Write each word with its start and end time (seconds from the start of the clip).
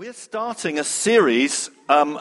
We're 0.00 0.14
starting 0.14 0.78
a 0.78 0.84
series 0.84 1.68
um, 1.90 2.18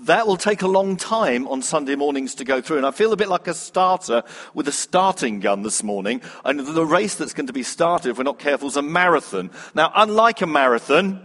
that 0.00 0.26
will 0.26 0.36
take 0.36 0.62
a 0.62 0.66
long 0.66 0.96
time 0.96 1.46
on 1.46 1.62
Sunday 1.62 1.94
mornings 1.94 2.34
to 2.34 2.44
go 2.44 2.60
through. 2.60 2.78
And 2.78 2.86
I 2.86 2.90
feel 2.90 3.12
a 3.12 3.16
bit 3.16 3.28
like 3.28 3.46
a 3.46 3.54
starter 3.54 4.24
with 4.52 4.66
a 4.66 4.72
starting 4.72 5.38
gun 5.38 5.62
this 5.62 5.84
morning. 5.84 6.22
And 6.44 6.58
the 6.58 6.84
race 6.84 7.14
that's 7.14 7.32
going 7.32 7.46
to 7.46 7.52
be 7.52 7.62
started, 7.62 8.10
if 8.10 8.18
we're 8.18 8.24
not 8.24 8.40
careful, 8.40 8.66
is 8.66 8.76
a 8.76 8.82
marathon. 8.82 9.52
Now, 9.76 9.92
unlike 9.94 10.40
a 10.40 10.46
marathon, 10.48 11.24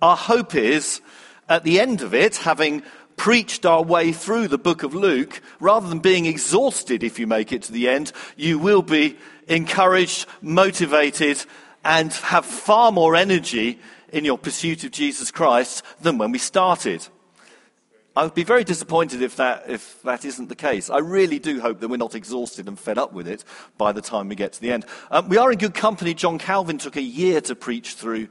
our 0.00 0.16
hope 0.16 0.54
is 0.54 1.02
at 1.46 1.64
the 1.64 1.78
end 1.78 2.00
of 2.00 2.14
it, 2.14 2.36
having 2.36 2.82
preached 3.18 3.66
our 3.66 3.82
way 3.82 4.10
through 4.10 4.48
the 4.48 4.56
book 4.56 4.84
of 4.84 4.94
Luke, 4.94 5.42
rather 5.60 5.86
than 5.86 5.98
being 5.98 6.24
exhausted 6.24 7.04
if 7.04 7.18
you 7.18 7.26
make 7.26 7.52
it 7.52 7.64
to 7.64 7.72
the 7.72 7.90
end, 7.90 8.10
you 8.38 8.58
will 8.58 8.80
be 8.80 9.18
encouraged, 9.48 10.24
motivated, 10.40 11.44
and 11.84 12.12
have 12.12 12.46
far 12.46 12.90
more 12.90 13.14
energy 13.14 13.78
in 14.12 14.24
your 14.24 14.38
pursuit 14.38 14.84
of 14.84 14.90
Jesus 14.90 15.30
Christ 15.30 15.84
than 16.00 16.18
when 16.18 16.32
we 16.32 16.38
started. 16.38 17.06
I 18.16 18.24
would 18.24 18.34
be 18.34 18.44
very 18.44 18.64
disappointed 18.64 19.22
if 19.22 19.36
that, 19.36 19.64
if 19.68 20.02
that 20.02 20.24
isn't 20.24 20.48
the 20.48 20.56
case. 20.56 20.90
I 20.90 20.98
really 20.98 21.38
do 21.38 21.60
hope 21.60 21.80
that 21.80 21.88
we're 21.88 21.96
not 21.96 22.14
exhausted 22.14 22.66
and 22.66 22.78
fed 22.78 22.98
up 22.98 23.12
with 23.12 23.28
it 23.28 23.44
by 23.78 23.92
the 23.92 24.02
time 24.02 24.28
we 24.28 24.34
get 24.34 24.52
to 24.54 24.60
the 24.60 24.72
end. 24.72 24.84
Um, 25.10 25.28
we 25.28 25.36
are 25.36 25.52
in 25.52 25.58
good 25.58 25.74
company. 25.74 26.12
John 26.12 26.38
Calvin 26.38 26.78
took 26.78 26.96
a 26.96 27.02
year 27.02 27.40
to 27.42 27.54
preach 27.54 27.94
through 27.94 28.28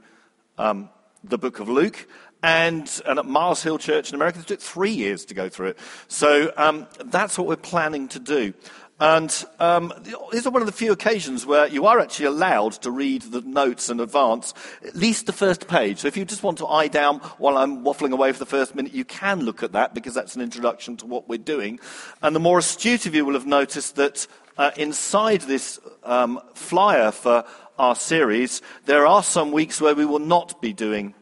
um, 0.58 0.90
the 1.24 1.38
book 1.38 1.60
of 1.60 1.68
Luke, 1.68 2.06
and, 2.42 3.02
and, 3.06 3.18
at 3.18 3.26
Mars 3.26 3.62
Hill 3.62 3.78
Church 3.78 4.10
in 4.10 4.14
America, 4.14 4.38
it 4.38 4.46
took 4.46 4.60
three 4.60 4.92
years 4.92 5.26
to 5.26 5.34
go 5.34 5.48
through 5.48 5.68
it. 5.68 5.78
So 6.08 6.52
um, 6.56 6.86
that's 7.04 7.36
what 7.36 7.46
we're 7.46 7.56
planning 7.56 8.08
to 8.08 8.18
do. 8.18 8.54
And 9.00 9.46
um, 9.58 9.94
these 10.30 10.46
are 10.46 10.50
one 10.50 10.60
of 10.60 10.66
the 10.66 10.72
few 10.72 10.92
occasions 10.92 11.46
where 11.46 11.66
you 11.66 11.86
are 11.86 11.98
actually 11.98 12.26
allowed 12.26 12.72
to 12.82 12.90
read 12.90 13.22
the 13.22 13.40
notes 13.40 13.88
in 13.88 13.98
advance, 13.98 14.52
at 14.86 14.94
least 14.94 15.24
the 15.24 15.32
first 15.32 15.66
page. 15.68 16.00
So 16.00 16.08
if 16.08 16.18
you 16.18 16.26
just 16.26 16.42
want 16.42 16.58
to 16.58 16.66
eye 16.66 16.88
down 16.88 17.20
while 17.38 17.56
I'm 17.56 17.82
waffling 17.82 18.12
away 18.12 18.30
for 18.32 18.38
the 18.38 18.44
first 18.44 18.74
minute, 18.74 18.92
you 18.92 19.06
can 19.06 19.40
look 19.40 19.62
at 19.62 19.72
that 19.72 19.94
because 19.94 20.12
that's 20.12 20.36
an 20.36 20.42
introduction 20.42 20.98
to 20.98 21.06
what 21.06 21.30
we're 21.30 21.38
doing. 21.38 21.80
And 22.20 22.36
the 22.36 22.40
more 22.40 22.58
astute 22.58 23.06
of 23.06 23.14
you 23.14 23.24
will 23.24 23.32
have 23.32 23.46
noticed 23.46 23.96
that 23.96 24.26
uh, 24.58 24.72
inside 24.76 25.40
this 25.42 25.80
um, 26.04 26.38
flyer 26.52 27.10
for 27.10 27.46
our 27.78 27.94
series, 27.94 28.60
there 28.84 29.06
are 29.06 29.22
some 29.22 29.50
weeks 29.50 29.80
where 29.80 29.94
we 29.94 30.04
will 30.04 30.18
not 30.18 30.60
be 30.60 30.74
doing 30.74 31.14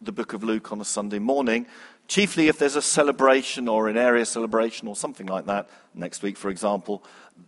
the 0.00 0.12
book 0.12 0.32
of 0.32 0.44
Luke 0.44 0.70
on 0.70 0.80
a 0.80 0.84
Sunday 0.84 1.18
morning 1.18 1.66
chiefly 2.08 2.48
if 2.48 2.58
there's 2.58 2.74
a 2.74 2.82
celebration 2.82 3.68
or 3.68 3.88
an 3.88 3.96
area 3.96 4.24
celebration 4.24 4.88
or 4.88 4.96
something 4.96 5.26
like 5.26 5.46
that. 5.46 5.68
Next 5.94 6.22
week, 6.22 6.36
for 6.36 6.48
example, 6.48 7.04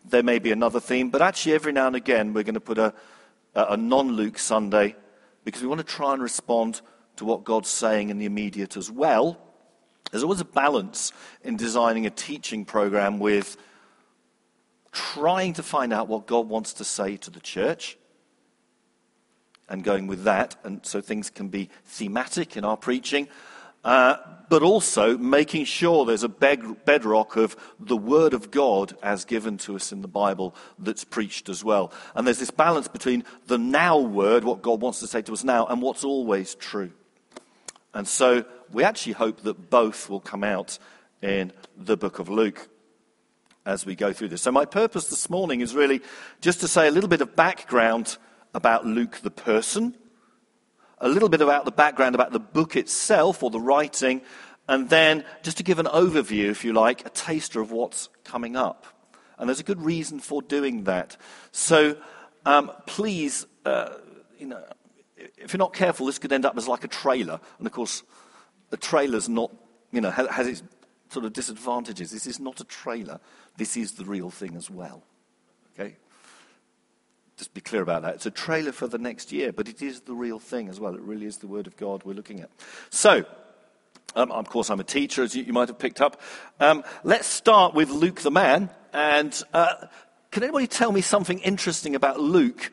there 0.09 0.23
may 0.23 0.39
be 0.39 0.53
another 0.53 0.79
theme, 0.79 1.11
but 1.11 1.23
actually, 1.23 1.55
every 1.55 1.73
now 1.73 1.87
and 1.87 1.97
again, 1.97 2.33
we're 2.33 2.45
going 2.45 2.55
to 2.55 2.61
put 2.61 2.79
a, 2.79 2.95
a 3.55 3.77
non 3.77 4.13
Luke 4.13 4.39
Sunday 4.39 4.95
because 5.45 5.63
we 5.63 5.69
want 5.69 5.81
to 5.81 5.87
try 5.87 6.13
and 6.13 6.23
respond 6.23 6.83
to 7.17 7.25
what 7.25 7.45
God's 7.45 7.69
saying 7.69 8.11
in 8.11 8.19
the 8.19 8.27
immediate 8.27 8.77
as 8.77 8.91
well. 8.91 9.41
There's 10.11 10.23
always 10.23 10.41
a 10.41 10.45
balance 10.45 11.13
in 11.43 11.57
designing 11.57 12.07
a 12.07 12.11
teaching 12.11 12.65
program 12.65 13.19
with 13.19 13.57
trying 14.93 15.55
to 15.55 15.63
find 15.63 15.93
out 15.93 16.09
what 16.09 16.27
God 16.27 16.49
wants 16.49 16.75
to 16.75 16.85
say 16.85 17.17
to 17.19 17.31
the 17.31 17.41
church 17.41 17.97
and 19.69 19.85
going 19.85 20.09
with 20.09 20.25
that, 20.25 20.57
and 20.65 20.85
so 20.85 21.01
things 21.01 21.31
can 21.31 21.49
be 21.49 21.71
thematic 21.85 22.57
in 22.57 22.65
our 22.65 22.77
preaching 22.77 23.29
uh, 23.85 24.17
but 24.49 24.63
also 24.63 25.17
making 25.17 25.65
sure 25.65 26.05
there's 26.05 26.25
a 26.25 26.29
bed- 26.29 26.85
bedrock 26.85 27.37
of 27.37 27.57
the 27.79 27.97
Word 27.97 28.35
of 28.35 28.51
God 28.51 28.97
as 29.03 29.25
given 29.25 29.57
to 29.59 29.77
us 29.77 29.93
in 29.93 30.03
the 30.03 30.09
Bible 30.09 30.55
that's 30.79 31.05
preached 31.05 31.49
as 31.49 31.63
well. 31.63 31.93
And 32.15 32.27
there's 32.27 32.41
this 32.41 32.51
balance 32.51 32.89
between 32.89 33.25
the 33.47 33.59
now 33.59 33.99
Word, 33.99 34.45
what 34.45 34.61
God 34.61 34.81
wants 34.81 35.01
to 35.01 35.07
say 35.07 35.23
to 35.23 35.33
us 35.33 35.45
now, 35.45 35.67
and 35.67 35.81
what's 35.81 36.05
always 36.05 36.55
true. 36.57 36.91
And 37.95 38.07
so 38.07 38.45
we 38.73 38.85
actually 38.85 39.15
hope 39.15 39.43
that 39.43 39.71
both 39.71 40.11
will 40.11 40.21
come 40.21 40.45
out 40.45 40.79
in 41.23 41.53
the 41.77 41.97
book 41.97 42.19
of 42.19 42.29
Luke 42.29 42.69
as 43.67 43.87
we 43.87 43.95
go 43.95 44.13
through 44.13 44.29
this. 44.29 44.43
So, 44.43 44.53
my 44.53 44.65
purpose 44.65 45.09
this 45.09 45.29
morning 45.29 45.61
is 45.61 45.75
really 45.75 46.01
just 46.41 46.61
to 46.61 46.69
say 46.69 46.89
a 46.89 46.91
little 46.91 47.09
bit 47.09 47.21
of 47.21 47.37
background 47.37 48.17
about 48.55 48.87
Luke 48.87 49.21
the 49.23 49.31
person 49.31 49.97
a 51.01 51.09
little 51.09 51.29
bit 51.29 51.41
about 51.41 51.65
the 51.65 51.73
background 51.73 52.15
about 52.15 52.33
the 52.33 52.41
book 52.41 52.77
itself 52.77 53.43
or 53.43 53.51
the 53.51 53.61
writing, 53.61 54.23
and 54.69 54.89
then 54.89 55.25
just 55.43 55.57
to 55.57 55.63
give 55.63 55.79
an 55.79 55.87
overview, 55.87 56.51
if 56.51 56.65
you 56.65 56.73
like, 56.73 57.05
a 57.07 57.11
taster 57.11 57.61
of 57.61 57.73
what's 57.73 58.09
coming 58.25 58.57
up. 58.57 58.87
And 59.39 59.49
there's 59.49 59.61
a 59.61 59.65
good 59.65 59.81
reason 59.81 60.21
for 60.21 60.43
doing 60.43 60.85
that. 60.85 61.17
So 61.51 61.97
um, 62.45 62.71
please, 62.87 63.47
uh, 63.65 63.95
you 64.39 64.47
know, 64.47 64.63
if 65.17 65.53
you're 65.53 65.59
not 65.59 65.73
careful, 65.73 66.07
this 66.07 66.19
could 66.19 66.33
end 66.33 66.45
up 66.45 66.57
as 66.57 66.69
like 66.69 66.85
a 66.85 66.89
trailer. 66.89 67.41
And 67.59 67.67
of 67.67 67.73
course, 67.73 68.03
a 68.71 68.77
trailer's 68.77 69.29
not, 69.29 69.51
you 69.91 70.01
know, 70.01 70.11
has 70.11 70.47
its 70.47 70.63
sort 71.09 71.25
of 71.25 71.33
disadvantages. 71.33 72.11
This 72.11 72.27
is 72.27 72.39
not 72.39 72.61
a 72.61 72.65
trailer. 72.65 73.19
This 73.57 73.77
is 73.77 73.93
the 73.93 74.05
real 74.05 74.31
thing 74.31 74.57
as 74.57 74.71
well. 74.71 75.03
Okay? 75.75 75.97
Just 77.41 77.55
be 77.55 77.63
clear 77.63 77.81
about 77.81 78.03
that. 78.03 78.17
It's 78.17 78.27
a 78.27 78.31
trailer 78.31 78.71
for 78.71 78.87
the 78.87 78.99
next 78.99 79.33
year, 79.33 79.51
but 79.51 79.67
it 79.67 79.81
is 79.81 80.03
the 80.03 80.13
real 80.13 80.39
thing 80.39 80.69
as 80.69 80.79
well. 80.79 80.95
It 80.95 81.01
really 81.01 81.25
is 81.25 81.39
the 81.39 81.47
Word 81.47 81.67
of 81.67 81.75
God 81.75 82.05
we're 82.05 82.13
looking 82.13 82.41
at. 82.41 82.51
So, 82.91 83.25
um, 84.15 84.31
of 84.31 84.51
course, 84.51 84.69
I'm 84.69 84.79
a 84.79 84.85
teacher, 84.85 85.23
as 85.23 85.35
you, 85.35 85.45
you 85.45 85.55
might 85.55 85.69
have 85.69 85.79
picked 85.79 86.03
up. 86.03 86.21
Um, 86.61 86.85
let's 87.03 87.27
start 87.27 87.73
with 87.73 87.89
Luke 87.89 88.21
the 88.21 88.31
man. 88.31 88.69
And 88.93 89.43
uh, 89.55 89.87
can 90.31 90.43
anybody 90.43 90.67
tell 90.67 90.93
me 90.93 91.01
something 91.01 91.39
interesting 91.39 91.95
about 91.95 92.21
Luke? 92.21 92.73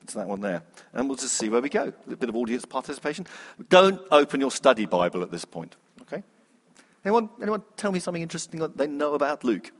It's 0.00 0.14
that 0.14 0.26
one 0.26 0.40
there. 0.40 0.62
And 0.94 1.10
we'll 1.10 1.18
just 1.18 1.34
see 1.34 1.50
where 1.50 1.60
we 1.60 1.68
go. 1.68 1.92
A 2.10 2.16
bit 2.16 2.30
of 2.30 2.36
audience 2.36 2.64
participation. 2.64 3.26
Don't 3.68 4.00
open 4.10 4.40
your 4.40 4.50
study 4.50 4.86
Bible 4.86 5.20
at 5.20 5.30
this 5.30 5.44
point. 5.44 5.76
Okay? 6.00 6.22
Anyone, 7.04 7.28
anyone 7.42 7.62
tell 7.76 7.92
me 7.92 7.98
something 7.98 8.22
interesting 8.22 8.60
that 8.60 8.78
they 8.78 8.86
know 8.86 9.12
about 9.12 9.44
Luke? 9.44 9.72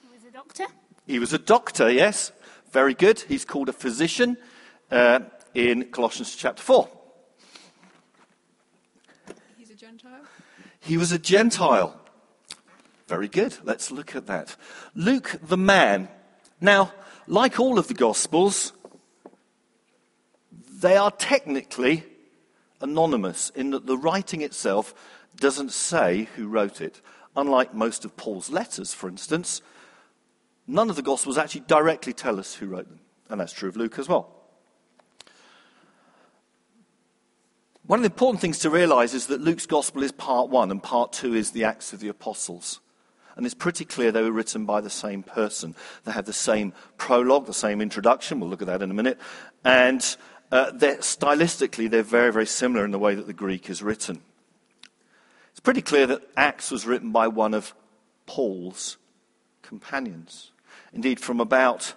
He 0.00 0.14
was 0.14 0.24
a 0.26 0.30
doctor. 0.30 0.64
He 1.08 1.18
was 1.18 1.32
a 1.32 1.38
doctor, 1.38 1.90
yes. 1.90 2.32
Very 2.70 2.92
good. 2.92 3.20
He's 3.20 3.46
called 3.46 3.70
a 3.70 3.72
physician 3.72 4.36
uh, 4.90 5.20
in 5.54 5.84
Colossians 5.84 6.36
chapter 6.36 6.62
4. 6.62 6.86
He's 9.56 9.70
a 9.70 9.74
Gentile? 9.74 10.20
He 10.80 10.98
was 10.98 11.10
a 11.10 11.18
Gentile. 11.18 11.98
Very 13.06 13.26
good. 13.26 13.56
Let's 13.64 13.90
look 13.90 14.14
at 14.14 14.26
that. 14.26 14.54
Luke 14.94 15.40
the 15.42 15.56
man. 15.56 16.10
Now, 16.60 16.92
like 17.26 17.58
all 17.58 17.78
of 17.78 17.88
the 17.88 17.94
Gospels, 17.94 18.74
they 20.70 20.98
are 20.98 21.10
technically 21.10 22.04
anonymous 22.82 23.48
in 23.54 23.70
that 23.70 23.86
the 23.86 23.96
writing 23.96 24.42
itself 24.42 24.92
doesn't 25.36 25.72
say 25.72 26.28
who 26.36 26.48
wrote 26.48 26.82
it. 26.82 27.00
Unlike 27.34 27.72
most 27.72 28.04
of 28.04 28.14
Paul's 28.18 28.50
letters, 28.50 28.92
for 28.92 29.08
instance, 29.08 29.62
none 30.68 30.90
of 30.90 30.96
the 30.96 31.02
Gospels 31.02 31.38
actually 31.38 31.62
directly 31.62 32.12
tell 32.12 32.38
us 32.38 32.54
who 32.54 32.66
wrote 32.66 32.88
them. 32.88 33.00
And 33.28 33.40
that's 33.40 33.52
true 33.52 33.68
of 33.68 33.76
Luke 33.76 33.98
as 33.98 34.08
well. 34.08 34.34
One 37.86 37.98
of 37.98 38.02
the 38.02 38.12
important 38.12 38.42
things 38.42 38.58
to 38.60 38.70
realize 38.70 39.14
is 39.14 39.28
that 39.28 39.40
Luke's 39.40 39.64
Gospel 39.64 40.02
is 40.02 40.12
part 40.12 40.50
one, 40.50 40.70
and 40.70 40.82
part 40.82 41.12
two 41.12 41.34
is 41.34 41.52
the 41.52 41.64
Acts 41.64 41.94
of 41.94 42.00
the 42.00 42.08
Apostles. 42.08 42.80
And 43.34 43.46
it's 43.46 43.54
pretty 43.54 43.86
clear 43.86 44.12
they 44.12 44.22
were 44.22 44.30
written 44.30 44.66
by 44.66 44.82
the 44.82 44.90
same 44.90 45.22
person. 45.22 45.74
They 46.04 46.12
have 46.12 46.26
the 46.26 46.32
same 46.34 46.74
prologue, 46.98 47.46
the 47.46 47.54
same 47.54 47.80
introduction. 47.80 48.40
We'll 48.40 48.50
look 48.50 48.60
at 48.60 48.66
that 48.66 48.82
in 48.82 48.90
a 48.90 48.94
minute. 48.94 49.18
And 49.64 50.04
uh, 50.52 50.72
they're, 50.72 50.96
stylistically, 50.96 51.88
they're 51.88 52.02
very, 52.02 52.32
very 52.32 52.46
similar 52.46 52.84
in 52.84 52.90
the 52.90 52.98
way 52.98 53.14
that 53.14 53.26
the 53.26 53.32
Greek 53.32 53.70
is 53.70 53.82
written. 53.82 54.20
It's 55.52 55.60
pretty 55.60 55.82
clear 55.82 56.06
that 56.08 56.28
Acts 56.36 56.70
was 56.70 56.86
written 56.86 57.10
by 57.10 57.28
one 57.28 57.54
of 57.54 57.74
Paul's 58.26 58.98
companions. 59.62 60.50
Indeed, 60.92 61.20
from 61.20 61.40
about 61.40 61.94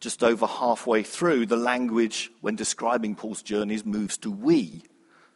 just 0.00 0.22
over 0.22 0.46
halfway 0.46 1.02
through, 1.02 1.46
the 1.46 1.56
language, 1.56 2.30
when 2.40 2.56
describing 2.56 3.14
Paul's 3.14 3.42
journeys, 3.42 3.84
moves 3.84 4.18
to 4.18 4.30
we. 4.30 4.82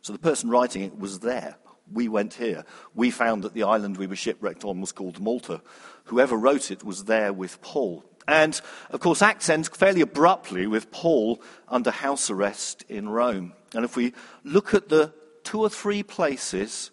So 0.02 0.12
the 0.12 0.18
person 0.18 0.50
writing 0.50 0.82
it 0.82 0.98
was 0.98 1.20
there. 1.20 1.56
We 1.90 2.08
went 2.08 2.34
here. 2.34 2.64
We 2.94 3.10
found 3.10 3.44
that 3.44 3.54
the 3.54 3.62
island 3.62 3.96
we 3.96 4.06
were 4.06 4.16
shipwrecked 4.16 4.64
on 4.64 4.80
was 4.80 4.92
called 4.92 5.20
Malta. 5.20 5.62
Whoever 6.04 6.36
wrote 6.36 6.70
it 6.70 6.84
was 6.84 7.04
there 7.04 7.32
with 7.32 7.62
Paul. 7.62 8.04
And, 8.26 8.60
of 8.90 9.00
course, 9.00 9.22
Acts 9.22 9.48
ends 9.48 9.68
fairly 9.68 10.02
abruptly 10.02 10.66
with 10.66 10.90
Paul 10.90 11.40
under 11.66 11.90
house 11.90 12.28
arrest 12.28 12.84
in 12.90 13.08
Rome. 13.08 13.54
And 13.74 13.86
if 13.86 13.96
we 13.96 14.12
look 14.44 14.74
at 14.74 14.90
the 14.90 15.14
two 15.44 15.60
or 15.60 15.70
three 15.70 16.02
places 16.02 16.90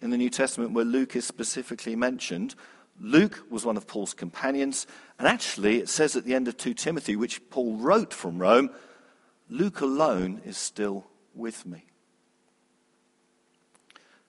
in 0.00 0.10
the 0.10 0.16
New 0.16 0.30
Testament 0.30 0.72
where 0.72 0.84
Luke 0.84 1.16
is 1.16 1.26
specifically 1.26 1.96
mentioned, 1.96 2.54
Luke 3.00 3.44
was 3.50 3.64
one 3.64 3.76
of 3.76 3.86
Paul's 3.86 4.14
companions, 4.14 4.86
and 5.18 5.26
actually 5.26 5.78
it 5.78 5.88
says 5.88 6.16
at 6.16 6.24
the 6.24 6.34
end 6.34 6.48
of 6.48 6.56
2 6.56 6.74
Timothy, 6.74 7.16
which 7.16 7.48
Paul 7.50 7.76
wrote 7.76 8.12
from 8.12 8.38
Rome, 8.38 8.70
Luke 9.48 9.80
alone 9.80 10.40
is 10.44 10.56
still 10.56 11.06
with 11.34 11.66
me. 11.66 11.84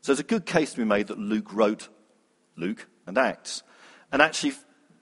So 0.02 0.12
there's 0.12 0.20
a 0.20 0.24
good 0.24 0.46
case 0.46 0.72
to 0.72 0.78
be 0.78 0.86
made 0.86 1.08
that 1.08 1.18
Luke 1.18 1.54
wrote 1.54 1.88
Luke 2.58 2.88
and 3.08 3.18
Acts. 3.18 3.64
And 4.12 4.22
actually, 4.22 4.54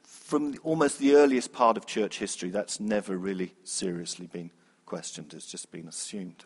from 0.03 0.55
almost 0.63 0.99
the 0.99 1.15
earliest 1.15 1.51
part 1.53 1.75
of 1.75 1.85
church 1.85 2.19
history, 2.19 2.49
that's 2.49 2.79
never 2.79 3.17
really 3.17 3.55
seriously 3.63 4.27
been 4.27 4.51
questioned, 4.85 5.33
it's 5.33 5.47
just 5.47 5.71
been 5.71 5.87
assumed. 5.87 6.45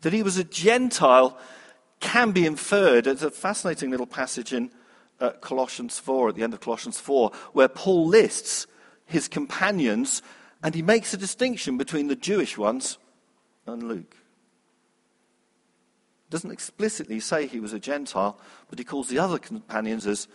That 0.00 0.12
he 0.12 0.22
was 0.22 0.38
a 0.38 0.44
Gentile 0.44 1.38
can 2.00 2.32
be 2.32 2.46
inferred. 2.46 3.06
It's 3.06 3.22
a 3.22 3.30
fascinating 3.30 3.90
little 3.90 4.06
passage 4.06 4.52
in 4.52 4.70
uh, 5.20 5.30
Colossians 5.40 5.98
4, 5.98 6.30
at 6.30 6.34
the 6.34 6.42
end 6.42 6.54
of 6.54 6.60
Colossians 6.60 7.00
4, 7.00 7.30
where 7.52 7.68
Paul 7.68 8.06
lists 8.06 8.66
his 9.06 9.28
companions 9.28 10.22
and 10.62 10.74
he 10.74 10.82
makes 10.82 11.12
a 11.12 11.18
distinction 11.18 11.76
between 11.76 12.08
the 12.08 12.16
Jewish 12.16 12.56
ones 12.56 12.98
and 13.66 13.82
Luke. 13.82 14.16
Doesn't 16.30 16.50
explicitly 16.50 17.20
say 17.20 17.46
he 17.46 17.60
was 17.60 17.72
a 17.72 17.78
Gentile, 17.78 18.38
but 18.68 18.78
he 18.78 18.84
calls 18.84 19.08
the 19.08 19.18
other 19.18 19.38
companions 19.38 20.06
as 20.06 20.26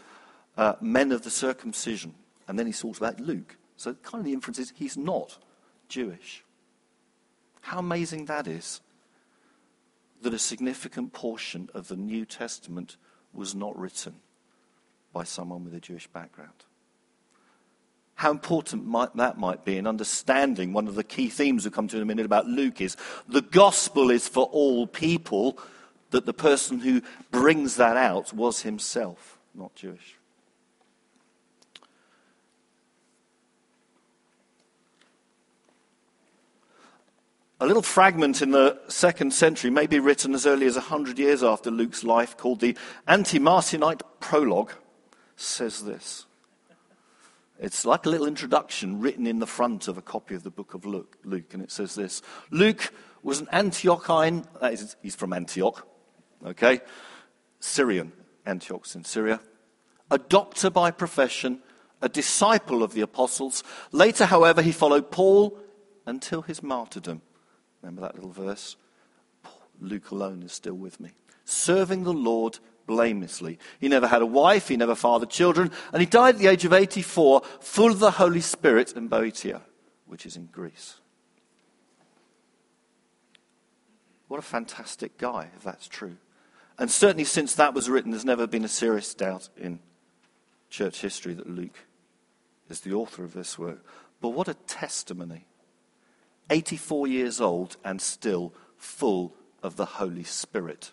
uh, 0.56 0.76
men 0.82 1.12
of 1.12 1.24
the 1.24 1.32
circumcision. 1.32 2.14
And 2.48 2.58
then 2.58 2.68
he 2.68 2.74
talks 2.74 3.00
about 3.00 3.20
Luke. 3.20 3.58
So, 3.76 3.94
kind 3.96 4.22
of 4.22 4.26
the 4.26 4.34
inference 4.34 4.60
is 4.60 4.74
he's 4.76 4.98
not 4.98 5.38
Jewish. 5.88 6.44
How 7.62 7.80
amazing 7.80 8.26
that 8.26 8.48
is 8.48 8.82
that 10.22 10.34
a 10.34 10.40
significant 10.40 11.14
portion 11.14 11.70
of 11.74 11.88
the 11.88 11.96
New 11.96 12.26
Testament 12.26 12.98
was 13.34 13.56
not 13.56 13.78
written 13.78 14.16
by 15.14 15.24
someone 15.24 15.64
with 15.64 15.74
a 15.74 15.80
Jewish 15.80 16.08
background. 16.08 16.66
How 18.16 18.32
important 18.32 18.86
might, 18.86 19.16
that 19.16 19.38
might 19.38 19.64
be 19.64 19.78
in 19.78 19.88
understanding 19.88 20.74
one 20.74 20.88
of 20.88 20.96
the 20.96 21.04
key 21.04 21.30
themes 21.30 21.64
we'll 21.64 21.72
come 21.72 21.88
to 21.88 21.96
in 21.96 22.02
a 22.04 22.06
minute 22.06 22.26
about 22.26 22.48
Luke 22.48 22.82
is 22.82 22.98
the 23.30 23.42
gospel 23.42 24.12
is 24.12 24.28
for 24.28 24.46
all 24.46 24.88
people, 24.88 25.58
that 26.12 26.26
the 26.26 26.34
person 26.34 26.80
who 26.80 27.02
brings 27.32 27.78
that 27.78 27.96
out 27.96 28.34
was 28.34 28.62
himself 28.64 29.40
not 29.54 29.76
Jewish. 29.76 30.16
A 37.62 37.66
little 37.66 37.82
fragment 37.82 38.42
in 38.42 38.52
the 38.52 38.80
second 38.88 39.34
century, 39.34 39.70
maybe 39.70 40.00
written 40.00 40.34
as 40.34 40.46
early 40.46 40.66
as 40.66 40.76
100 40.76 41.20
years 41.20 41.44
after 41.44 41.70
Luke's 41.70 42.06
life, 42.06 42.38
called 42.38 42.62
the 42.62 42.78
Anti 43.06 43.38
Marcionite 43.38 44.02
Prologue, 44.22 44.72
says 45.40 45.84
this. 45.84 46.26
It's 47.60 47.86
like 47.86 48.06
a 48.06 48.10
little 48.10 48.28
introduction 48.28 49.02
written 49.02 49.28
in 49.28 49.40
the 49.40 49.48
front 49.48 49.88
of 49.88 49.98
a 49.98 50.02
copy 50.02 50.34
of 50.34 50.44
the 50.44 50.50
book 50.50 50.74
of 50.74 50.86
Luke, 50.86 51.18
Luke 51.24 51.54
and 51.54 51.62
it 51.62 51.72
says 51.72 51.96
this 51.96 52.22
Luke 52.52 52.94
was 53.22 53.42
an 53.42 53.48
Antiochine, 53.48 54.46
he's 55.02 55.16
from 55.16 55.34
Antioch, 55.34 55.86
okay? 56.46 56.80
Syrian, 57.60 58.14
Antioch's 58.46 58.96
in 58.96 59.04
Syria. 59.04 59.42
A 60.10 60.18
doctor 60.18 60.70
by 60.70 60.92
profession, 60.92 61.60
a 62.02 62.08
disciple 62.08 62.82
of 62.82 62.94
the 62.94 63.02
apostles. 63.02 63.64
Later, 63.92 64.26
however, 64.26 64.62
he 64.62 64.72
followed 64.72 65.12
Paul 65.12 65.60
until 66.06 66.42
his 66.42 66.64
martyrdom. 66.64 67.22
Remember 67.82 68.02
that 68.02 68.16
little 68.16 68.32
verse? 68.32 68.78
Luke 69.82 70.12
alone 70.12 70.44
is 70.44 70.54
still 70.54 70.74
with 70.74 71.00
me. 71.00 71.12
Serving 71.44 72.04
the 72.04 72.14
Lord 72.14 72.60
blamelessly. 72.90 73.60
He 73.80 73.88
never 73.88 74.08
had 74.08 74.24
a 74.24 74.26
wife, 74.26 74.68
he 74.68 74.76
never 74.76 74.96
fathered 74.96 75.30
children, 75.30 75.72
and 75.94 76.02
he 76.02 76.08
died 76.08 76.36
at 76.36 76.42
the 76.42 76.48
age 76.48 76.66
of 76.66 76.74
84, 76.74 77.44
full 77.60 77.92
of 77.92 78.00
the 78.00 78.10
Holy 78.10 78.42
Spirit 78.42 78.94
in 78.94 79.08
Boeotia, 79.08 79.62
which 80.08 80.26
is 80.26 80.36
in 80.36 80.48
Greece. 80.48 80.96
What 84.28 84.40
a 84.40 84.42
fantastic 84.42 85.20
guy, 85.20 85.52
if 85.56 85.64
that's 85.64 85.88
true. 85.88 86.18
And 86.80 86.90
certainly 86.90 87.26
since 87.26 87.54
that 87.56 87.76
was 87.76 87.92
written, 87.92 88.10
there's 88.10 88.26
never 88.26 88.48
been 88.48 88.66
a 88.66 88.70
serious 88.70 89.14
doubt 89.14 89.50
in 89.56 89.78
church 90.72 91.02
history 91.02 91.36
that 91.36 91.48
Luke 91.48 91.86
is 92.70 92.80
the 92.80 92.94
author 92.94 93.24
of 93.24 93.34
this 93.34 93.60
work. 93.60 93.86
But 94.20 94.30
what 94.30 94.48
a 94.48 94.56
testimony 94.56 95.46
84 96.50 97.06
years 97.06 97.40
old 97.40 97.78
and 97.86 98.02
still 98.02 98.52
full 98.78 99.36
of 99.62 99.76
the 99.76 99.86
Holy 99.86 100.24
Spirit. 100.24 100.92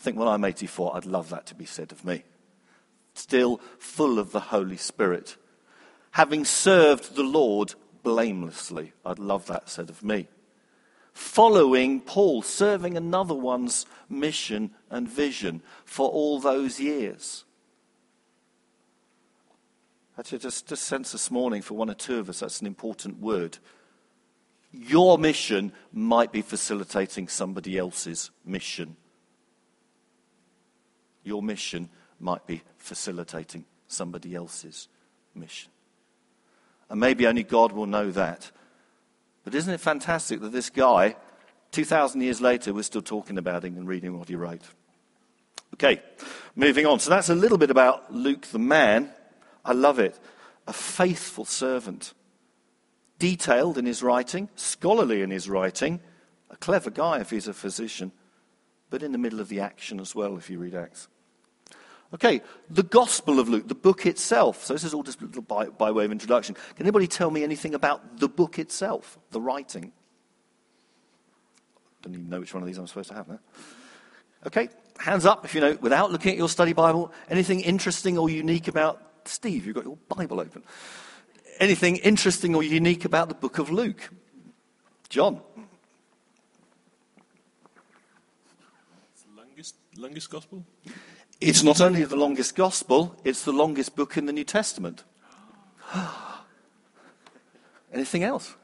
Think 0.00 0.16
when 0.16 0.28
I'm 0.28 0.44
84, 0.44 0.96
I'd 0.96 1.04
love 1.04 1.28
that 1.28 1.44
to 1.46 1.54
be 1.54 1.66
said 1.66 1.92
of 1.92 2.06
me. 2.06 2.24
Still 3.12 3.60
full 3.78 4.18
of 4.18 4.32
the 4.32 4.40
Holy 4.40 4.78
Spirit. 4.78 5.36
Having 6.12 6.46
served 6.46 7.14
the 7.14 7.22
Lord 7.22 7.74
blamelessly. 8.02 8.94
I'd 9.04 9.18
love 9.18 9.46
that 9.46 9.68
said 9.68 9.90
of 9.90 10.02
me. 10.02 10.26
Following 11.12 12.00
Paul, 12.00 12.40
serving 12.40 12.96
another 12.96 13.34
one's 13.34 13.84
mission 14.08 14.70
and 14.88 15.06
vision 15.06 15.60
for 15.84 16.08
all 16.08 16.40
those 16.40 16.80
years. 16.80 17.44
Actually, 20.18 20.38
just, 20.38 20.66
just 20.66 20.84
sense 20.84 21.12
this 21.12 21.30
morning 21.30 21.60
for 21.60 21.74
one 21.74 21.90
or 21.90 21.94
two 21.94 22.18
of 22.18 22.30
us, 22.30 22.40
that's 22.40 22.60
an 22.62 22.66
important 22.66 23.20
word. 23.20 23.58
Your 24.72 25.18
mission 25.18 25.72
might 25.92 26.32
be 26.32 26.42
facilitating 26.42 27.28
somebody 27.28 27.76
else's 27.76 28.30
mission. 28.46 28.96
Your 31.22 31.42
mission 31.42 31.88
might 32.18 32.46
be 32.46 32.62
facilitating 32.76 33.64
somebody 33.88 34.34
else's 34.34 34.88
mission. 35.34 35.70
And 36.88 37.00
maybe 37.00 37.26
only 37.26 37.42
God 37.42 37.72
will 37.72 37.86
know 37.86 38.10
that. 38.10 38.50
But 39.44 39.54
isn't 39.54 39.72
it 39.72 39.80
fantastic 39.80 40.40
that 40.40 40.52
this 40.52 40.70
guy, 40.70 41.16
2,000 41.72 42.20
years 42.20 42.40
later, 42.40 42.74
we're 42.74 42.82
still 42.82 43.02
talking 43.02 43.38
about 43.38 43.64
him 43.64 43.76
and 43.76 43.88
reading 43.88 44.18
what 44.18 44.28
he 44.28 44.34
wrote? 44.34 44.62
Okay, 45.74 46.02
moving 46.56 46.86
on. 46.86 46.98
So 46.98 47.10
that's 47.10 47.28
a 47.28 47.34
little 47.34 47.58
bit 47.58 47.70
about 47.70 48.12
Luke 48.12 48.46
the 48.46 48.58
man. 48.58 49.10
I 49.64 49.72
love 49.72 49.98
it. 49.98 50.18
A 50.66 50.72
faithful 50.72 51.44
servant. 51.44 52.12
Detailed 53.18 53.78
in 53.78 53.86
his 53.86 54.02
writing, 54.02 54.48
scholarly 54.56 55.22
in 55.22 55.30
his 55.30 55.48
writing, 55.48 56.00
a 56.50 56.56
clever 56.56 56.90
guy 56.90 57.20
if 57.20 57.30
he's 57.30 57.48
a 57.48 57.54
physician, 57.54 58.12
but 58.90 59.02
in 59.02 59.12
the 59.12 59.18
middle 59.18 59.40
of 59.40 59.48
the 59.48 59.60
action 59.60 60.00
as 60.00 60.14
well 60.14 60.36
if 60.36 60.50
you 60.50 60.58
read 60.58 60.74
Acts. 60.74 61.08
Okay, 62.12 62.42
the 62.68 62.82
Gospel 62.82 63.38
of 63.38 63.48
Luke, 63.48 63.68
the 63.68 63.74
book 63.74 64.04
itself. 64.04 64.64
So 64.64 64.74
this 64.74 64.82
is 64.82 64.92
all 64.92 65.04
just 65.04 65.20
by, 65.46 65.66
by 65.66 65.92
way 65.92 66.04
of 66.04 66.10
introduction. 66.10 66.56
Can 66.74 66.84
anybody 66.84 67.06
tell 67.06 67.30
me 67.30 67.44
anything 67.44 67.72
about 67.72 68.18
the 68.18 68.28
book 68.28 68.58
itself, 68.58 69.16
the 69.30 69.40
writing? 69.40 69.92
Don't 72.02 72.14
even 72.14 72.28
know 72.28 72.40
which 72.40 72.52
one 72.52 72.62
of 72.62 72.66
these 72.66 72.78
I'm 72.78 72.88
supposed 72.88 73.10
to 73.10 73.14
have 73.14 73.28
now. 73.28 73.38
Okay, 74.46 74.70
hands 74.98 75.24
up 75.24 75.44
if 75.44 75.54
you 75.54 75.60
know, 75.60 75.78
without 75.80 76.10
looking 76.10 76.32
at 76.32 76.38
your 76.38 76.48
study 76.48 76.72
Bible, 76.72 77.12
anything 77.28 77.60
interesting 77.60 78.18
or 78.18 78.28
unique 78.28 78.66
about 78.66 79.00
Steve, 79.24 79.66
you've 79.66 79.76
got 79.76 79.84
your 79.84 79.98
Bible 80.08 80.40
open. 80.40 80.64
Anything 81.60 81.96
interesting 81.96 82.54
or 82.54 82.62
unique 82.62 83.04
about 83.04 83.28
the 83.28 83.34
book 83.34 83.58
of 83.58 83.70
Luke? 83.70 84.10
John. 85.10 85.42
It's 89.12 89.22
the 89.22 89.89
longest, 90.00 90.30
gospel? 90.30 90.64
It's 91.40 91.62
not 91.62 91.80
only 91.80 92.04
the 92.04 92.16
longest 92.16 92.56
gospel, 92.56 93.16
it's 93.24 93.44
the 93.44 93.52
longest 93.52 93.96
book 93.96 94.16
in 94.16 94.26
the 94.26 94.32
New 94.32 94.44
Testament. 94.44 95.04
Anything 97.92 98.22
else? 98.22 98.54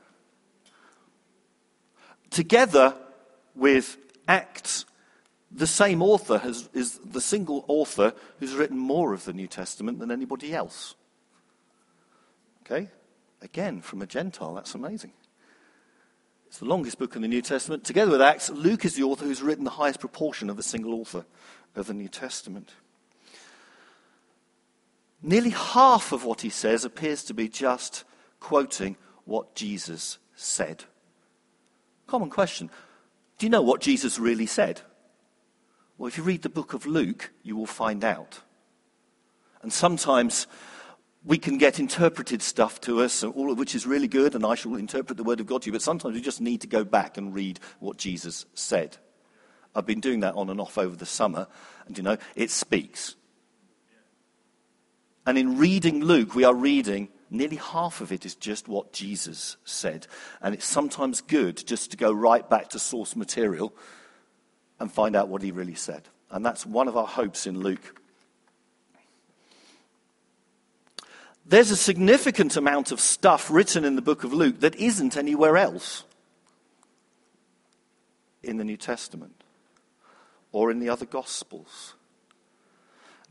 Together 2.31 2.95
with 3.55 3.97
Acts 4.29 4.85
the 5.51 5.67
same 5.67 6.03
author 6.03 6.39
has, 6.39 6.69
is 6.75 6.99
the 6.99 7.21
single 7.21 7.65
author 7.69 8.13
who's 8.39 8.55
written 8.55 8.79
more 8.79 9.13
of 9.13 9.25
the 9.25 9.33
New 9.33 9.47
Testament 9.47 9.99
than 9.99 10.11
anybody 10.11 10.53
else. 10.53 10.95
Okay? 12.63 12.91
Again, 13.41 13.81
from 13.81 14.03
a 14.03 14.07
Gentile, 14.07 14.55
that's 14.55 14.75
amazing. 14.75 15.13
It's 16.57 16.63
the 16.63 16.71
longest 16.71 16.99
book 16.99 17.15
in 17.15 17.21
the 17.21 17.29
New 17.29 17.43
Testament. 17.43 17.85
Together 17.85 18.13
with 18.13 18.23
Acts, 18.23 18.49
Luke 18.49 18.87
is 18.87 18.95
the 18.95 19.03
author 19.03 19.27
who's 19.27 19.43
written 19.43 19.65
the 19.65 19.71
highest 19.73 20.01
proportion 20.01 20.49
of 20.49 20.59
a 20.59 20.63
single 20.63 20.95
author 20.95 21.27
of 21.75 21.87
the 21.87 21.93
New 21.93 22.09
Testament. 22.09 22.73
Nearly 25.21 25.51
half 25.51 26.13
of 26.13 26.25
what 26.25 26.41
he 26.41 26.49
says 26.49 26.87
appears 26.87 27.25
to 27.25 27.35
be 27.35 27.47
just 27.47 28.05
quoting 28.41 28.97
what 29.27 29.55
Jesus 29.55 30.17
said. 30.35 30.85
Common 32.07 32.31
question 32.31 32.71
Do 33.37 33.45
you 33.45 33.51
know 33.51 33.61
what 33.61 33.83
Jesus 33.83 34.19
really 34.19 34.47
said? 34.47 34.81
Well, 35.99 36.09
if 36.09 36.17
you 36.17 36.23
read 36.23 36.41
the 36.41 36.49
book 36.49 36.73
of 36.73 36.87
Luke, 36.87 37.33
you 37.43 37.55
will 37.55 37.67
find 37.67 38.03
out. 38.03 38.41
And 39.61 39.71
sometimes 39.71 40.47
we 41.27 41.39
can 41.39 41.59
get 41.59 41.81
interpreted 41.81 42.41
stuff 42.41 42.81
to 42.83 43.03
us, 43.03 43.25
all 43.25 43.51
of 43.51 43.59
which 43.59 43.75
is 43.75 43.85
really 43.85 44.07
good, 44.07 44.37
and 44.37 44.47
I 44.47 44.55
shall 44.55 44.77
interpret 44.77 45.17
the 45.17 45.25
word 45.25 45.41
of 45.41 45.47
God 45.47 45.63
to 45.63 45.67
you, 45.67 45.73
but 45.73 45.83
sometimes 45.83 46.15
we 46.15 46.21
just 46.21 46.41
need 46.41 46.61
to 46.61 46.69
go 46.69 46.85
back 46.85 47.19
and 47.19 47.35
read 47.35 47.59
what 47.81 47.97
Jesus 47.97 48.47
said. 48.55 48.97
I've 49.75 49.87
been 49.87 50.01
doing 50.01 50.21
that 50.21 50.37
on 50.37 50.49
and 50.49 50.61
off 50.61 50.79
over 50.79 50.95
the 50.95 51.05
summer, 51.05 51.49
and 51.87 51.99
you 51.99 52.05
know, 52.05 52.17
it 52.37 52.51
speaks. 52.51 53.17
And 55.27 55.37
in 55.37 55.59
reading 55.59 56.05
Luke, 56.05 56.37
we 56.37 56.45
are 56.45 56.55
reading 56.55 57.09
nearly 57.29 57.57
half 57.57 58.01
of 58.01 58.13
it 58.13 58.25
is 58.25 58.37
just 58.37 58.69
what 58.69 58.93
Jesus 58.93 59.57
said. 59.65 60.07
And 60.41 60.55
it's 60.55 60.65
sometimes 60.65 61.21
good 61.21 61.67
just 61.67 61.91
to 61.91 61.97
go 61.97 62.13
right 62.13 62.49
back 62.49 62.69
to 62.71 62.79
source 62.79 63.17
material 63.17 63.75
and 64.79 64.93
find 64.93 65.17
out 65.17 65.29
what 65.29 65.43
he 65.43 65.51
really 65.51 65.75
said. 65.75 66.03
And 66.31 66.47
that's 66.47 66.65
one 66.65 66.87
of 66.87 66.97
our 66.97 67.07
hopes 67.07 67.49
in 67.49 67.59
Luke. 67.59 68.01
There's 71.49 71.71
a 71.71 71.77
significant 71.77 72.57
amount 72.57 72.91
of 72.91 73.01
stuff 73.01 73.51
written 73.51 73.85
in 73.85 73.97
the 73.97 74.03
book 74.03 74.25
of 74.25 74.33
Luke 74.33 74.61
that 74.61 74.75
isn't 74.77 75.17
anywhere 75.17 75.57
else. 75.57 76.05
in 78.47 78.57
the 78.57 78.65
New 78.65 78.77
Testament 78.77 79.45
or 80.53 80.71
in 80.71 80.79
the 80.79 80.89
other 80.89 81.07
Gospels. 81.07 81.95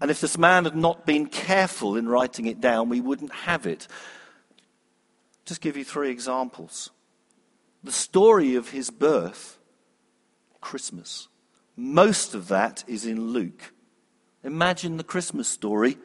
And 0.01 0.11
if 0.11 0.19
this 0.19 0.37
man 0.37 0.65
had 0.65 0.75
not 0.75 1.05
been 1.05 1.27
careful 1.27 1.95
in 1.95 2.09
writing 2.09 2.45
it 2.47 2.59
down, 2.59 2.89
we 2.89 3.01
wouldn't 3.01 3.31
have 3.31 3.65
it. 3.65 3.87
Just 5.45 5.61
give 5.61 5.77
you 5.77 5.85
three 5.85 6.11
examples. 6.11 6.89
The 7.83 7.91
story 7.91 8.55
of 8.55 8.71
his 8.71 8.89
birth, 8.89 9.57
Christmas. 10.59 11.27
Most 11.77 12.35
of 12.35 12.49
that 12.49 12.83
is 12.87 13.05
in 13.05 13.31
Luke. 13.31 13.73
Imagine 14.43 14.97
the 14.97 15.03
Christmas 15.03 15.47
story 15.47 15.97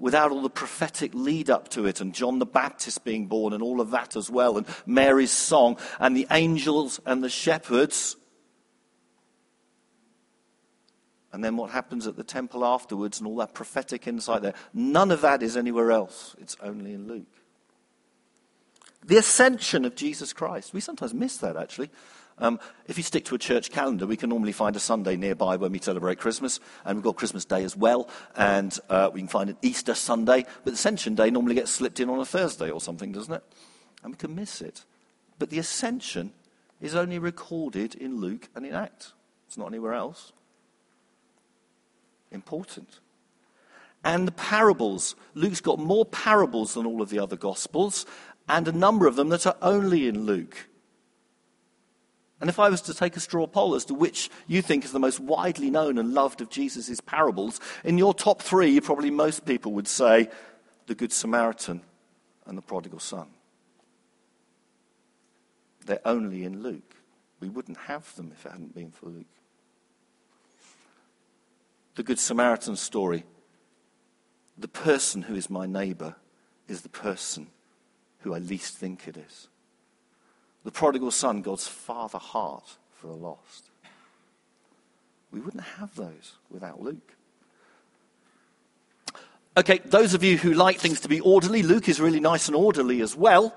without 0.00 0.32
all 0.32 0.42
the 0.42 0.50
prophetic 0.50 1.12
lead 1.14 1.50
up 1.50 1.68
to 1.68 1.86
it 1.86 2.00
and 2.00 2.12
John 2.12 2.40
the 2.40 2.46
Baptist 2.46 3.04
being 3.04 3.26
born 3.26 3.52
and 3.52 3.62
all 3.62 3.80
of 3.80 3.92
that 3.92 4.16
as 4.16 4.28
well, 4.28 4.56
and 4.56 4.66
Mary's 4.86 5.30
song 5.30 5.76
and 6.00 6.16
the 6.16 6.26
angels 6.30 6.98
and 7.06 7.22
the 7.22 7.28
shepherds. 7.28 8.16
And 11.32 11.44
then 11.44 11.56
what 11.56 11.70
happens 11.70 12.08
at 12.08 12.16
the 12.16 12.24
temple 12.24 12.64
afterwards 12.64 13.20
and 13.20 13.28
all 13.28 13.36
that 13.36 13.54
prophetic 13.54 14.08
insight 14.08 14.42
there. 14.42 14.54
None 14.74 15.12
of 15.12 15.20
that 15.20 15.44
is 15.44 15.56
anywhere 15.56 15.92
else. 15.92 16.34
It's 16.40 16.56
only 16.60 16.92
in 16.92 17.06
Luke. 17.06 17.28
The 19.04 19.16
ascension 19.16 19.84
of 19.84 19.94
Jesus 19.94 20.32
Christ. 20.32 20.74
We 20.74 20.80
sometimes 20.80 21.14
miss 21.14 21.36
that, 21.38 21.56
actually. 21.56 21.90
Um, 22.40 22.58
if 22.86 22.96
you 22.96 23.04
stick 23.04 23.26
to 23.26 23.34
a 23.34 23.38
church 23.38 23.70
calendar, 23.70 24.06
we 24.06 24.16
can 24.16 24.30
normally 24.30 24.52
find 24.52 24.74
a 24.74 24.80
Sunday 24.80 25.16
nearby 25.16 25.56
when 25.56 25.72
we 25.72 25.78
celebrate 25.78 26.18
Christmas, 26.18 26.58
and 26.84 26.96
we've 26.96 27.04
got 27.04 27.16
Christmas 27.16 27.44
Day 27.44 27.64
as 27.64 27.76
well, 27.76 28.08
and 28.34 28.76
uh, 28.88 29.10
we 29.12 29.20
can 29.20 29.28
find 29.28 29.50
an 29.50 29.58
Easter 29.60 29.94
Sunday, 29.94 30.46
but 30.64 30.72
Ascension 30.72 31.14
Day 31.14 31.30
normally 31.30 31.54
gets 31.54 31.70
slipped 31.70 32.00
in 32.00 32.08
on 32.08 32.18
a 32.18 32.24
Thursday 32.24 32.70
or 32.70 32.80
something, 32.80 33.12
doesn't 33.12 33.34
it? 33.34 33.42
And 34.02 34.14
we 34.14 34.16
can 34.16 34.34
miss 34.34 34.62
it. 34.62 34.84
But 35.38 35.50
the 35.50 35.58
Ascension 35.58 36.32
is 36.80 36.94
only 36.94 37.18
recorded 37.18 37.94
in 37.94 38.20
Luke 38.20 38.48
and 38.54 38.64
in 38.64 38.74
Acts. 38.74 39.12
It's 39.46 39.58
not 39.58 39.66
anywhere 39.66 39.92
else. 39.92 40.32
Important. 42.30 43.00
And 44.02 44.26
the 44.26 44.32
parables. 44.32 45.14
Luke's 45.34 45.60
got 45.60 45.78
more 45.78 46.06
parables 46.06 46.72
than 46.72 46.86
all 46.86 47.02
of 47.02 47.10
the 47.10 47.18
other 47.18 47.36
Gospels, 47.36 48.06
and 48.48 48.66
a 48.66 48.72
number 48.72 49.06
of 49.06 49.16
them 49.16 49.28
that 49.28 49.46
are 49.46 49.56
only 49.60 50.08
in 50.08 50.24
Luke. 50.24 50.68
And 52.40 52.48
if 52.48 52.58
I 52.58 52.70
was 52.70 52.80
to 52.82 52.94
take 52.94 53.16
a 53.16 53.20
straw 53.20 53.46
poll 53.46 53.74
as 53.74 53.84
to 53.86 53.94
which 53.94 54.30
you 54.46 54.62
think 54.62 54.84
is 54.84 54.92
the 54.92 54.98
most 54.98 55.20
widely 55.20 55.70
known 55.70 55.98
and 55.98 56.14
loved 56.14 56.40
of 56.40 56.48
Jesus' 56.48 57.00
parables, 57.00 57.60
in 57.84 57.98
your 57.98 58.14
top 58.14 58.40
three, 58.40 58.80
probably 58.80 59.10
most 59.10 59.44
people 59.44 59.72
would 59.72 59.88
say 59.88 60.30
the 60.86 60.94
Good 60.94 61.12
Samaritan 61.12 61.82
and 62.46 62.56
the 62.56 62.62
prodigal 62.62 63.00
son. 63.00 63.28
They're 65.84 66.00
only 66.06 66.44
in 66.44 66.62
Luke. 66.62 66.96
We 67.40 67.48
wouldn't 67.48 67.76
have 67.76 68.14
them 68.16 68.32
if 68.34 68.46
it 68.46 68.52
hadn't 68.52 68.74
been 68.74 68.90
for 68.90 69.06
Luke. 69.06 69.26
The 71.96 72.02
Good 72.02 72.18
Samaritan 72.18 72.76
story 72.76 73.24
the 74.60 74.68
person 74.68 75.22
who 75.22 75.34
is 75.34 75.48
my 75.48 75.66
neighbor 75.66 76.14
is 76.68 76.82
the 76.82 76.88
person 76.90 77.48
who 78.18 78.34
I 78.34 78.38
least 78.38 78.76
think 78.76 79.08
it 79.08 79.16
is. 79.16 79.48
The 80.64 80.70
prodigal 80.70 81.10
son, 81.10 81.42
God's 81.42 81.66
father 81.66 82.18
heart 82.18 82.76
for 82.92 83.06
the 83.06 83.14
lost. 83.14 83.70
We 85.32 85.40
wouldn't 85.40 85.62
have 85.62 85.94
those 85.94 86.34
without 86.50 86.82
Luke. 86.82 87.14
Okay, 89.56 89.78
those 89.84 90.14
of 90.14 90.22
you 90.22 90.38
who 90.38 90.52
like 90.52 90.78
things 90.78 91.00
to 91.00 91.08
be 91.08 91.20
orderly, 91.20 91.62
Luke 91.62 91.88
is 91.88 92.00
really 92.00 92.20
nice 92.20 92.46
and 92.46 92.56
orderly 92.56 93.00
as 93.00 93.16
well. 93.16 93.54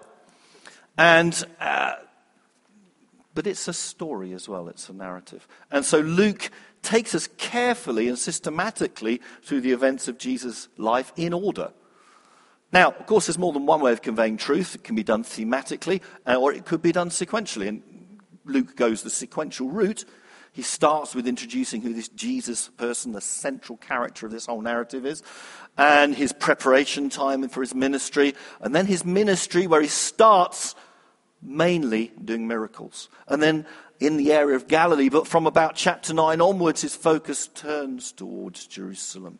And, 0.98 1.46
uh, 1.60 1.94
but 3.34 3.48
it's 3.48 3.68
a 3.68 3.74
story 3.74 4.34
as 4.34 4.48
well, 4.48 4.68
it's 4.68 4.90
a 4.90 4.94
narrative. 4.94 5.48
And 5.72 5.84
so 5.86 6.00
Luke 6.00 6.50
takes 6.82 7.16
us 7.16 7.28
carefully 7.38 8.08
and 8.08 8.18
systematically 8.18 9.22
through 9.44 9.62
the 9.62 9.72
events 9.72 10.08
of 10.08 10.18
Jesus' 10.18 10.68
life 10.78 11.12
in 11.16 11.34
order. 11.34 11.72
Now, 12.74 12.90
of 12.90 13.06
course, 13.06 13.28
there's 13.28 13.38
more 13.38 13.54
than 13.54 13.68
one 13.68 13.82
way 13.82 13.92
of 13.92 14.02
conveying 14.02 14.38
truth. 14.38 14.74
It 14.74 14.84
can 14.84 14.96
be 14.96 15.04
done 15.04 15.24
thematically, 15.24 16.02
uh, 16.26 16.36
or 16.36 16.52
it 16.52 16.66
could 16.66 16.82
be 16.82 16.92
done 16.92 17.10
sequentially. 17.10 17.68
And 17.68 17.84
Luke 18.46 18.76
goes 18.76 19.04
the 19.04 19.12
sequential 19.12 19.70
route. 19.70 20.06
He 20.52 20.64
starts 20.64 21.14
with 21.14 21.28
introducing 21.28 21.82
who 21.82 21.94
this 21.94 22.10
Jesus 22.10 22.70
person, 22.70 23.12
the 23.12 23.22
central 23.22 23.78
character 23.78 24.26
of 24.26 24.32
this 24.32 24.48
whole 24.48 24.62
narrative 24.62 25.06
is, 25.06 25.22
and 25.78 26.16
his 26.16 26.34
preparation 26.34 27.10
time 27.10 27.48
for 27.48 27.62
his 27.62 27.76
ministry, 27.76 28.34
and 28.60 28.74
then 28.74 28.88
his 28.88 29.06
ministry 29.06 29.68
where 29.68 29.82
he 29.82 29.88
starts 29.88 30.74
mainly 31.44 32.12
doing 32.24 32.48
miracles. 32.48 33.10
And 33.28 33.42
then 33.42 33.68
in 34.00 34.18
the 34.18 34.32
area 34.32 34.56
of 34.56 34.68
Galilee, 34.68 35.10
but 35.10 35.28
from 35.28 35.46
about 35.46 35.76
chapter 35.76 36.14
9 36.14 36.42
onwards, 36.42 36.82
his 36.82 36.96
focus 36.96 37.48
turns 37.48 38.12
towards 38.12 38.66
Jerusalem. 38.66 39.40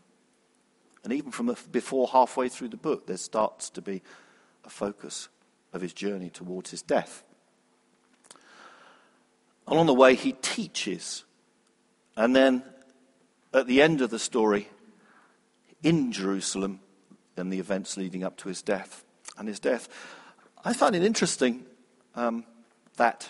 And 1.04 1.12
even 1.14 1.32
from 1.32 1.56
before 1.72 2.08
halfway 2.08 2.50
through 2.50 2.70
the 2.70 2.78
book, 2.78 3.08
there 3.08 3.18
starts 3.18 3.70
to 3.72 3.82
be 3.82 4.02
a 4.64 4.70
focus 4.70 5.28
of 5.74 5.82
his 5.82 5.94
journey 5.94 6.30
towards 6.30 6.72
his 6.72 6.82
death. 6.82 7.24
Along 9.68 9.86
the 9.86 9.94
way, 9.94 10.16
he 10.16 10.34
teaches. 10.34 11.26
And 12.16 12.36
then 12.36 12.64
at 13.54 13.68
the 13.68 13.82
end 13.82 14.02
of 14.02 14.10
the 14.10 14.20
story, 14.20 14.70
in 15.82 16.12
Jerusalem, 16.12 16.80
and 17.38 17.52
the 17.52 17.60
events 17.60 17.98
leading 17.98 18.24
up 18.24 18.38
to 18.38 18.50
his 18.50 18.62
death 18.62 19.04
and 19.38 19.48
his 19.48 19.60
death. 19.60 19.90
I 20.64 20.74
find 20.74 20.96
it 20.96 21.04
interesting 21.04 21.66
um, 22.16 22.46
that 22.98 23.30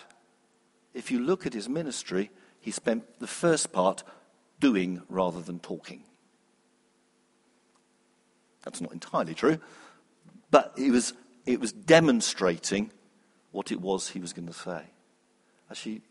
if 0.92 1.10
you 1.10 1.20
look 1.20 1.46
at 1.46 1.54
his 1.54 1.68
ministry, 1.68 2.30
he 2.60 2.70
spent 2.70 3.18
the 3.18 3.26
first 3.26 3.72
part 3.72 4.02
doing 4.60 5.02
rather 5.08 5.40
than 5.40 5.58
talking. 5.58 6.04
That's 8.64 8.80
not 8.80 8.92
entirely 8.92 9.34
true. 9.34 9.58
But 10.50 10.72
it 10.76 10.90
was, 10.90 11.12
it 11.46 11.60
was 11.60 11.72
demonstrating 11.72 12.90
what 13.52 13.70
it 13.70 13.80
was 13.80 14.10
he 14.10 14.20
was 14.20 14.32
going 14.32 14.48
to 14.48 14.54
say. 14.54 14.82
Actually, 15.70 16.02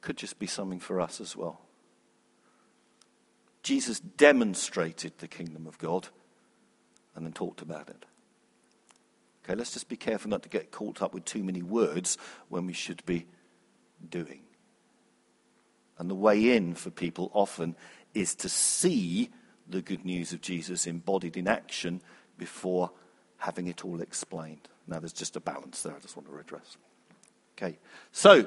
could 0.00 0.16
just 0.16 0.38
be 0.38 0.46
something 0.46 0.80
for 0.80 1.00
us 1.00 1.20
as 1.20 1.36
well. 1.36 1.60
Jesus 3.62 4.00
demonstrated 4.00 5.12
the 5.18 5.28
kingdom 5.28 5.66
of 5.66 5.78
God 5.78 6.08
and 7.16 7.24
then 7.24 7.32
talked 7.32 7.62
about 7.62 7.88
it. 7.88 8.04
Okay, 9.44 9.54
let's 9.54 9.72
just 9.72 9.88
be 9.88 9.96
careful 9.96 10.30
not 10.30 10.42
to 10.42 10.48
get 10.48 10.70
caught 10.70 11.02
up 11.02 11.14
with 11.14 11.24
too 11.24 11.42
many 11.42 11.62
words 11.62 12.18
when 12.48 12.66
we 12.66 12.72
should 12.72 13.04
be 13.06 13.26
doing. 14.08 14.40
And 15.98 16.10
the 16.10 16.14
way 16.14 16.56
in 16.56 16.74
for 16.74 16.90
people 16.90 17.30
often 17.32 17.76
is 18.12 18.34
to 18.36 18.48
see 18.48 19.30
the 19.68 19.82
good 19.82 20.04
news 20.04 20.32
of 20.32 20.40
Jesus 20.40 20.86
embodied 20.86 21.36
in 21.36 21.48
action 21.48 22.00
before 22.38 22.90
having 23.38 23.66
it 23.66 23.84
all 23.84 24.00
explained. 24.00 24.68
Now, 24.86 25.00
there's 25.00 25.12
just 25.12 25.36
a 25.36 25.40
balance 25.40 25.82
there 25.82 25.94
I 25.94 26.00
just 26.00 26.16
want 26.16 26.28
to 26.28 26.36
address. 26.36 26.76
Okay, 27.56 27.78
so 28.12 28.46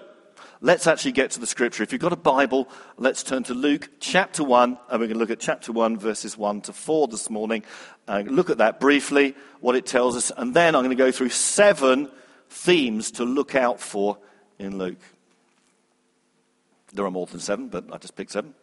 let's 0.62 0.86
actually 0.86 1.14
get 1.14 1.32
to 1.32 1.40
the 1.40 1.48
scripture. 1.48 1.82
If 1.84 1.92
you've 1.92 2.02
got 2.02 2.14
a 2.14 2.18
Bible, 2.18 2.68
let's 2.98 3.24
turn 3.24 3.44
to 3.44 3.54
Luke 3.54 3.90
chapter 4.00 4.44
1, 4.44 4.78
and 4.90 5.00
we're 5.00 5.08
going 5.08 5.14
to 5.14 5.20
look 5.20 5.32
at 5.32 5.40
chapter 5.40 5.72
1, 5.72 5.98
verses 5.98 6.38
1 6.38 6.62
to 6.62 6.74
4 6.74 7.08
this 7.08 7.30
morning. 7.30 7.64
Uh, 8.08 8.24
look 8.26 8.50
at 8.50 8.60
that 8.60 8.80
briefly, 8.80 9.36
what 9.62 9.76
it 9.76 9.86
tells 9.86 10.16
us, 10.16 10.32
and 10.36 10.54
then 10.54 10.76
I'm 10.76 10.84
going 10.84 10.96
to 10.96 11.04
go 11.04 11.12
through 11.12 11.30
seven 11.30 12.10
themes 12.50 13.12
to 13.12 13.24
look 13.24 13.56
out 13.56 13.80
for 13.80 14.18
in 14.60 14.78
Luke. 14.78 15.02
There 16.94 17.06
are 17.06 17.12
more 17.12 17.26
than 17.26 17.40
seven, 17.40 17.68
but 17.68 17.86
I 17.92 17.98
just 17.98 18.16
picked 18.16 18.32
seven. 18.32 18.54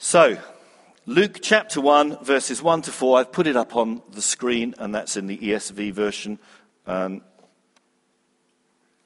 So, 0.00 0.38
Luke 1.06 1.40
chapter 1.42 1.80
1, 1.80 2.24
verses 2.24 2.62
1 2.62 2.82
to 2.82 2.92
4, 2.92 3.18
I've 3.18 3.32
put 3.32 3.48
it 3.48 3.56
up 3.56 3.74
on 3.74 4.00
the 4.12 4.22
screen, 4.22 4.76
and 4.78 4.94
that's 4.94 5.16
in 5.16 5.26
the 5.26 5.36
ESV 5.36 5.92
version, 5.92 6.38
um, 6.86 7.22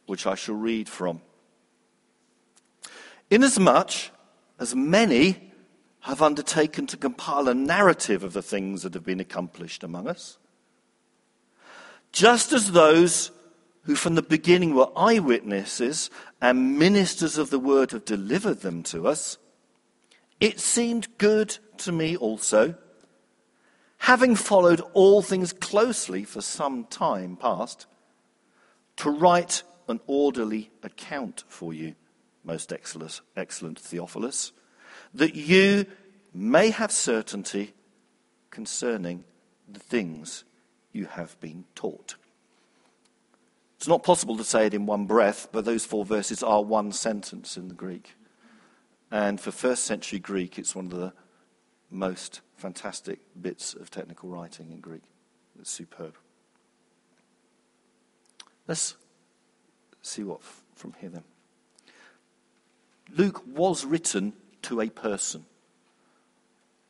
which 0.04 0.26
I 0.26 0.34
shall 0.34 0.54
read 0.54 0.90
from. 0.90 1.22
Inasmuch 3.30 4.10
as 4.58 4.74
many 4.74 5.50
have 6.00 6.20
undertaken 6.20 6.86
to 6.88 6.98
compile 6.98 7.48
a 7.48 7.54
narrative 7.54 8.22
of 8.22 8.34
the 8.34 8.42
things 8.42 8.82
that 8.82 8.92
have 8.92 9.04
been 9.04 9.18
accomplished 9.18 9.82
among 9.82 10.06
us, 10.06 10.36
just 12.12 12.52
as 12.52 12.72
those 12.72 13.30
who 13.84 13.94
from 13.94 14.14
the 14.14 14.22
beginning 14.22 14.74
were 14.74 14.92
eyewitnesses 14.94 16.10
and 16.42 16.78
ministers 16.78 17.38
of 17.38 17.48
the 17.48 17.58
word 17.58 17.92
have 17.92 18.04
delivered 18.04 18.60
them 18.60 18.82
to 18.82 19.08
us, 19.08 19.38
it 20.42 20.58
seemed 20.58 21.06
good 21.18 21.56
to 21.76 21.92
me 21.92 22.16
also, 22.16 22.74
having 23.98 24.34
followed 24.34 24.80
all 24.92 25.22
things 25.22 25.52
closely 25.52 26.24
for 26.24 26.40
some 26.40 26.84
time 26.86 27.36
past, 27.36 27.86
to 28.96 29.08
write 29.08 29.62
an 29.86 30.00
orderly 30.08 30.72
account 30.82 31.44
for 31.46 31.72
you, 31.72 31.94
most 32.42 32.72
excellent, 32.72 33.20
excellent 33.36 33.78
Theophilus, 33.78 34.50
that 35.14 35.36
you 35.36 35.86
may 36.34 36.70
have 36.70 36.90
certainty 36.90 37.72
concerning 38.50 39.22
the 39.68 39.78
things 39.78 40.42
you 40.90 41.06
have 41.06 41.38
been 41.38 41.64
taught. 41.76 42.16
It's 43.76 43.86
not 43.86 44.02
possible 44.02 44.36
to 44.38 44.44
say 44.44 44.66
it 44.66 44.74
in 44.74 44.86
one 44.86 45.06
breath, 45.06 45.50
but 45.52 45.64
those 45.64 45.84
four 45.84 46.04
verses 46.04 46.42
are 46.42 46.64
one 46.64 46.90
sentence 46.90 47.56
in 47.56 47.68
the 47.68 47.74
Greek. 47.74 48.16
And 49.12 49.38
for 49.38 49.50
first 49.50 49.84
century 49.84 50.18
Greek, 50.18 50.58
it's 50.58 50.74
one 50.74 50.86
of 50.86 50.92
the 50.92 51.12
most 51.90 52.40
fantastic 52.56 53.20
bits 53.40 53.74
of 53.74 53.90
technical 53.90 54.30
writing 54.30 54.72
in 54.72 54.80
Greek. 54.80 55.02
It's 55.60 55.70
superb. 55.70 56.14
Let's 58.66 58.96
see 60.00 60.24
what 60.24 60.40
f- 60.40 60.62
from 60.74 60.94
here 60.98 61.10
then. 61.10 61.24
Luke 63.14 63.42
was 63.46 63.84
written 63.84 64.32
to 64.62 64.80
a 64.80 64.88
person. 64.88 65.44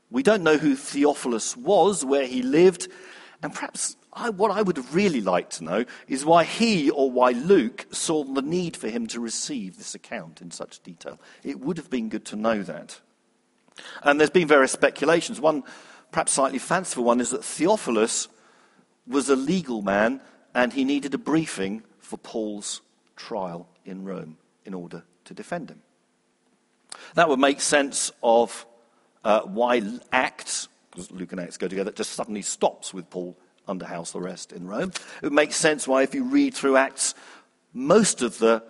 We 0.09 0.23
don't 0.23 0.45
know 0.45 0.59
who 0.59 0.77
Theophilus 0.77 1.57
was, 1.57 2.05
where 2.05 2.27
he 2.27 2.43
lived, 2.43 2.87
and 3.43 3.53
perhaps 3.53 3.97
I, 4.13 4.31
what 4.31 4.51
I 4.51 4.61
would 4.61 4.93
really 4.95 5.23
like 5.23 5.49
to 5.51 5.65
know 5.65 5.85
is 6.07 6.25
why 6.25 6.45
he 6.45 6.91
or 6.91 7.11
why 7.11 7.31
Luke 7.31 7.87
saw 7.93 8.25
the 8.25 8.43
need 8.43 8.77
for 8.77 8.89
him 8.89 9.07
to 9.09 9.21
receive 9.21 9.79
this 9.79 9.95
account 9.95 10.43
in 10.43 10.51
such 10.51 10.83
detail. 10.83 11.19
It 11.43 11.61
would 11.61 11.79
have 11.79 11.89
been 11.89 12.11
good 12.11 12.27
to 12.27 12.37
know 12.37 12.63
that. 12.63 13.01
And 14.03 14.21
there's 14.21 14.31
been 14.31 14.49
various 14.49 14.73
speculations. 14.73 15.41
One, 15.41 15.65
perhaps 16.11 16.33
slightly 16.33 16.59
fanciful 16.59 17.05
one, 17.05 17.21
is 17.21 17.31
that 17.31 17.45
Theophilus 17.45 18.29
was 19.07 19.31
a 19.31 19.37
legal 19.37 19.81
man 19.81 20.21
and 20.55 20.75
he 20.75 20.85
needed 20.85 21.15
a 21.15 21.19
briefing 21.19 21.83
for 21.99 22.19
Paul's 22.19 22.83
trial 23.17 23.67
in 23.87 24.05
Rome 24.05 24.37
in 24.67 24.75
order 24.75 25.05
to 25.25 25.35
defend 25.35 25.71
him. 25.71 25.81
That 27.15 27.31
would 27.31 27.39
make 27.39 27.63
sense 27.63 28.13
of 28.23 28.67
uh, 29.25 29.41
why 29.41 29.83
Acts, 30.13 30.69
because 30.91 31.11
Luke 31.11 31.33
and 31.33 31.41
Acts 31.41 31.57
go 31.57 31.69
together, 31.69 31.91
just 31.91 32.13
suddenly 32.13 32.43
stops 32.43 32.93
with 32.93 33.09
Paul 33.09 33.37
under 33.67 33.87
house 33.87 34.15
arrest 34.15 34.53
in 34.53 34.67
Rome. 34.67 34.93
It 35.23 35.33
makes 35.33 35.57
sense 35.57 35.87
why, 35.87 36.03
if 36.03 36.15
you 36.15 36.25
read 36.25 36.55
through 36.55 36.77
Acts, 36.77 37.15
most 37.73 38.23
of 38.23 38.39
the 38.39 38.63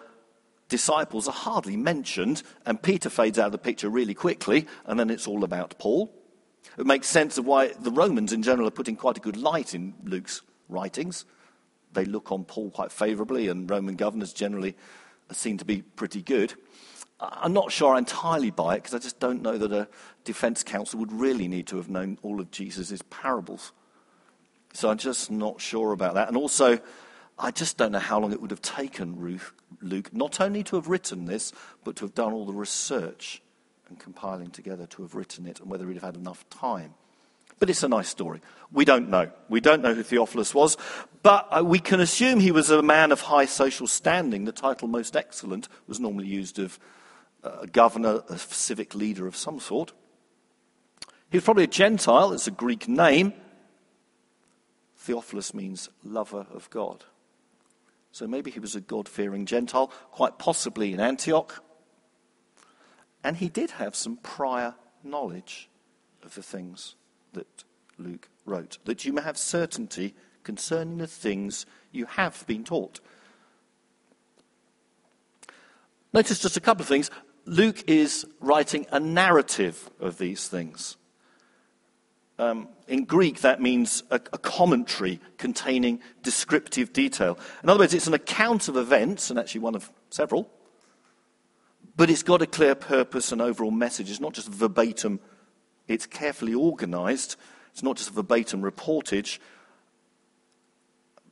disciples 0.69 1.29
are 1.29 1.33
hardly 1.33 1.77
mentioned, 1.77 2.43
and 2.65 2.83
Peter 2.83 3.11
fades 3.11 3.39
out 3.39 3.47
of 3.47 3.53
the 3.53 3.59
picture 3.59 3.89
really 3.89 4.15
quickly, 4.15 4.67
and 4.87 4.99
then 4.99 5.11
it's 5.11 5.27
all 5.27 5.45
about 5.45 5.79
Paul. 5.79 6.13
It 6.79 6.87
makes 6.87 7.09
sense 7.09 7.37
of 7.37 7.45
why 7.45 7.69
the 7.69 7.91
Romans 7.91 8.33
in 8.33 8.43
general 8.43 8.69
are 8.69 8.73
putting 8.73 8.97
quite 8.97 9.19
a 9.19 9.21
good 9.21 9.37
light 9.37 9.75
in 9.75 9.95
Luke's 10.05 10.43
writings. 10.69 11.25
They 11.93 12.05
look 12.05 12.33
on 12.33 12.45
Paul 12.45 12.71
quite 12.71 12.91
favorably, 12.91 13.49
and 13.49 13.69
Roman 13.69 13.97
governors 13.97 14.33
generally 14.33 14.77
seem 15.31 15.59
to 15.59 15.65
be 15.65 15.83
pretty 15.83 16.23
good. 16.23 16.55
I'm 17.21 17.53
not 17.53 17.71
sure 17.71 17.95
I 17.95 17.99
entirely 17.99 18.51
buy 18.51 18.75
it 18.75 18.79
because 18.79 18.95
I 18.95 18.99
just 18.99 19.21
don't 19.21 19.43
know 19.43 19.57
that 19.59 19.73
a 19.73 19.89
defense 20.25 20.65
counsel 20.65 20.99
would 21.01 21.13
really 21.13 21.47
need 21.49 21.67
to 21.69 21.77
have 21.77 21.89
known 21.89 22.19
all 22.23 22.41
of 22.41 22.51
Jesus' 22.51 23.03
parables. 23.11 23.73
So 24.73 24.91
I'm 24.91 24.99
just 24.99 25.31
not 25.31 25.61
sure 25.61 25.93
about 25.93 26.15
that. 26.15 26.29
And 26.29 26.37
also, 26.37 26.81
I 27.39 27.51
just 27.51 27.77
don't 27.77 27.93
know 27.93 27.99
how 27.99 28.21
long 28.21 28.33
it 28.33 28.41
would 28.41 28.51
have 28.51 28.63
taken 28.63 29.19
Ruth, 29.19 29.53
Luke 29.81 30.13
not 30.13 30.41
only 30.41 30.63
to 30.65 30.77
have 30.77 30.89
written 30.89 31.27
this, 31.27 31.53
but 31.85 31.97
to 31.97 32.05
have 32.05 32.15
done 32.15 32.33
all 32.33 32.47
the 32.47 32.53
research 32.53 33.43
and 33.89 33.99
compiling 33.99 34.51
together 34.51 34.87
to 34.87 35.03
have 35.03 35.15
written 35.15 35.47
it, 35.47 35.61
and 35.61 35.71
whether 35.71 35.87
he'd 35.87 35.95
have 35.95 36.03
had 36.03 36.17
enough 36.17 36.49
time. 36.49 36.95
But 37.59 37.71
it's 37.71 37.83
a 37.83 37.89
nice 37.89 38.09
story. 38.09 38.41
We 38.73 38.85
don't 38.85 39.09
know. 39.09 39.31
We 39.49 39.61
don't 39.61 39.83
know 39.83 39.95
who 39.95 40.03
Theophilus 40.03 40.55
was, 40.55 40.77
but 41.23 41.47
uh, 41.51 41.63
we 41.65 41.79
can 41.79 42.01
assume 42.01 42.41
he 42.41 42.51
was 42.51 42.71
a 42.71 42.83
man 42.83 43.13
of 43.13 43.21
high 43.21 43.45
social 43.45 43.87
standing. 43.87 44.47
The 44.47 44.53
title 44.53 44.89
most 44.89 45.15
excellent 45.15 45.69
was 45.87 46.01
normally 46.01 46.27
used 46.27 46.59
of 46.59 46.79
a 47.45 47.67
governor, 47.67 48.23
a 48.29 48.39
civic 48.39 48.95
leader 48.95 49.27
of 49.27 49.37
some 49.37 49.61
sort. 49.61 49.93
He 51.31 51.37
was 51.37 51.45
probably 51.45 51.65
a 51.65 51.69
Gentile, 51.69 52.33
it's 52.33 52.47
a 52.47 52.53
Greek 52.53 52.89
name. 52.89 53.33
Theophilus 55.03 55.53
means 55.53 55.89
lover 56.05 56.47
of 56.55 56.71
God. 56.71 57.05
So 58.13 58.29
maybe 58.29 58.53
he 58.53 58.61
was 58.61 58.77
a 58.77 58.81
God 58.81 59.09
fearing 59.09 59.47
Gentile, 59.47 59.89
quite 60.13 60.39
possibly 60.39 60.93
in 60.93 61.01
Antioch. 61.01 61.61
And 63.25 63.37
he 63.39 63.49
did 63.49 63.73
have 63.73 63.97
some 63.97 64.19
prior 64.19 64.77
knowledge 65.03 65.69
of 66.23 66.37
the 66.37 66.43
things 66.43 66.95
that 67.33 67.65
Luke 67.99 68.29
wrote, 68.47 68.79
that 68.85 69.05
you 69.05 69.13
may 69.13 69.23
have 69.23 69.37
certainty 69.37 70.15
concerning 70.45 70.99
the 70.99 71.09
things 71.09 71.67
you 71.91 72.07
have 72.07 72.47
been 72.47 72.63
taught. 72.63 73.01
Notice 76.13 76.39
just 76.39 76.57
a 76.57 76.61
couple 76.61 76.83
of 76.83 76.89
things. 76.89 77.11
Luke 77.45 77.83
is 77.89 78.25
writing 78.39 78.87
a 78.93 79.01
narrative 79.01 79.91
of 79.99 80.19
these 80.19 80.47
things. 80.47 80.97
Um, 82.39 82.69
in 82.89 83.05
Greek, 83.05 83.41
that 83.41 83.61
means 83.61 84.03
a, 84.11 84.17
a, 84.17 84.39
commentary 84.39 85.21
containing 85.37 86.01
descriptive 86.23 86.93
detail. 86.93 87.39
In 87.63 87.69
other 87.69 87.81
words, 87.81 87.95
it's 87.95 88.07
an 88.07 88.15
account 88.15 88.69
of 88.69 88.77
events, 88.77 89.31
and 89.31 89.39
actually 89.39 89.61
one 89.61 89.75
of 89.75 89.93
several, 90.11 90.51
but 91.95 92.09
it's 92.09 92.23
got 92.23 92.41
a 92.41 92.47
clear 92.47 92.75
purpose 92.75 93.33
and 93.33 93.43
overall 93.43 93.71
message. 93.71 94.11
It's 94.11 94.19
not 94.19 94.33
just 94.33 94.49
verbatim, 94.49 95.21
it's 95.87 96.07
carefully 96.07 96.55
organized. 96.55 97.37
It's 97.73 97.83
not 97.83 97.97
just 97.97 98.11
verbatim 98.11 98.63
reportage, 98.63 99.39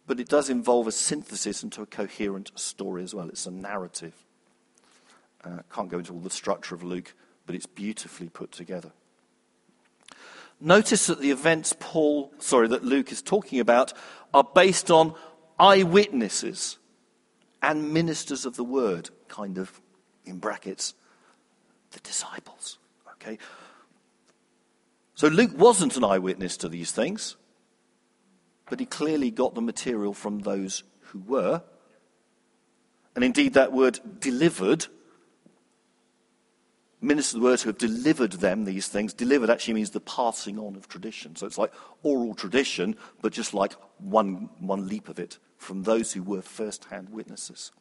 but 0.07 0.19
it 0.21 0.29
does 0.29 0.49
involve 0.49 0.87
a 0.87 0.93
synthesis 0.93 1.63
into 1.63 1.83
a 1.83 1.87
coherent 1.87 2.51
story 2.55 3.03
as 3.03 3.15
well. 3.15 3.29
It's 3.29 3.47
a 3.47 3.51
narrative. 3.51 4.15
Uh, 5.45 5.59
can't 5.73 5.89
go 5.89 5.99
into 5.99 6.13
all 6.13 6.21
the 6.21 6.31
structure 6.31 6.75
of 6.75 6.83
Luke, 6.83 7.15
but 7.47 7.55
it's 7.55 7.67
beautifully 7.67 8.29
put 8.29 8.53
together. 8.53 8.93
Notice 10.61 11.07
that 11.07 11.21
the 11.21 11.31
events 11.31 11.75
Paul, 11.79 12.33
sorry, 12.39 12.69
that 12.69 12.85
Luke 12.85 13.11
is 13.13 13.23
talking 13.23 13.61
about 13.61 13.95
are 14.35 14.45
based 14.45 14.91
on 14.91 15.15
eyewitnesses 15.59 16.79
and 17.63 17.93
ministers 17.93 18.45
of 18.45 18.57
the 18.57 18.65
word, 18.65 19.11
kind 19.29 19.59
of 19.59 19.81
in 20.25 20.39
brackets, 20.39 20.95
the 21.93 22.01
disciples. 22.01 22.79
Okay? 23.15 23.39
So 25.15 25.29
Luke 25.29 25.53
wasn't 25.57 25.97
an 25.97 26.05
eyewitness 26.05 26.57
to 26.59 26.69
these 26.69 26.93
things, 26.93 27.37
but 28.69 28.81
he 28.81 28.87
clearly 28.87 29.31
got 29.31 29.55
the 29.55 29.61
material 29.61 30.15
from 30.15 30.41
those 30.41 30.83
who 31.01 31.21
were. 31.21 31.63
And 33.15 33.25
indeed, 33.25 33.55
that 33.55 33.73
word 33.73 33.99
delivered 34.21 34.87
ministers 37.01 37.35
of 37.37 37.43
the 37.43 37.57
who 37.57 37.69
have 37.71 37.79
delivered 37.79 38.33
them 38.33 38.65
these 38.65 38.89
things. 38.89 39.13
Delivered 39.13 39.51
actually 39.51 39.75
means 39.75 39.91
the 39.91 40.01
passing 40.01 40.59
on 40.59 40.77
of 40.77 40.89
tradition. 40.89 41.37
So 41.37 41.47
it's 41.47 41.59
like 41.59 41.73
oral 42.03 42.35
tradition, 42.35 42.97
but 43.23 43.33
just 43.33 43.55
like 43.55 43.75
one, 43.99 44.51
one 44.59 44.89
leap 44.89 45.09
of 45.09 45.19
it 45.19 45.39
from 45.57 45.83
those 45.83 46.13
who 46.13 46.23
were 46.23 46.43
first 46.43 46.87
hand 46.87 47.11
witnesses. 47.11 47.73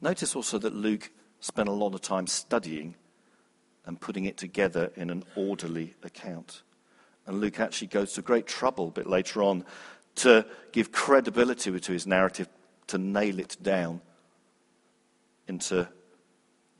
Notice 0.00 0.36
also 0.36 0.58
that 0.58 0.74
Luke 0.74 1.10
spent 1.40 1.68
a 1.68 1.72
lot 1.72 1.94
of 1.94 2.00
time 2.00 2.26
studying 2.26 2.94
and 3.84 4.00
putting 4.00 4.24
it 4.24 4.36
together 4.36 4.90
in 4.96 5.10
an 5.10 5.24
orderly 5.36 5.94
account. 6.02 6.62
And 7.26 7.40
Luke 7.40 7.60
actually 7.60 7.88
goes 7.88 8.12
to 8.14 8.22
great 8.22 8.46
trouble 8.46 8.88
a 8.88 8.92
bit 8.92 9.06
later 9.06 9.42
on 9.42 9.64
to 10.16 10.46
give 10.72 10.92
credibility 10.92 11.78
to 11.78 11.92
his 11.92 12.06
narrative, 12.06 12.48
to 12.88 12.98
nail 12.98 13.38
it 13.38 13.56
down 13.62 14.00
into 15.48 15.88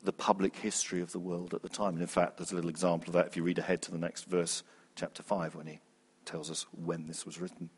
the 0.03 0.13
public 0.13 0.55
history 0.55 1.01
of 1.01 1.11
the 1.11 1.19
world 1.19 1.53
at 1.53 1.61
the 1.61 1.69
time. 1.69 1.93
And 1.93 2.01
in 2.01 2.07
fact, 2.07 2.37
there's 2.37 2.51
a 2.51 2.55
little 2.55 2.69
example 2.69 3.09
of 3.09 3.13
that 3.13 3.27
if 3.27 3.35
you 3.35 3.43
read 3.43 3.59
ahead 3.59 3.81
to 3.83 3.91
the 3.91 3.97
next 3.97 4.25
verse, 4.25 4.63
chapter 4.95 5.23
5, 5.23 5.55
when 5.55 5.67
he 5.67 5.79
tells 6.25 6.51
us 6.51 6.65
when 6.71 7.07
this 7.07 7.25
was 7.25 7.39
written, 7.39 7.69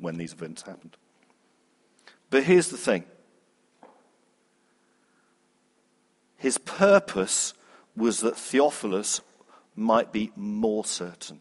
when 0.00 0.16
these 0.16 0.32
events 0.32 0.62
happened. 0.62 0.96
But 2.30 2.44
here's 2.44 2.68
the 2.68 2.76
thing 2.76 3.04
his 6.36 6.58
purpose 6.58 7.54
was 7.96 8.20
that 8.20 8.36
Theophilus 8.36 9.20
might 9.76 10.12
be 10.12 10.32
more 10.34 10.84
certain 10.84 11.40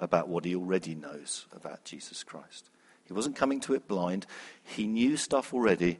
about 0.00 0.28
what 0.28 0.44
he 0.44 0.54
already 0.54 0.94
knows 0.94 1.46
about 1.54 1.84
Jesus 1.84 2.22
Christ. 2.22 2.70
He 3.04 3.12
wasn't 3.12 3.36
coming 3.36 3.60
to 3.60 3.74
it 3.74 3.88
blind. 3.88 4.26
He 4.62 4.86
knew 4.86 5.16
stuff 5.16 5.52
already, 5.52 5.98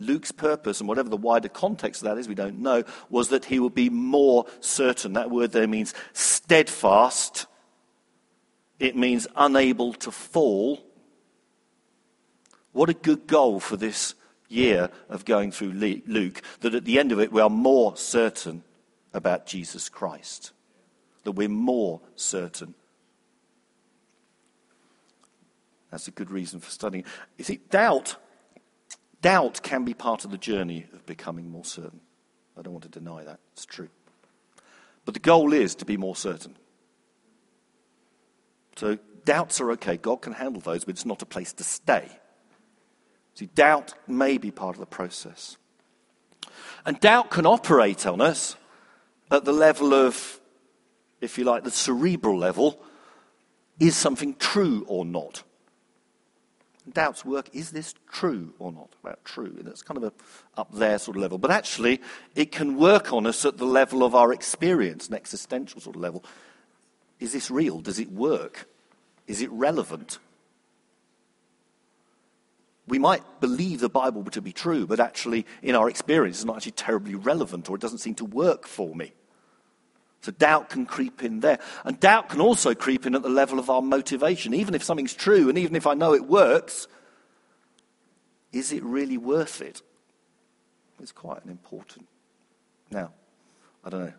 Luke's 0.00 0.32
purpose, 0.32 0.80
and 0.80 0.88
whatever 0.88 1.08
the 1.08 1.16
wider 1.16 1.48
context 1.48 2.02
of 2.02 2.08
that 2.08 2.18
is, 2.18 2.28
we 2.28 2.34
don't 2.34 2.60
know, 2.60 2.84
was 3.10 3.28
that 3.28 3.46
he 3.46 3.58
would 3.58 3.74
be 3.74 3.90
more 3.90 4.46
certain. 4.60 5.14
That 5.14 5.30
word 5.30 5.52
there 5.52 5.66
means 5.66 5.94
steadfast. 6.12 7.46
It 8.78 8.96
means 8.96 9.26
unable 9.36 9.92
to 9.94 10.10
fall. 10.10 10.80
What 12.72 12.88
a 12.88 12.94
good 12.94 13.26
goal 13.26 13.58
for 13.58 13.76
this 13.76 14.14
year 14.48 14.90
of 15.08 15.24
going 15.24 15.50
through 15.50 15.72
Luke, 15.72 16.42
that 16.60 16.74
at 16.74 16.84
the 16.84 16.98
end 16.98 17.12
of 17.12 17.20
it 17.20 17.32
we 17.32 17.40
are 17.40 17.50
more 17.50 17.96
certain 17.96 18.62
about 19.12 19.46
Jesus 19.46 19.88
Christ. 19.88 20.52
That 21.24 21.32
we're 21.32 21.48
more 21.48 22.00
certain. 22.14 22.74
That's 25.90 26.06
a 26.06 26.12
good 26.12 26.30
reason 26.30 26.60
for 26.60 26.70
studying. 26.70 27.04
You 27.36 27.44
see, 27.44 27.60
doubt 27.70 28.16
Doubt 29.20 29.62
can 29.62 29.84
be 29.84 29.94
part 29.94 30.24
of 30.24 30.30
the 30.30 30.38
journey 30.38 30.86
of 30.92 31.04
becoming 31.06 31.50
more 31.50 31.64
certain. 31.64 32.00
I 32.56 32.62
don't 32.62 32.72
want 32.72 32.84
to 32.84 32.90
deny 32.90 33.24
that. 33.24 33.40
It's 33.52 33.66
true. 33.66 33.88
But 35.04 35.14
the 35.14 35.20
goal 35.20 35.52
is 35.52 35.74
to 35.76 35.84
be 35.84 35.96
more 35.96 36.16
certain. 36.16 36.56
So 38.76 38.98
doubts 39.24 39.60
are 39.60 39.72
okay. 39.72 39.96
God 39.96 40.22
can 40.22 40.34
handle 40.34 40.60
those, 40.60 40.84
but 40.84 40.92
it's 40.92 41.06
not 41.06 41.22
a 41.22 41.26
place 41.26 41.52
to 41.54 41.64
stay. 41.64 42.08
See, 43.34 43.46
doubt 43.46 43.94
may 44.06 44.38
be 44.38 44.50
part 44.50 44.76
of 44.76 44.80
the 44.80 44.86
process. 44.86 45.56
And 46.84 46.98
doubt 47.00 47.30
can 47.30 47.46
operate 47.46 48.06
on 48.06 48.20
us 48.20 48.56
at 49.30 49.44
the 49.44 49.52
level 49.52 49.94
of, 49.94 50.40
if 51.20 51.38
you 51.38 51.44
like, 51.44 51.64
the 51.64 51.70
cerebral 51.70 52.38
level. 52.38 52.80
Is 53.78 53.96
something 53.96 54.34
true 54.34 54.84
or 54.88 55.04
not? 55.04 55.42
Doubts 56.92 57.24
work. 57.24 57.48
Is 57.52 57.70
this 57.70 57.94
true 58.10 58.52
or 58.58 58.72
not? 58.72 58.90
About 59.02 59.24
true. 59.24 59.54
And 59.58 59.68
it's 59.68 59.82
kind 59.82 59.98
of 59.98 60.04
a 60.04 60.60
up 60.60 60.72
there 60.72 60.98
sort 60.98 61.16
of 61.16 61.22
level. 61.22 61.38
But 61.38 61.50
actually, 61.50 62.00
it 62.34 62.52
can 62.52 62.76
work 62.76 63.12
on 63.12 63.26
us 63.26 63.44
at 63.44 63.58
the 63.58 63.64
level 63.64 64.02
of 64.02 64.14
our 64.14 64.32
experience, 64.32 65.08
an 65.08 65.14
existential 65.14 65.80
sort 65.80 65.96
of 65.96 66.02
level. 66.02 66.24
Is 67.20 67.32
this 67.32 67.50
real? 67.50 67.80
Does 67.80 67.98
it 67.98 68.10
work? 68.10 68.68
Is 69.26 69.42
it 69.42 69.50
relevant? 69.50 70.18
We 72.86 72.98
might 72.98 73.22
believe 73.40 73.80
the 73.80 73.90
Bible 73.90 74.24
to 74.24 74.40
be 74.40 74.52
true, 74.52 74.86
but 74.86 74.98
actually, 74.98 75.44
in 75.62 75.74
our 75.74 75.90
experience, 75.90 76.38
it's 76.38 76.44
not 76.46 76.56
actually 76.56 76.72
terribly 76.72 77.14
relevant 77.14 77.68
or 77.68 77.76
it 77.76 77.82
doesn't 77.82 77.98
seem 77.98 78.14
to 78.16 78.24
work 78.24 78.66
for 78.66 78.94
me. 78.94 79.12
So 80.20 80.32
doubt 80.32 80.68
can 80.70 80.84
creep 80.84 81.22
in 81.22 81.40
there. 81.40 81.58
And 81.84 81.98
doubt 82.00 82.30
can 82.30 82.40
also 82.40 82.74
creep 82.74 83.06
in 83.06 83.14
at 83.14 83.22
the 83.22 83.28
level 83.28 83.58
of 83.58 83.70
our 83.70 83.82
motivation. 83.82 84.52
Even 84.52 84.74
if 84.74 84.82
something's 84.82 85.14
true 85.14 85.48
and 85.48 85.56
even 85.56 85.76
if 85.76 85.86
I 85.86 85.94
know 85.94 86.14
it 86.14 86.26
works, 86.26 86.88
is 88.52 88.72
it 88.72 88.82
really 88.82 89.16
worth 89.16 89.60
it? 89.60 89.82
It's 91.00 91.12
quite 91.12 91.44
an 91.44 91.50
important. 91.50 92.08
Now, 92.90 93.12
I 93.84 93.90
don't 93.90 94.06
know. 94.06 94.12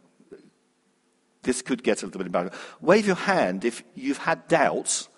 This 1.41 1.61
could 1.61 1.83
get 1.83 2.03
a 2.03 2.05
little 2.05 2.19
bit 2.19 2.27
embarrassing. 2.27 2.59
Wave 2.81 3.07
your 3.07 3.15
hand 3.15 3.65
if 3.65 3.83
you've 3.95 4.17
had 4.17 4.47
doubts 4.47 5.09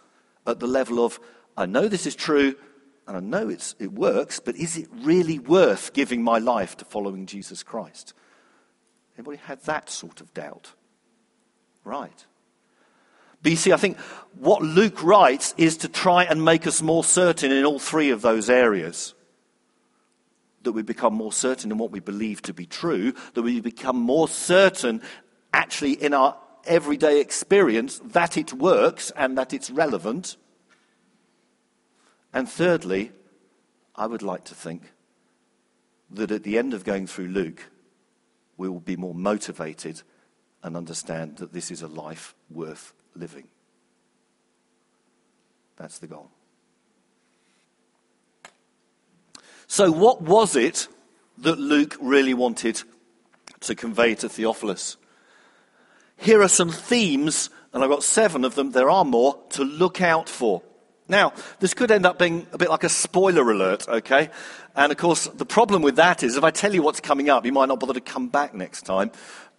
at 0.48 0.60
the 0.60 0.68
level 0.68 1.04
of, 1.04 1.20
I 1.58 1.66
know 1.66 1.88
this 1.88 2.06
is 2.06 2.16
true 2.16 2.56
and 3.08 3.18
I 3.18 3.20
know 3.20 3.50
it's, 3.50 3.76
it 3.80 3.92
works, 3.92 4.40
but 4.40 4.56
is 4.56 4.78
it 4.78 4.88
really 4.92 5.40
worth 5.40 5.94
giving 5.94 6.24
my 6.24 6.38
life 6.38 6.78
to 6.78 6.86
following 6.86 7.26
Jesus 7.26 7.64
Christ? 7.64 8.14
Anybody 9.18 9.38
had 9.38 9.62
that 9.64 9.90
sort 9.90 10.22
of 10.22 10.34
doubt? 10.34 10.74
Right. 11.84 12.26
But 13.42 13.52
you 13.52 13.56
see, 13.56 13.74
I 13.74 13.78
think 13.78 13.98
what 14.36 14.62
Luke 14.62 15.02
writes 15.04 15.54
is 15.58 15.78
to 15.78 15.88
try 15.88 16.24
and 16.24 16.46
make 16.46 16.68
us 16.68 16.82
more 16.82 17.04
certain 17.04 17.52
in 17.52 17.66
all 17.66 17.80
three 17.80 18.12
of 18.12 18.22
those 18.22 18.50
areas. 18.50 19.16
That 20.64 20.74
we 20.74 20.84
become 20.84 21.16
more 21.16 21.34
certain 21.34 21.72
in 21.72 21.78
what 21.80 21.92
we 21.92 22.00
believe 22.00 22.44
to 22.44 22.54
be 22.54 22.68
true, 22.68 23.14
that 23.34 23.42
we 23.42 23.60
become 23.62 23.98
more 24.00 24.28
certain 24.28 25.02
actually 25.54 25.94
in 25.94 26.14
our 26.14 26.38
everyday 26.66 27.20
experience 27.20 28.00
that 28.06 28.38
it 28.38 28.54
works 28.54 29.12
and 29.16 29.38
that 29.38 29.54
it's 29.54 29.72
relevant. 29.72 30.38
And 32.32 32.48
thirdly, 32.48 33.12
I 33.96 34.06
would 34.06 34.22
like 34.22 34.46
to 34.46 34.56
think 34.56 34.94
that 36.12 36.32
at 36.32 36.44
the 36.44 36.60
end 36.60 36.74
of 36.74 36.84
going 36.84 37.08
through 37.08 37.28
Luke, 37.28 37.71
we 38.62 38.70
will 38.70 38.80
be 38.80 38.96
more 38.96 39.16
motivated 39.16 40.04
and 40.62 40.78
understand 40.78 41.38
that 41.38 41.52
this 41.52 41.72
is 41.72 41.82
a 41.82 41.88
life 41.88 42.36
worth 42.52 42.94
living. 43.16 43.48
That's 45.78 45.98
the 45.98 46.06
goal. 46.06 46.30
So, 49.66 49.92
what 49.92 50.22
was 50.22 50.56
it 50.56 50.88
that 51.40 51.58
Luke 51.58 51.98
really 52.00 52.36
wanted 52.36 52.84
to 53.62 53.74
convey 53.74 54.14
to 54.14 54.30
Theophilus? 54.30 54.96
Here 56.18 56.44
are 56.44 56.48
some 56.48 56.70
themes, 56.70 57.50
and 57.74 57.84
I've 57.84 57.90
got 57.90 58.04
seven 58.04 58.46
of 58.46 58.54
them, 58.54 58.74
there 58.74 58.92
are 58.92 59.06
more, 59.06 59.40
to 59.52 59.64
look 59.64 60.04
out 60.04 60.30
for. 60.30 60.62
Now, 61.12 61.34
this 61.60 61.74
could 61.74 61.92
end 61.92 62.06
up 62.06 62.18
being 62.18 62.48
a 62.54 62.58
bit 62.58 62.70
like 62.70 62.86
a 62.86 62.90
spoiler 62.90 63.52
alert, 63.52 63.86
okay? 63.90 64.30
And 64.78 64.94
of 64.94 64.98
course, 64.98 65.26
the 65.26 65.46
problem 65.46 65.82
with 65.82 65.98
that 65.98 66.24
is 66.24 66.38
if 66.38 66.44
I 66.46 66.52
tell 66.52 66.74
you 66.74 66.82
what's 66.82 67.02
coming 67.02 67.30
up, 67.30 67.46
you 67.46 67.52
might 67.52 67.68
not 67.68 67.82
bother 67.82 67.96
to 67.96 68.00
come 68.00 68.30
back 68.30 68.54
next 68.54 68.84
time. 68.84 69.12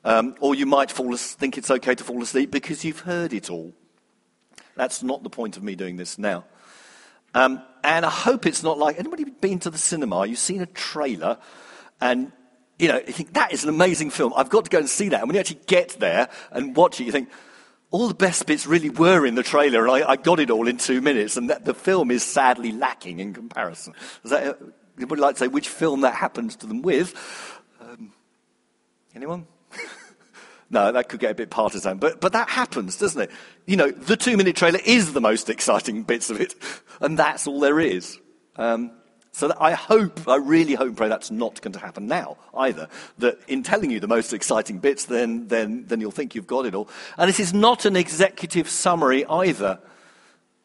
Um, 0.02 0.34
or 0.40 0.54
you 0.54 0.64
might 0.64 0.90
fall, 0.90 1.14
think 1.14 1.58
it's 1.58 1.70
okay 1.70 1.94
to 1.94 2.02
fall 2.02 2.22
asleep 2.22 2.50
because 2.50 2.86
you've 2.86 3.00
heard 3.00 3.34
it 3.34 3.50
all. 3.50 3.74
That's 4.76 5.02
not 5.02 5.22
the 5.22 5.28
point 5.28 5.58
of 5.58 5.62
me 5.62 5.76
doing 5.76 5.96
this 5.96 6.18
now. 6.18 6.46
Um, 7.34 7.62
and 7.84 8.06
I 8.06 8.10
hope 8.10 8.46
it's 8.46 8.62
not 8.62 8.78
like 8.78 8.98
anybody 8.98 9.24
been 9.24 9.58
to 9.60 9.70
the 9.70 9.76
cinema, 9.76 10.24
you've 10.24 10.38
seen 10.38 10.62
a 10.62 10.66
trailer, 10.66 11.36
and 12.00 12.32
you 12.78 12.88
know, 12.88 12.96
you 12.96 13.12
think 13.12 13.34
that 13.34 13.52
is 13.52 13.62
an 13.62 13.68
amazing 13.68 14.08
film. 14.08 14.32
I've 14.34 14.48
got 14.48 14.64
to 14.64 14.70
go 14.70 14.78
and 14.78 14.88
see 14.88 15.10
that. 15.10 15.20
And 15.20 15.28
when 15.28 15.34
you 15.34 15.40
actually 15.40 15.60
get 15.66 15.90
there 16.00 16.28
and 16.50 16.74
watch 16.74 16.98
it, 16.98 17.04
you 17.04 17.12
think, 17.12 17.28
all 17.92 18.09
the 18.09 18.14
best 18.14 18.46
bits 18.46 18.66
really 18.66 18.90
were 18.90 19.24
in 19.24 19.35
the 19.35 19.42
trailer, 19.42 19.87
and 19.87 20.05
I, 20.05 20.11
I 20.12 20.16
got 20.16 20.40
it 20.40 20.50
all 20.50 20.66
in 20.66 20.78
two 20.78 21.00
minutes, 21.00 21.37
and 21.37 21.50
that, 21.50 21.66
the 21.66 21.74
film 21.74 22.11
is 22.11 22.24
sadly 22.24 22.72
lacking 22.72 23.20
in 23.20 23.35
comparison. 23.35 23.92
Does 24.22 24.31
that, 24.31 24.59
anybody 24.96 25.20
like 25.20 25.37
to 25.37 25.40
say 25.40 25.48
which 25.48 25.68
film 25.68 26.00
that 26.00 26.14
happens 26.14 26.57
to 26.57 26.66
them 26.66 26.81
with? 26.81 27.14
Um, 27.81 28.12
anyone? 29.14 29.46
no, 30.70 30.90
that 30.90 31.11
could 31.11 31.20
get 31.20 31.33
a 31.33 31.35
bit 31.35 31.50
partisan, 31.50 31.98
but, 31.98 32.18
but 32.20 32.33
that 32.33 32.48
happens, 32.48 32.96
doesn't 32.96 33.20
it? 33.20 33.31
You 33.66 33.76
know, 33.76 33.90
the 33.90 34.16
two 34.16 34.38
minute 34.38 34.57
trailer 34.57 34.81
is 34.85 35.12
the 35.12 35.20
most 35.20 35.50
exciting 35.50 36.02
bits 36.02 36.31
of 36.31 36.40
it, 36.40 36.55
and 37.00 37.18
that's 37.18 37.46
all 37.46 37.61
there 37.61 37.78
is. 37.78 38.18
Um, 38.57 38.90
so 39.35 39.51
I 39.59 39.73
hope, 39.73 40.29
I 40.29 40.37
really 40.37 40.75
hope 40.75 40.97
pray 40.97 41.09
that's 41.09 41.31
not 41.31 41.61
going 41.62 41.73
to 41.73 41.79
happen 41.79 42.07
now 42.07 42.37
either. 42.55 42.88
That 43.18 43.40
in 43.49 43.62
telling 43.62 43.90
you 43.90 43.99
the 43.99 44.07
most 44.07 44.35
exciting 44.35 44.79
bits, 44.79 45.07
then, 45.07 45.49
then, 45.49 45.87
then 45.87 46.01
you'll 46.03 46.11
think 46.11 46.35
you've 46.35 46.47
got 46.47 46.66
it 46.66 46.75
all. 46.75 46.88
And 47.16 47.29
this 47.29 47.40
is 47.40 47.55
not 47.55 47.87
an 47.87 47.97
executive 47.97 48.68
summary 48.68 49.25
either. 49.25 49.81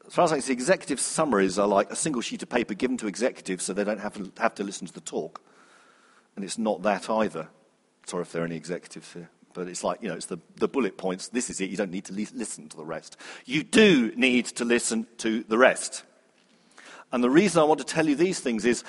As 0.05 0.13
far 0.13 0.25
as 0.25 0.33
I 0.33 0.39
see, 0.39 0.51
executive 0.51 0.99
summaries 0.99 1.57
are 1.57 1.67
like 1.67 1.91
a 1.91 1.95
single 1.95 2.21
sheet 2.21 2.43
of 2.43 2.49
paper 2.49 2.73
given 2.73 2.97
to 2.97 3.07
executives 3.07 3.63
so 3.63 3.73
they 3.73 3.85
don't 3.85 4.01
have 4.01 4.15
to, 4.15 4.31
have 4.41 4.55
to 4.55 4.65
listen 4.65 4.85
to 4.85 4.93
the 4.93 5.01
talk. 5.01 5.41
And 6.35 6.43
it's 6.43 6.57
not 6.57 6.83
that 6.83 7.09
either. 7.09 7.47
Sorry 8.05 8.23
if 8.23 8.33
there 8.33 8.41
are 8.41 8.45
any 8.45 8.57
executives 8.57 9.11
here. 9.13 9.29
But 9.53 9.69
it's 9.69 9.83
like, 9.83 10.03
you 10.03 10.09
know, 10.09 10.15
it's 10.15 10.27
the, 10.27 10.39
the 10.57 10.67
bullet 10.67 10.97
points. 10.97 11.29
This 11.29 11.49
is 11.49 11.61
it. 11.61 11.69
You 11.69 11.77
don't 11.77 11.91
need 11.91 12.05
to 12.05 12.13
listen 12.13 12.67
to 12.69 12.77
the 12.77 12.85
rest. 12.85 13.17
You 13.45 13.63
do 13.63 14.11
need 14.15 14.45
to 14.47 14.65
listen 14.65 15.07
to 15.19 15.43
the 15.43 15.57
rest. 15.57 16.03
And 17.11 17.23
the 17.23 17.29
reason 17.29 17.61
I 17.61 17.65
want 17.65 17.79
to 17.79 17.85
tell 17.85 18.07
you 18.07 18.15
these 18.15 18.39
things 18.39 18.65
is 18.65 18.83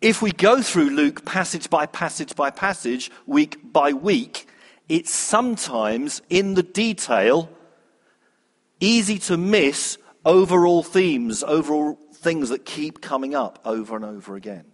if 0.00 0.22
we 0.22 0.30
go 0.30 0.62
through 0.62 0.90
Luke 0.90 1.24
passage 1.24 1.68
by 1.68 1.86
passage 1.86 2.36
by 2.36 2.50
passage, 2.50 3.10
week 3.26 3.58
by 3.72 3.92
week, 3.92 4.46
it's 4.88 5.12
sometimes 5.12 6.22
in 6.30 6.54
the 6.54 6.62
detail 6.62 7.50
easy 8.80 9.18
to 9.18 9.36
miss 9.36 9.98
overall 10.24 10.82
themes, 10.82 11.42
overall 11.42 11.98
things 12.14 12.50
that 12.50 12.64
keep 12.64 13.00
coming 13.00 13.34
up 13.34 13.58
over 13.64 13.96
and 13.96 14.04
over 14.04 14.36
again. 14.36 14.64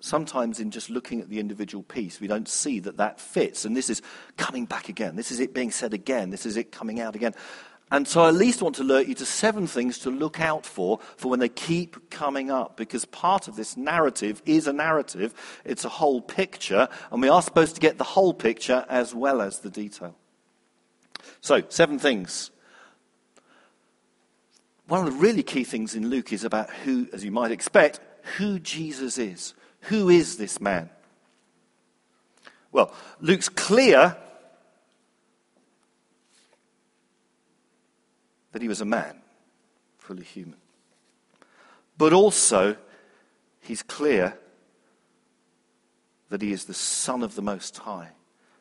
Sometimes, 0.00 0.60
in 0.60 0.70
just 0.70 0.90
looking 0.90 1.20
at 1.20 1.28
the 1.28 1.40
individual 1.40 1.82
piece, 1.82 2.20
we 2.20 2.28
don't 2.28 2.48
see 2.48 2.78
that 2.80 2.98
that 2.98 3.20
fits. 3.20 3.64
And 3.64 3.76
this 3.76 3.90
is 3.90 4.00
coming 4.36 4.64
back 4.64 4.88
again. 4.88 5.16
This 5.16 5.32
is 5.32 5.40
it 5.40 5.52
being 5.52 5.72
said 5.72 5.92
again. 5.92 6.30
This 6.30 6.46
is 6.46 6.56
it 6.56 6.70
coming 6.70 7.00
out 7.00 7.16
again. 7.16 7.34
And 7.90 8.06
so 8.06 8.22
I 8.22 8.28
at 8.28 8.34
least 8.34 8.60
want 8.60 8.76
to 8.76 8.82
alert 8.82 9.06
you 9.06 9.14
to 9.14 9.24
seven 9.24 9.66
things 9.66 9.98
to 10.00 10.10
look 10.10 10.40
out 10.40 10.66
for 10.66 10.98
for 11.16 11.30
when 11.30 11.40
they 11.40 11.48
keep 11.48 12.10
coming 12.10 12.50
up, 12.50 12.76
because 12.76 13.04
part 13.06 13.48
of 13.48 13.56
this 13.56 13.76
narrative 13.76 14.42
is 14.44 14.66
a 14.66 14.72
narrative. 14.72 15.32
It's 15.64 15.84
a 15.84 15.88
whole 15.88 16.20
picture, 16.20 16.88
and 17.10 17.22
we 17.22 17.28
are 17.28 17.42
supposed 17.42 17.74
to 17.76 17.80
get 17.80 17.96
the 17.96 18.04
whole 18.04 18.34
picture 18.34 18.84
as 18.88 19.14
well 19.14 19.40
as 19.40 19.60
the 19.60 19.70
detail. 19.70 20.14
So, 21.40 21.62
seven 21.68 21.98
things. 21.98 22.50
One 24.86 25.06
of 25.06 25.12
the 25.12 25.20
really 25.20 25.42
key 25.42 25.64
things 25.64 25.94
in 25.94 26.08
Luke 26.08 26.32
is 26.32 26.44
about 26.44 26.70
who, 26.70 27.08
as 27.12 27.24
you 27.24 27.30
might 27.30 27.50
expect, 27.50 28.00
who 28.36 28.58
Jesus 28.58 29.18
is. 29.18 29.54
Who 29.82 30.08
is 30.08 30.36
this 30.36 30.60
man? 30.60 30.90
Well, 32.72 32.92
Luke's 33.20 33.48
clear 33.48 34.16
that 38.52 38.62
he 38.62 38.68
was 38.68 38.80
a 38.80 38.86
man, 38.86 39.20
fully 39.98 40.24
human. 40.24 40.58
But 41.96 42.12
also, 42.12 42.76
he's 43.60 43.82
clear 43.82 44.38
that 46.28 46.42
he 46.42 46.52
is 46.52 46.64
the 46.64 46.74
Son 46.74 47.22
of 47.22 47.34
the 47.34 47.42
Most 47.42 47.78
High, 47.78 48.10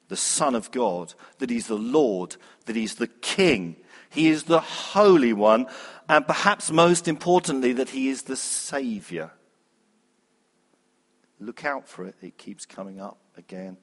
the 0.07 0.17
Son 0.17 0.55
of 0.55 0.71
God, 0.71 1.13
that 1.39 1.49
he's 1.49 1.67
the 1.67 1.75
Lord, 1.75 2.37
that 2.65 2.75
he's 2.75 2.95
the 2.95 3.07
King, 3.07 3.75
he 4.09 4.29
is 4.29 4.43
the 4.43 4.59
Holy 4.59 5.33
One, 5.33 5.67
and 6.07 6.25
perhaps 6.25 6.71
most 6.71 7.07
importantly, 7.07 7.73
that 7.73 7.89
he 7.89 8.09
is 8.09 8.23
the 8.23 8.37
Savior. 8.37 9.31
Look 11.39 11.65
out 11.65 11.87
for 11.87 12.05
it, 12.05 12.15
it 12.21 12.37
keeps 12.37 12.65
coming 12.65 12.99
up 12.99 13.19
again 13.37 13.77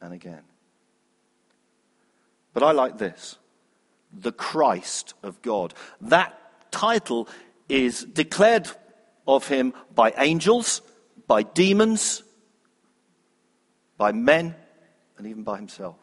and 0.00 0.12
again. 0.12 0.42
But 2.52 2.62
I 2.62 2.72
like 2.72 2.98
this 2.98 3.36
the 4.20 4.32
Christ 4.32 5.14
of 5.22 5.40
God. 5.42 5.74
That 6.00 6.38
title 6.70 7.28
is 7.68 8.04
declared 8.04 8.68
of 9.26 9.48
him 9.48 9.74
by 9.94 10.12
angels, 10.16 10.82
by 11.26 11.42
demons, 11.42 12.22
by 13.98 14.12
men, 14.12 14.54
and 15.18 15.26
even 15.26 15.42
by 15.42 15.56
himself. 15.56 15.96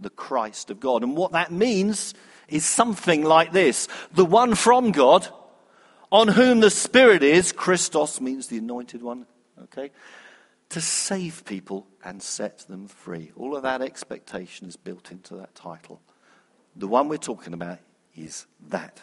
The 0.00 0.10
Christ 0.10 0.70
of 0.70 0.80
God. 0.80 1.02
And 1.02 1.16
what 1.16 1.32
that 1.32 1.52
means 1.52 2.14
is 2.48 2.64
something 2.64 3.22
like 3.22 3.52
this 3.52 3.88
The 4.12 4.24
one 4.24 4.54
from 4.54 4.92
God, 4.92 5.28
on 6.10 6.28
whom 6.28 6.60
the 6.60 6.70
Spirit 6.70 7.22
is, 7.22 7.52
Christos 7.52 8.20
means 8.20 8.48
the 8.48 8.58
anointed 8.58 9.02
one, 9.02 9.26
okay? 9.64 9.90
To 10.70 10.80
save 10.80 11.44
people 11.44 11.86
and 12.04 12.22
set 12.22 12.58
them 12.68 12.88
free. 12.88 13.32
All 13.36 13.56
of 13.56 13.62
that 13.62 13.80
expectation 13.80 14.66
is 14.66 14.76
built 14.76 15.12
into 15.12 15.36
that 15.36 15.54
title. 15.54 16.02
The 16.76 16.88
one 16.88 17.08
we're 17.08 17.16
talking 17.16 17.54
about 17.54 17.78
is 18.16 18.46
that. 18.68 19.02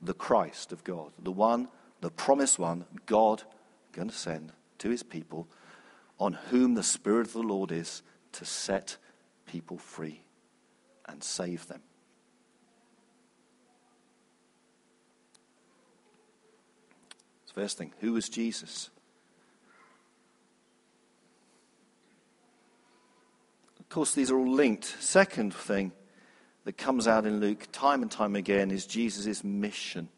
The 0.00 0.14
Christ 0.14 0.72
of 0.72 0.84
God, 0.84 1.12
the 1.18 1.32
one, 1.32 1.68
the 2.00 2.10
promised 2.10 2.58
one, 2.58 2.84
God 3.06 3.42
going 3.92 4.08
to 4.08 4.14
send 4.14 4.52
to 4.78 4.90
his 4.90 5.02
people, 5.02 5.48
on 6.18 6.34
whom 6.50 6.74
the 6.74 6.82
Spirit 6.82 7.26
of 7.26 7.32
the 7.32 7.42
Lord 7.42 7.72
is 7.72 8.02
to 8.32 8.44
set 8.44 8.96
people 9.46 9.78
free 9.78 10.20
and 11.08 11.22
save 11.22 11.66
them. 11.68 11.80
First 17.54 17.78
thing, 17.78 17.92
who 18.00 18.14
was 18.14 18.28
Jesus? 18.28 18.90
Of 23.84 23.88
course, 23.90 24.14
these 24.14 24.30
are 24.30 24.36
all 24.36 24.52
linked. 24.52 24.84
Second 25.00 25.54
thing 25.54 25.92
that 26.64 26.76
comes 26.76 27.06
out 27.06 27.26
in 27.26 27.40
Luke 27.40 27.68
time 27.72 28.02
and 28.02 28.10
time 28.10 28.34
again 28.34 28.70
is 28.70 28.86
Jesus' 28.86 29.44
mission 29.44 30.08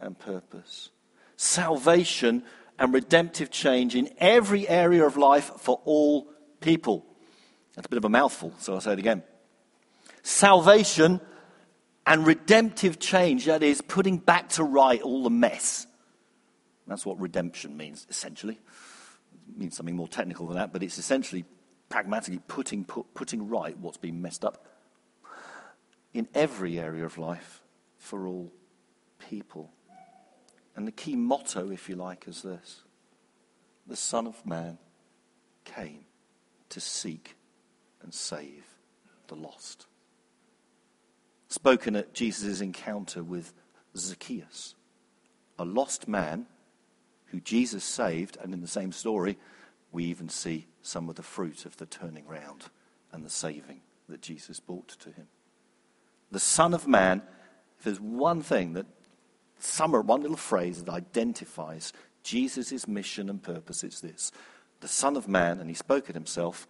and 0.00 0.18
purpose. 0.18 0.90
Salvation 1.36 2.42
and 2.78 2.94
redemptive 2.94 3.50
change 3.50 3.94
in 3.94 4.10
every 4.18 4.68
area 4.68 5.04
of 5.04 5.16
life 5.16 5.50
for 5.58 5.80
all 5.84 6.28
people. 6.60 7.04
That's 7.74 7.86
a 7.86 7.88
bit 7.88 7.98
of 7.98 8.04
a 8.04 8.10
mouthful, 8.10 8.54
so 8.58 8.74
I'll 8.74 8.80
say 8.80 8.92
it 8.92 8.98
again. 8.98 9.22
Salvation 10.22 11.20
and 12.06 12.26
redemptive 12.26 12.98
change, 12.98 13.46
that 13.46 13.62
is, 13.62 13.80
putting 13.82 14.18
back 14.18 14.48
to 14.50 14.64
right 14.64 15.02
all 15.02 15.24
the 15.24 15.30
mess. 15.30 15.86
That's 16.86 17.04
what 17.04 17.20
redemption 17.20 17.76
means, 17.76 18.06
essentially. 18.08 18.54
It 19.48 19.58
means 19.58 19.76
something 19.76 19.96
more 19.96 20.08
technical 20.08 20.46
than 20.46 20.56
that, 20.56 20.72
but 20.72 20.82
it's 20.82 20.98
essentially 20.98 21.44
pragmatically 21.88 22.40
putting, 22.48 22.84
put, 22.84 23.12
putting 23.14 23.48
right 23.48 23.76
what's 23.78 23.96
been 23.96 24.20
messed 24.20 24.44
up 24.44 24.66
in 26.12 26.28
every 26.34 26.78
area 26.78 27.04
of 27.04 27.18
life 27.18 27.62
for 27.98 28.26
all 28.26 28.52
people. 29.28 29.70
And 30.74 30.86
the 30.86 30.92
key 30.92 31.16
motto, 31.16 31.70
if 31.70 31.88
you 31.88 31.96
like, 31.96 32.28
is 32.28 32.42
this 32.42 32.82
The 33.86 33.96
Son 33.96 34.26
of 34.26 34.44
Man 34.44 34.78
came 35.64 36.04
to 36.70 36.80
seek 36.80 37.36
and 38.02 38.12
save 38.12 38.64
the 39.28 39.34
lost. 39.34 39.86
Spoken 41.48 41.96
at 41.96 42.12
Jesus' 42.12 42.60
encounter 42.60 43.22
with 43.22 43.52
Zacchaeus, 43.96 44.74
a 45.58 45.64
lost 45.64 46.08
man 46.08 46.46
who 47.26 47.40
Jesus 47.40 47.84
saved, 47.84 48.36
and 48.42 48.52
in 48.52 48.60
the 48.60 48.68
same 48.68 48.92
story, 48.92 49.38
we 49.92 50.04
even 50.04 50.28
see 50.28 50.66
some 50.82 51.08
of 51.08 51.16
the 51.16 51.22
fruit 51.22 51.64
of 51.64 51.76
the 51.76 51.86
turning 51.86 52.26
round 52.26 52.64
and 53.12 53.24
the 53.24 53.30
saving 53.30 53.80
that 54.08 54.20
Jesus 54.20 54.60
brought 54.60 54.88
to 54.88 55.10
him. 55.10 55.26
The 56.30 56.40
Son 56.40 56.74
of 56.74 56.86
Man, 56.86 57.22
if 57.78 57.84
there's 57.84 58.00
one 58.00 58.42
thing 58.42 58.74
that, 58.74 58.86
some, 59.58 59.92
one 59.92 60.20
little 60.20 60.36
phrase 60.36 60.82
that 60.82 60.92
identifies 60.92 61.92
Jesus' 62.22 62.86
mission 62.86 63.30
and 63.30 63.42
purpose, 63.42 63.84
it's 63.84 64.00
this. 64.00 64.32
The 64.80 64.88
Son 64.88 65.16
of 65.16 65.28
Man, 65.28 65.60
and 65.60 65.70
he 65.70 65.74
spoke 65.74 66.10
it 66.10 66.14
himself, 66.14 66.66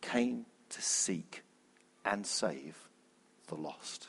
came 0.00 0.46
to 0.70 0.82
seek 0.82 1.42
and 2.04 2.26
save 2.26 2.76
the 3.48 3.56
lost. 3.56 4.08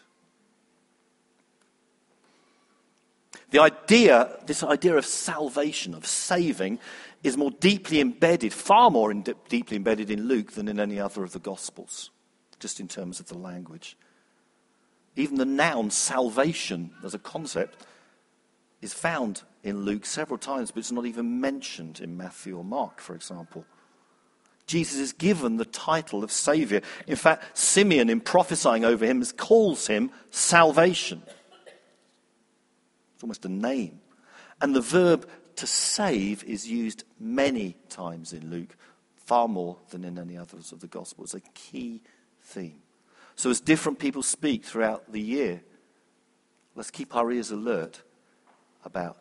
The 3.51 3.59
idea, 3.59 4.37
this 4.45 4.63
idea 4.63 4.97
of 4.97 5.05
salvation, 5.05 5.93
of 5.93 6.05
saving, 6.05 6.79
is 7.25 7.37
more 7.37 7.49
deeply 7.49 7.99
embedded, 7.99 8.53
far 8.53 8.91
more 8.91 9.09
in, 9.09 9.25
deeply 9.49 9.77
embedded 9.77 10.11
in 10.11 10.27
Luke 10.27 10.51
than 10.51 10.67
in 10.67 10.79
any 10.79 10.99
other 10.99 11.23
of 11.23 11.31
the 11.31 11.39
Gospels, 11.39 12.11
just 12.59 12.79
in 12.79 12.87
terms 12.87 13.19
of 13.19 13.27
the 13.27 13.37
language. 13.37 13.97
Even 15.15 15.37
the 15.37 15.45
noun 15.45 15.89
salvation 15.89 16.91
as 17.03 17.15
a 17.15 17.19
concept 17.19 17.83
is 18.81 18.93
found 18.93 19.41
in 19.63 19.85
Luke 19.85 20.05
several 20.05 20.37
times, 20.37 20.69
but 20.69 20.79
it's 20.79 20.91
not 20.91 21.07
even 21.07 21.41
mentioned 21.41 21.99
in 21.99 22.15
Matthew 22.15 22.55
or 22.55 22.63
Mark, 22.63 23.01
for 23.01 23.15
example. 23.15 23.65
Jesus 24.67 24.99
is 24.99 25.11
given 25.11 25.57
the 25.57 25.65
title 25.65 26.23
of 26.23 26.31
Savior. 26.31 26.81
In 27.07 27.15
fact, 27.15 27.57
Simeon, 27.57 28.11
in 28.11 28.21
prophesying 28.21 28.85
over 28.85 29.03
him, 29.03 29.25
calls 29.37 29.87
him 29.87 30.11
salvation. 30.29 31.23
It's 33.15 33.23
almost 33.23 33.45
a 33.45 33.49
name. 33.49 33.99
And 34.61 34.75
the 34.75 34.81
verb 34.81 35.27
to 35.57 35.67
save 35.67 36.43
is 36.43 36.67
used 36.67 37.03
many 37.19 37.77
times 37.89 38.33
in 38.33 38.49
Luke, 38.49 38.75
far 39.15 39.47
more 39.47 39.77
than 39.89 40.03
in 40.03 40.17
any 40.17 40.37
others 40.37 40.71
of 40.71 40.79
the 40.79 40.87
Gospels. 40.87 41.33
A 41.33 41.41
key 41.53 42.01
theme. 42.41 42.81
So, 43.35 43.49
as 43.49 43.59
different 43.59 43.99
people 43.99 44.23
speak 44.23 44.63
throughout 44.63 45.11
the 45.11 45.21
year, 45.21 45.61
let's 46.75 46.91
keep 46.91 47.15
our 47.15 47.31
ears 47.31 47.51
alert 47.51 48.01
about 48.83 49.17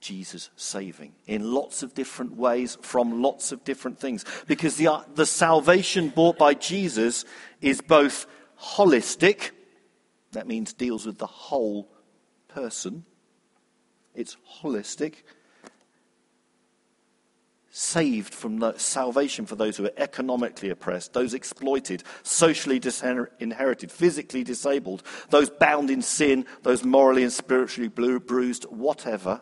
Jesus 0.00 0.50
saving 0.56 1.12
in 1.26 1.52
lots 1.52 1.82
of 1.82 1.94
different 1.94 2.36
ways 2.36 2.76
from 2.82 3.22
lots 3.22 3.52
of 3.52 3.64
different 3.64 3.98
things. 3.98 4.24
Because 4.46 4.76
the, 4.76 5.04
the 5.14 5.24
salvation 5.24 6.10
brought 6.10 6.36
by 6.36 6.54
Jesus 6.54 7.24
is 7.60 7.80
both 7.80 8.26
holistic, 8.60 9.52
that 10.32 10.46
means 10.46 10.72
deals 10.72 11.06
with 11.06 11.18
the 11.18 11.26
whole 11.26 11.88
person, 12.48 13.04
it's 14.14 14.36
holistic. 14.60 15.22
Saved 17.76 18.32
from 18.32 18.60
the, 18.60 18.78
salvation 18.78 19.46
for 19.46 19.56
those 19.56 19.76
who 19.76 19.86
are 19.86 19.92
economically 19.96 20.70
oppressed, 20.70 21.12
those 21.12 21.34
exploited, 21.34 22.04
socially 22.22 22.78
disinherited, 22.78 23.90
physically 23.90 24.44
disabled, 24.44 25.02
those 25.30 25.50
bound 25.50 25.90
in 25.90 26.00
sin, 26.00 26.46
those 26.62 26.84
morally 26.84 27.24
and 27.24 27.32
spiritually 27.32 27.88
bruised, 27.88 28.62
whatever. 28.66 29.40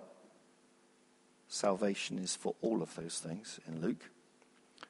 Salvation 1.46 2.18
is 2.18 2.34
for 2.34 2.54
all 2.62 2.80
of 2.80 2.94
those 2.94 3.18
things 3.18 3.60
in 3.68 3.82
Luke. 3.82 4.08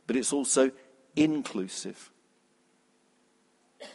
But 0.07 0.15
it's 0.15 0.33
also 0.33 0.71
inclusive 1.17 2.12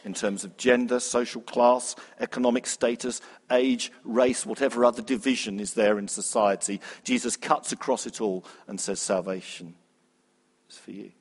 in 0.04 0.14
terms 0.14 0.44
of 0.44 0.56
gender, 0.56 1.00
social 1.00 1.42
class, 1.42 1.94
economic 2.20 2.66
status, 2.66 3.20
age, 3.50 3.92
race, 4.04 4.46
whatever 4.46 4.84
other 4.84 5.02
division 5.02 5.60
is 5.60 5.74
there 5.74 5.98
in 5.98 6.08
society. 6.08 6.80
Jesus 7.04 7.36
cuts 7.36 7.72
across 7.72 8.06
it 8.06 8.20
all 8.20 8.44
and 8.66 8.80
says, 8.80 9.00
Salvation 9.00 9.74
is 10.68 10.78
for 10.78 10.90
you. 10.90 11.12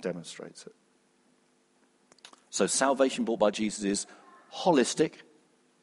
Demonstrates 0.00 0.66
it. 0.66 0.74
So, 2.50 2.66
salvation 2.66 3.24
brought 3.24 3.38
by 3.38 3.50
Jesus 3.50 3.84
is 3.84 4.06
holistic, 4.54 5.14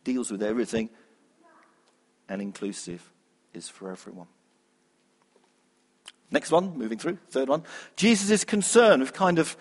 deals 0.04 0.30
with 0.32 0.44
everything, 0.44 0.90
and 2.28 2.42
inclusive 2.42 3.12
is 3.54 3.70
for 3.70 3.92
everyone. 3.92 4.28
Next 6.32 6.52
one, 6.52 6.78
moving 6.78 7.00
through, 7.00 7.18
third 7.30 7.50
one. 7.50 7.64
Jesus' 7.96 8.44
concern. 8.44 9.00
We've 9.00 9.14
kind 9.14 9.40
of 9.40 9.58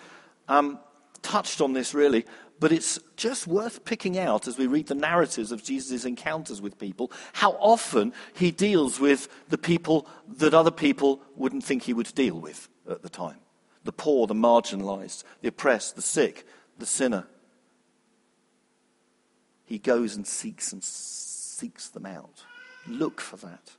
um, 0.49 0.79
touched 1.21 1.61
on 1.61 1.71
this 1.71 1.93
really, 1.93 2.25
but 2.59 2.73
it's 2.73 2.99
just 3.15 3.47
worth 3.47 3.85
picking 3.85 4.17
out 4.17 4.47
as 4.47 4.57
we 4.57 4.67
read 4.67 4.87
the 4.87 4.95
narratives 4.95 5.53
of 5.53 5.63
Jesus' 5.63 6.03
encounters 6.03 6.61
with 6.61 6.77
people, 6.77 7.11
how 7.33 7.51
often 7.51 8.11
he 8.33 8.51
deals 8.51 8.99
with 8.99 9.29
the 9.47 9.57
people 9.57 10.05
that 10.27 10.53
other 10.53 10.71
people 10.71 11.21
wouldn't 11.37 11.63
think 11.63 11.83
he 11.83 11.93
would 11.93 12.13
deal 12.15 12.37
with 12.37 12.67
at 12.89 13.01
the 13.01 13.09
time 13.09 13.37
the 13.85 13.93
poor, 13.93 14.27
the 14.27 14.35
marginalized, 14.35 15.23
the 15.41 15.47
oppressed, 15.47 15.95
the 15.95 16.01
sick, 16.01 16.45
the 16.77 16.85
sinner. 16.85 17.25
He 19.63 19.79
goes 19.79 20.15
and 20.15 20.27
seeks 20.27 20.73
and 20.73 20.83
seeks 20.83 21.87
them 21.87 22.05
out. 22.05 22.43
Look 22.85 23.21
for 23.21 23.37
that. 23.37 23.71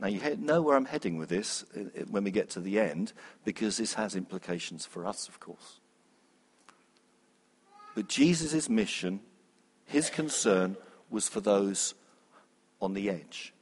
Now, 0.00 0.08
you 0.08 0.36
know 0.36 0.60
where 0.60 0.76
I'm 0.76 0.86
heading 0.86 1.18
with 1.18 1.28
this 1.28 1.64
uh, 1.76 1.80
uh, 1.80 2.04
when 2.10 2.24
we 2.24 2.30
get 2.30 2.50
to 2.50 2.60
the 2.60 2.80
end, 2.80 3.12
because 3.44 3.76
this 3.76 3.94
has 3.94 4.16
implications 4.16 4.84
for 4.84 5.06
us, 5.06 5.28
of 5.28 5.38
course. 5.40 5.80
But 7.94 8.08
Jesus' 8.08 8.68
mission, 8.68 9.20
his 9.86 10.10
concern, 10.10 10.76
was 11.10 11.28
for 11.28 11.40
those 11.40 11.94
on 12.80 12.94
the 12.94 13.08
edge, 13.08 13.54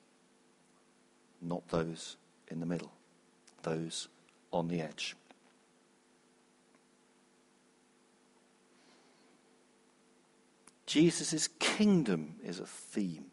not 1.41 1.69
those 1.69 2.17
in 2.49 2.61
the 2.61 2.67
middle, 2.67 2.93
those 3.63 4.09
on 4.53 4.69
the 4.69 4.81
edge. 4.81 5.15
Jesus' 10.87 11.49
kingdom 11.59 12.37
is 12.43 12.59
a 12.59 12.67
theme 12.67 13.32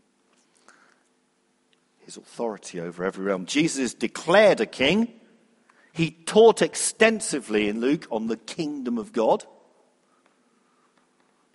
his 2.09 2.17
authority 2.17 2.81
over 2.81 3.03
every 3.03 3.23
realm. 3.23 3.45
Jesus 3.45 3.93
declared 3.93 4.59
a 4.59 4.65
king. 4.65 5.13
He 5.93 6.09
taught 6.09 6.63
extensively 6.63 7.69
in 7.69 7.81
Luke 7.81 8.07
on 8.09 8.25
the 8.25 8.35
kingdom 8.35 8.97
of 8.97 9.13
God. 9.13 9.45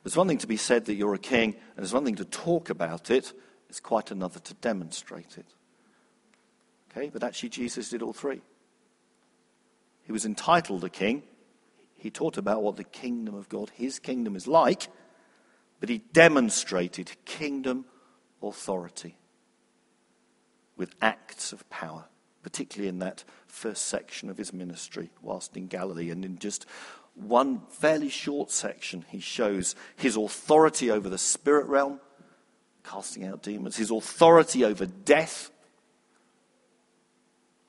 There's 0.05 0.17
one 0.17 0.29
thing 0.29 0.39
to 0.39 0.47
be 0.47 0.57
said 0.57 0.85
that 0.85 0.95
you're 0.95 1.15
a 1.15 1.19
king, 1.19 1.55
and 1.55 1.79
there's 1.79 1.93
one 1.93 2.05
thing 2.05 2.15
to 2.17 2.25
talk 2.25 2.71
about 2.71 3.11
it. 3.11 3.33
It's 3.69 3.81
quite 3.81 4.13
another 4.13 4.39
to 4.39 4.55
demonstrate 4.55 5.39
it. 5.39 5.47
Okay, 6.93 7.11
but 7.13 7.25
actually, 7.25 7.49
Jesus 7.49 7.91
did 7.91 8.01
all 8.01 8.13
three. 8.13 8.41
He 10.05 10.13
was 10.13 10.25
entitled 10.25 10.85
a 10.85 10.89
king. 10.89 11.25
He 11.97 12.11
taught 12.11 12.37
about 12.37 12.63
what 12.63 12.77
the 12.77 12.85
kingdom 12.85 13.35
of 13.35 13.49
God, 13.49 13.73
his 13.75 13.99
kingdom, 13.99 14.37
is 14.37 14.47
like, 14.47 14.87
but 15.81 15.89
he 15.89 15.99
demonstrated 15.99 17.11
kingdom 17.25 17.87
authority 18.41 19.17
with 20.77 20.95
acts 21.01 21.53
of 21.53 21.69
power, 21.71 22.05
particularly 22.43 22.89
in 22.89 22.99
that 22.99 23.25
first 23.47 23.87
section 23.87 24.29
of 24.29 24.39
his 24.39 24.53
ministry 24.53 25.11
whilst 25.23 25.57
in 25.57 25.67
Galilee. 25.67 26.11
And 26.11 26.25
in 26.25 26.39
just 26.39 26.67
one 27.15 27.63
fairly 27.71 28.09
short 28.09 28.51
section, 28.51 29.05
he 29.09 29.21
shows 29.21 29.75
his 29.97 30.17
authority 30.17 30.91
over 30.91 31.09
the 31.09 31.19
spirit 31.19 31.67
realm, 31.67 32.01
casting 32.83 33.25
out 33.25 33.43
demons, 33.43 33.77
his 33.77 33.91
authority 33.91 34.65
over 34.65 34.87
death, 34.87 35.51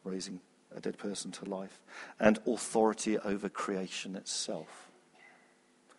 raising 0.04 0.40
a 0.76 0.82
dead 0.82 0.98
person 0.98 1.32
to 1.32 1.46
life, 1.46 1.80
and 2.20 2.40
authority 2.46 3.18
over 3.20 3.48
creation 3.48 4.16
itself. 4.16 4.90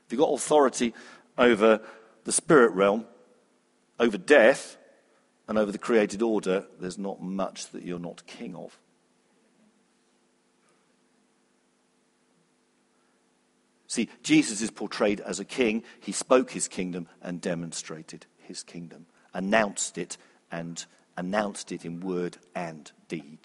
If 0.05 0.13
you've 0.13 0.21
got 0.21 0.35
authority 0.35 0.95
over 1.39 1.81
the 2.25 2.33
spirit 2.33 2.73
realm, 2.73 3.07
over 3.99 4.19
death, 4.19 4.77
and 5.49 5.59
over 5.59 5.71
the 5.71 5.79
created 5.79 6.23
order, 6.23 6.65
there's 6.81 6.99
not 6.99 7.23
much 7.23 7.71
that 7.71 7.85
you're 7.85 7.99
not 7.99 8.27
king 8.27 8.55
of. 8.55 8.79
See, 13.87 14.09
Jesus 14.23 14.61
is 14.61 14.71
portrayed 14.71 15.21
as 15.21 15.39
a 15.39 15.45
king. 15.45 15.85
He 16.01 16.13
spoke 16.13 16.51
his 16.51 16.69
kingdom 16.69 17.07
and 17.23 17.41
demonstrated 17.41 18.27
his 18.37 18.63
kingdom, 18.63 19.07
announced 19.33 19.97
it 19.97 20.17
and 20.51 20.85
announced 21.17 21.73
it 21.73 21.85
in 21.85 22.01
word 22.01 22.39
and 22.55 22.91
deed. 23.09 23.39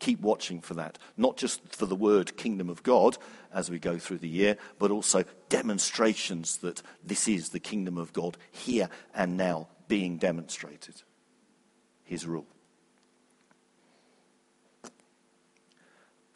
Keep 0.00 0.20
watching 0.20 0.60
for 0.60 0.74
that, 0.74 0.98
not 1.16 1.36
just 1.36 1.66
for 1.74 1.86
the 1.86 1.96
word 1.96 2.36
kingdom 2.36 2.68
of 2.68 2.82
God 2.82 3.16
as 3.54 3.70
we 3.70 3.78
go 3.78 3.96
through 3.96 4.18
the 4.18 4.28
year, 4.28 4.58
but 4.78 4.90
also 4.90 5.24
demonstrations 5.48 6.58
that 6.58 6.82
this 7.02 7.28
is 7.28 7.48
the 7.48 7.60
kingdom 7.60 7.96
of 7.96 8.12
God 8.12 8.36
here 8.50 8.90
and 9.14 9.36
now 9.36 9.68
being 9.88 10.18
demonstrated. 10.18 11.02
His 12.04 12.26
rule. 12.26 12.46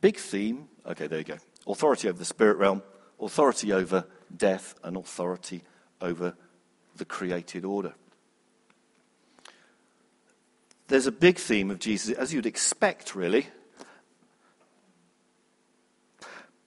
Big 0.01 0.17
theme. 0.17 0.69
Okay, 0.87 1.07
there 1.07 1.19
you 1.19 1.25
go. 1.25 1.39
Authority 1.67 2.09
over 2.09 2.19
the 2.19 2.25
spirit 2.25 2.57
realm, 2.57 2.83
authority 3.21 3.73
over 3.73 4.07
death, 4.35 4.75
and 4.83 4.97
authority 4.97 5.63
over 6.01 6.35
the 6.97 7.05
created 7.05 7.65
order. 7.65 7.95
There's 10.89 11.07
a 11.07 11.13
big 11.13 11.39
theme 11.39 11.71
of 11.71 11.79
Jesus, 11.79 12.17
as 12.17 12.35
you'd 12.35 12.47
expect, 12.47 13.15
really. 13.15 13.47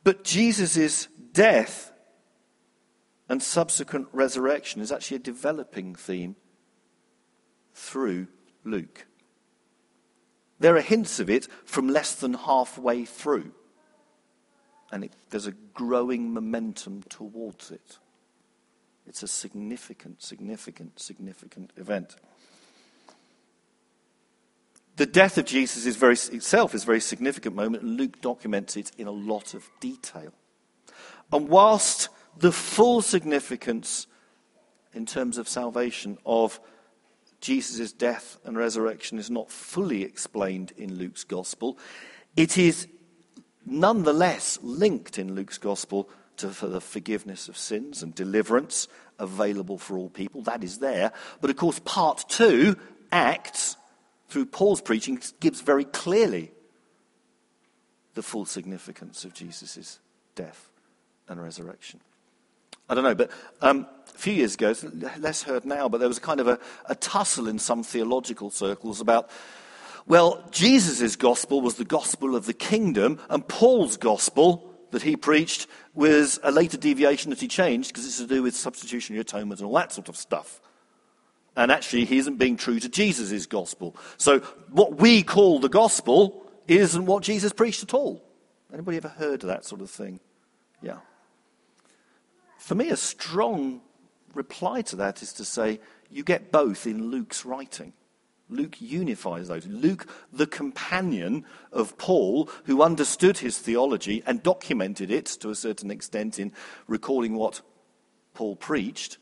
But 0.04 0.24
Jesus' 0.24 1.08
death 1.34 1.92
and 3.28 3.42
subsequent 3.42 4.08
resurrection 4.14 4.82
is 4.82 4.92
actually 4.92 5.18
a 5.18 5.22
developing 5.22 5.96
theme 5.96 6.36
through 7.74 8.28
Luke. 8.64 9.06
There 10.60 10.76
are 10.76 10.82
hints 10.82 11.20
of 11.20 11.30
it 11.30 11.48
from 11.66 11.90
less 11.90 12.16
than 12.16 12.34
halfway 12.34 13.06
through. 13.06 13.52
And 14.92 15.06
it, 15.06 15.14
there's 15.30 15.48
a 15.48 15.54
growing 15.74 16.34
momentum 16.34 17.04
towards 17.10 17.72
it. 17.72 17.98
It's 19.06 19.24
a 19.24 19.28
significant, 19.28 20.22
significant, 20.22 21.00
significant 21.00 21.72
event. 21.78 22.16
The 24.96 25.06
death 25.06 25.38
of 25.38 25.46
Jesus 25.46 25.86
is 25.86 25.96
very, 25.96 26.14
itself 26.14 26.76
is 26.76 26.84
a 26.84 26.86
very 26.86 27.02
significant 27.02 27.56
moment, 27.56 27.84
and 27.84 27.98
Luke 27.98 28.22
documents 28.22 28.78
it 28.78 28.92
in 28.98 29.08
a 29.08 29.12
lot 29.12 29.56
of 29.56 29.68
detail. 29.80 30.32
And 31.32 31.50
whilst 31.50 32.10
the 32.38 32.52
full 32.52 33.02
significance 33.02 34.08
in 34.94 35.06
terms 35.06 35.38
of 35.38 35.50
salvation 35.50 36.18
of 36.26 36.60
Jesus' 37.44 37.92
death 37.92 38.38
and 38.46 38.58
resurrection 38.58 39.20
is 39.20 39.30
not 39.30 39.52
fully 39.52 40.04
explained 40.04 40.72
in 40.78 40.98
Luke's 40.98 41.26
gospel, 41.26 41.78
it 42.38 42.58
is 42.58 42.88
nonetheless 43.66 44.58
linked 44.62 45.20
in 45.20 45.36
Luke's 45.36 45.58
gospel 45.58 46.10
to 46.38 46.48
the 46.48 46.80
forgiveness 46.80 47.50
of 47.50 47.58
sins 47.58 48.02
and 48.02 48.16
deliverance 48.16 48.88
available 49.20 49.78
for 49.78 49.98
all 49.98 50.10
people. 50.10 50.42
That 50.42 50.64
is 50.64 50.78
there. 50.80 51.12
But 51.42 51.50
of 51.50 51.58
course, 51.58 51.80
part 51.80 52.24
two, 52.30 52.78
Acts, 53.12 53.76
through 54.30 54.46
Paul's 54.46 54.82
preaching, 54.82 55.20
gives 55.42 55.60
very 55.60 55.84
clearly 55.84 56.54
the 58.14 58.24
full 58.24 58.46
significance 58.46 59.26
of 59.26 59.34
Jesus' 59.34 60.00
death 60.34 60.70
and 61.28 61.44
resurrection. 61.44 62.00
I 62.94 62.96
don't 62.96 63.06
know, 63.06 63.16
but 63.16 63.32
um, 63.64 63.88
a 64.08 64.18
few 64.20 64.34
years 64.34 64.54
ago, 64.54 64.76
less 65.18 65.42
heard 65.42 65.66
now, 65.66 65.90
but 65.90 65.98
there 65.98 66.08
was 66.08 66.20
a 66.20 66.22
kind 66.22 66.40
of 66.40 66.48
a, 66.48 66.60
a 66.86 66.94
tussle 66.94 67.48
in 67.48 67.58
some 67.58 67.82
theological 67.82 68.52
circles 68.52 69.02
about, 69.02 69.32
well, 70.06 70.48
Jesus' 70.52 71.16
gospel 71.16 71.60
was 71.60 71.76
the 71.78 71.86
gospel 71.86 72.36
of 72.36 72.46
the 72.46 72.54
kingdom, 72.54 73.20
and 73.32 73.48
Paul's 73.48 73.98
gospel 73.98 74.72
that 74.92 75.02
he 75.02 75.16
preached 75.16 75.66
was 75.96 76.40
a 76.44 76.52
later 76.52 76.78
deviation 76.78 77.32
that 77.32 77.42
he 77.42 77.48
changed 77.48 77.90
because 77.90 78.06
it's 78.06 78.20
to 78.20 78.28
do 78.28 78.44
with 78.44 78.56
substitutionary 78.56 79.22
atonement 79.22 79.60
and 79.60 79.68
all 79.68 79.74
that 79.74 79.92
sort 79.92 80.08
of 80.08 80.16
stuff. 80.16 80.62
And 81.56 81.72
actually, 81.72 82.06
he 82.06 82.20
isn't 82.20 82.38
being 82.38 82.58
true 82.58 82.80
to 82.80 82.90
Jesus' 82.90 83.48
gospel. 83.48 83.96
So, 84.18 84.42
what 84.70 84.98
we 85.00 85.24
call 85.24 85.60
the 85.60 85.68
gospel 85.68 86.46
isn't 86.68 87.08
what 87.08 87.24
Jesus 87.24 87.54
preached 87.54 87.82
at 87.82 87.96
all. 87.96 88.24
Anybody 88.72 88.98
ever 88.98 89.08
heard 89.08 89.42
of 89.42 89.50
that 89.50 89.66
sort 89.66 89.82
of 89.82 89.90
thing? 89.90 90.20
Yeah. 90.84 90.98
For 92.64 92.76
me, 92.76 92.92
a 92.92 92.96
strong 92.96 93.82
reply 94.34 94.84
to 94.84 94.96
that 94.96 95.22
is 95.22 95.34
to 95.34 95.44
say 95.44 95.82
you 96.10 96.24
get 96.24 96.50
both 96.50 96.88
in 96.88 97.12
Luke's 97.12 97.44
writing. 97.44 97.92
Luke 98.48 98.80
unifies 98.80 99.50
those. 99.50 99.68
Luke, 99.68 100.08
the 100.32 100.48
companion 100.48 101.44
of 101.74 101.98
Paul, 101.98 102.50
who 102.64 102.82
understood 102.82 103.40
his 103.40 103.58
theology 103.58 104.24
and 104.26 104.42
documented 104.42 105.12
it 105.12 105.26
to 105.42 105.50
a 105.50 105.56
certain 105.56 105.92
extent 105.92 106.40
in 106.40 106.54
recalling 106.88 107.34
what 107.36 107.60
Paul 108.34 108.56
preached, 108.56 109.18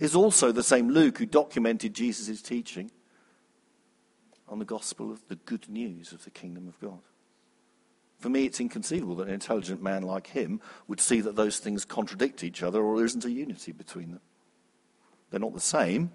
is 0.00 0.16
also 0.16 0.50
the 0.50 0.62
same 0.62 0.88
Luke 0.88 1.18
who 1.18 1.26
documented 1.26 1.92
Jesus' 1.92 2.40
teaching 2.40 2.90
on 4.48 4.58
the 4.58 4.64
gospel 4.64 5.12
of 5.12 5.28
the 5.28 5.36
good 5.36 5.68
news 5.68 6.12
of 6.12 6.24
the 6.24 6.30
kingdom 6.30 6.66
of 6.66 6.80
God. 6.80 7.02
For 8.18 8.28
me, 8.28 8.46
it's 8.46 8.60
inconceivable 8.60 9.16
that 9.16 9.28
an 9.28 9.34
intelligent 9.34 9.82
man 9.82 10.02
like 10.02 10.28
him 10.28 10.60
would 10.88 11.00
see 11.00 11.20
that 11.20 11.36
those 11.36 11.58
things 11.58 11.84
contradict 11.84 12.42
each 12.42 12.62
other 12.62 12.82
or 12.82 12.96
there 12.96 13.06
isn't 13.06 13.24
a 13.24 13.30
unity 13.30 13.72
between 13.72 14.12
them. 14.12 14.20
They're 15.30 15.40
not 15.40 15.52
the 15.52 15.60
same, 15.60 16.10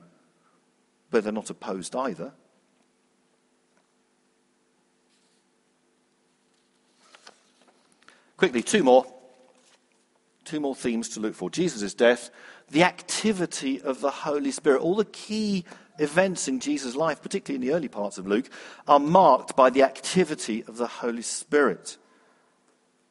but 1.11 1.23
they're 1.23 1.33
not 1.33 1.49
opposed 1.49 1.95
either. 1.95 2.33
Quickly, 8.37 8.61
two 8.63 8.83
more. 8.83 9.05
Two 10.49 10.59
more 10.59 10.73
themes 10.73 11.09
to 11.09 11.19
look 11.19 11.35
for 11.35 11.51
Jesus' 11.51 11.93
death, 11.93 12.31
the 12.71 12.81
activity 12.81 13.79
of 13.79 14.01
the 14.01 14.09
Holy 14.09 14.49
Spirit. 14.49 14.81
All 14.81 14.95
the 14.95 15.05
key 15.05 15.63
events 15.99 16.47
in 16.47 16.59
Jesus' 16.59 16.95
life, 16.95 17.21
particularly 17.21 17.63
in 17.63 17.69
the 17.69 17.77
early 17.77 17.87
parts 17.87 18.17
of 18.17 18.25
Luke, 18.25 18.49
are 18.87 18.97
marked 18.97 19.55
by 19.55 19.69
the 19.69 19.83
activity 19.83 20.63
of 20.67 20.77
the 20.77 20.87
Holy 20.87 21.21
Spirit. 21.21 21.99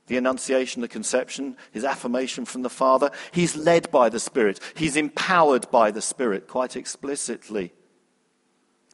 The 0.08 0.16
Annunciation, 0.16 0.82
the 0.82 0.88
conception, 0.88 1.56
his 1.70 1.84
affirmation 1.84 2.44
from 2.44 2.62
the 2.62 2.68
Father. 2.68 3.12
He's 3.30 3.56
led 3.56 3.88
by 3.92 4.08
the 4.08 4.18
Spirit. 4.18 4.58
He's 4.74 4.96
empowered 4.96 5.70
by 5.70 5.92
the 5.92 6.02
Spirit, 6.02 6.48
quite 6.48 6.74
explicitly. 6.74 7.72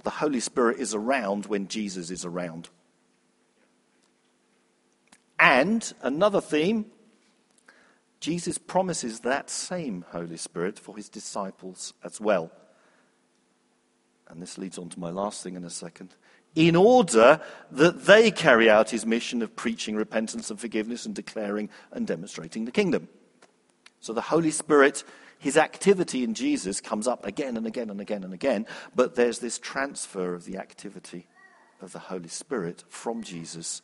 The 0.02 0.10
Holy 0.10 0.40
Spirit 0.40 0.80
is 0.80 0.94
around 0.94 1.46
when 1.46 1.68
Jesus 1.68 2.10
is 2.10 2.26
around. 2.26 2.68
And 5.40 5.90
another 6.02 6.42
theme 6.42 6.90
Jesus 8.24 8.58
promises 8.58 9.20
that 9.20 9.50
same 9.50 10.04
Holy 10.10 10.36
Spirit 10.36 10.78
for 10.78 10.96
his 10.96 11.08
disciples 11.08 11.92
as 12.02 12.20
well 12.20 12.50
and 14.28 14.40
this 14.40 14.58
leads 14.58 14.78
on 14.78 14.88
to 14.88 15.00
my 15.00 15.10
last 15.10 15.42
thing 15.42 15.54
in 15.54 15.64
a 15.64 15.70
second, 15.70 16.14
in 16.54 16.76
order 16.76 17.40
that 17.70 18.04
they 18.04 18.30
carry 18.30 18.70
out 18.70 18.90
his 18.90 19.04
mission 19.06 19.42
of 19.42 19.54
preaching 19.56 19.96
repentance 19.96 20.50
and 20.50 20.58
forgiveness 20.58 21.04
and 21.06 21.14
declaring 21.14 21.68
and 21.92 22.06
demonstrating 22.06 22.64
the 22.64 22.72
kingdom. 22.72 23.08
So 24.00 24.12
the 24.12 24.20
Holy 24.20 24.50
Spirit, 24.50 25.04
his 25.38 25.56
activity 25.56 26.24
in 26.24 26.34
Jesus 26.34 26.80
comes 26.80 27.06
up 27.06 27.26
again 27.26 27.56
and 27.56 27.66
again 27.66 27.90
and 27.90 28.00
again 28.00 28.24
and 28.24 28.32
again, 28.32 28.66
but 28.94 29.14
there's 29.14 29.40
this 29.40 29.58
transfer 29.58 30.34
of 30.34 30.44
the 30.44 30.58
activity 30.58 31.26
of 31.80 31.92
the 31.92 31.98
Holy 31.98 32.28
Spirit 32.28 32.84
from 32.88 33.22
Jesus 33.22 33.82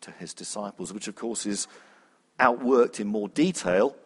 to 0.00 0.10
his 0.12 0.34
disciples, 0.34 0.92
which 0.92 1.08
of 1.08 1.16
course 1.16 1.46
is 1.46 1.66
outworked 2.38 3.00
in 3.00 3.06
more 3.06 3.28
detail 3.28 3.96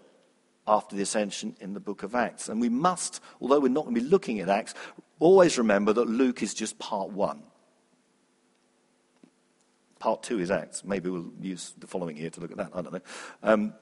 after 0.66 0.94
the 0.94 1.02
ascension 1.02 1.56
in 1.60 1.72
the 1.72 1.80
book 1.80 2.02
of 2.02 2.14
Acts. 2.14 2.48
And 2.48 2.60
we 2.60 2.68
must, 2.68 3.22
although 3.40 3.58
we're 3.58 3.68
not 3.68 3.84
going 3.84 3.94
to 3.94 4.00
be 4.00 4.06
looking 4.06 4.40
at 4.40 4.48
Acts, 4.48 4.74
always 5.18 5.58
remember 5.58 5.92
that 5.94 6.08
Luke 6.08 6.42
is 6.42 6.54
just 6.54 6.78
part 6.78 7.10
one. 7.10 7.42
Part 9.98 10.22
two 10.22 10.38
is 10.38 10.50
Acts. 10.50 10.84
Maybe 10.84 11.10
we'll 11.10 11.32
use 11.40 11.74
the 11.78 11.86
following 11.86 12.16
year 12.16 12.30
to 12.30 12.40
look 12.40 12.50
at 12.50 12.58
that. 12.58 12.70
I 12.74 12.82
don't 12.82 12.92
know. 12.92 13.00
Um, 13.42 13.74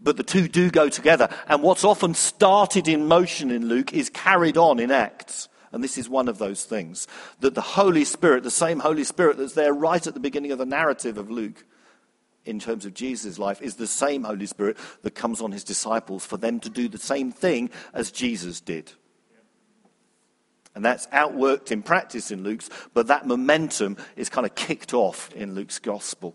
but 0.00 0.16
the 0.16 0.22
two 0.22 0.48
do 0.48 0.70
go 0.70 0.88
together. 0.88 1.28
And 1.48 1.62
what's 1.62 1.84
often 1.84 2.14
started 2.14 2.88
in 2.88 3.06
motion 3.06 3.50
in 3.50 3.66
Luke 3.66 3.92
is 3.92 4.10
carried 4.10 4.56
on 4.56 4.78
in 4.78 4.90
Acts. 4.90 5.48
And 5.72 5.82
this 5.82 5.98
is 5.98 6.08
one 6.08 6.28
of 6.28 6.38
those 6.38 6.64
things. 6.64 7.08
That 7.40 7.54
the 7.54 7.60
Holy 7.60 8.04
Spirit, 8.04 8.44
the 8.44 8.50
same 8.50 8.80
Holy 8.80 9.02
Spirit 9.02 9.38
that's 9.38 9.54
there 9.54 9.72
right 9.72 10.06
at 10.06 10.14
the 10.14 10.20
beginning 10.20 10.52
of 10.52 10.58
the 10.58 10.66
narrative 10.66 11.18
of 11.18 11.30
Luke, 11.30 11.64
in 12.44 12.58
terms 12.58 12.84
of 12.84 12.94
Jesus' 12.94 13.38
life, 13.38 13.62
is 13.62 13.76
the 13.76 13.86
same 13.86 14.24
Holy 14.24 14.46
Spirit 14.46 14.76
that 15.02 15.14
comes 15.14 15.40
on 15.40 15.52
his 15.52 15.64
disciples 15.64 16.24
for 16.24 16.36
them 16.36 16.60
to 16.60 16.70
do 16.70 16.88
the 16.88 16.98
same 16.98 17.32
thing 17.32 17.70
as 17.92 18.10
Jesus 18.10 18.60
did. 18.60 18.92
And 20.74 20.84
that's 20.84 21.06
outworked 21.08 21.70
in 21.70 21.82
practice 21.82 22.30
in 22.30 22.42
Luke's, 22.42 22.68
but 22.94 23.06
that 23.06 23.26
momentum 23.26 23.96
is 24.16 24.28
kind 24.28 24.46
of 24.46 24.54
kicked 24.54 24.92
off 24.92 25.32
in 25.32 25.54
Luke's 25.54 25.78
gospel. 25.78 26.34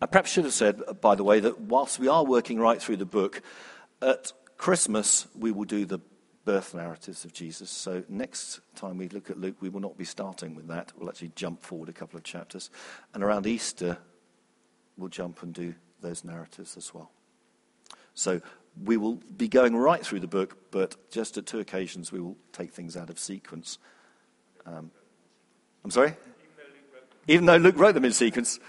I 0.00 0.06
perhaps 0.06 0.30
should 0.30 0.44
have 0.44 0.52
said, 0.52 0.82
by 1.00 1.14
the 1.14 1.24
way, 1.24 1.40
that 1.40 1.58
whilst 1.58 1.98
we 1.98 2.08
are 2.08 2.24
working 2.24 2.58
right 2.58 2.80
through 2.80 2.98
the 2.98 3.06
book, 3.06 3.40
at 4.02 4.32
Christmas 4.58 5.26
we 5.34 5.50
will 5.50 5.64
do 5.64 5.86
the 5.86 6.00
birth 6.46 6.74
narratives 6.74 7.24
of 7.24 7.32
Jesus. 7.34 7.68
So 7.68 8.04
next 8.08 8.60
time 8.76 8.96
we 8.96 9.08
look 9.08 9.30
at 9.30 9.38
Luke, 9.38 9.56
we 9.60 9.68
will 9.68 9.80
not 9.80 9.98
be 9.98 10.04
starting 10.04 10.54
with 10.54 10.68
that. 10.68 10.92
We'll 10.96 11.10
actually 11.10 11.32
jump 11.34 11.60
forward 11.60 11.90
a 11.90 11.92
couple 11.92 12.16
of 12.16 12.22
chapters. 12.22 12.70
And 13.12 13.22
around 13.22 13.46
Easter, 13.46 13.98
we'll 14.96 15.10
jump 15.10 15.42
and 15.42 15.52
do 15.52 15.74
those 16.00 16.24
narratives 16.24 16.76
as 16.76 16.94
well. 16.94 17.10
So 18.14 18.40
we 18.82 18.96
will 18.96 19.16
be 19.36 19.48
going 19.48 19.76
right 19.76 20.02
through 20.04 20.20
the 20.20 20.28
book, 20.28 20.56
but 20.70 20.96
just 21.10 21.36
at 21.36 21.46
two 21.46 21.58
occasions 21.58 22.12
we 22.12 22.20
will 22.20 22.36
take 22.52 22.72
things 22.72 22.96
out 22.96 23.10
of 23.10 23.18
sequence. 23.18 23.78
Um, 24.64 24.92
I'm 25.84 25.90
sorry? 25.90 26.14
Even 27.26 27.46
though 27.46 27.56
Luke 27.56 27.76
wrote 27.76 27.94
them 27.94 28.04
in 28.04 28.12
sequence. 28.12 28.60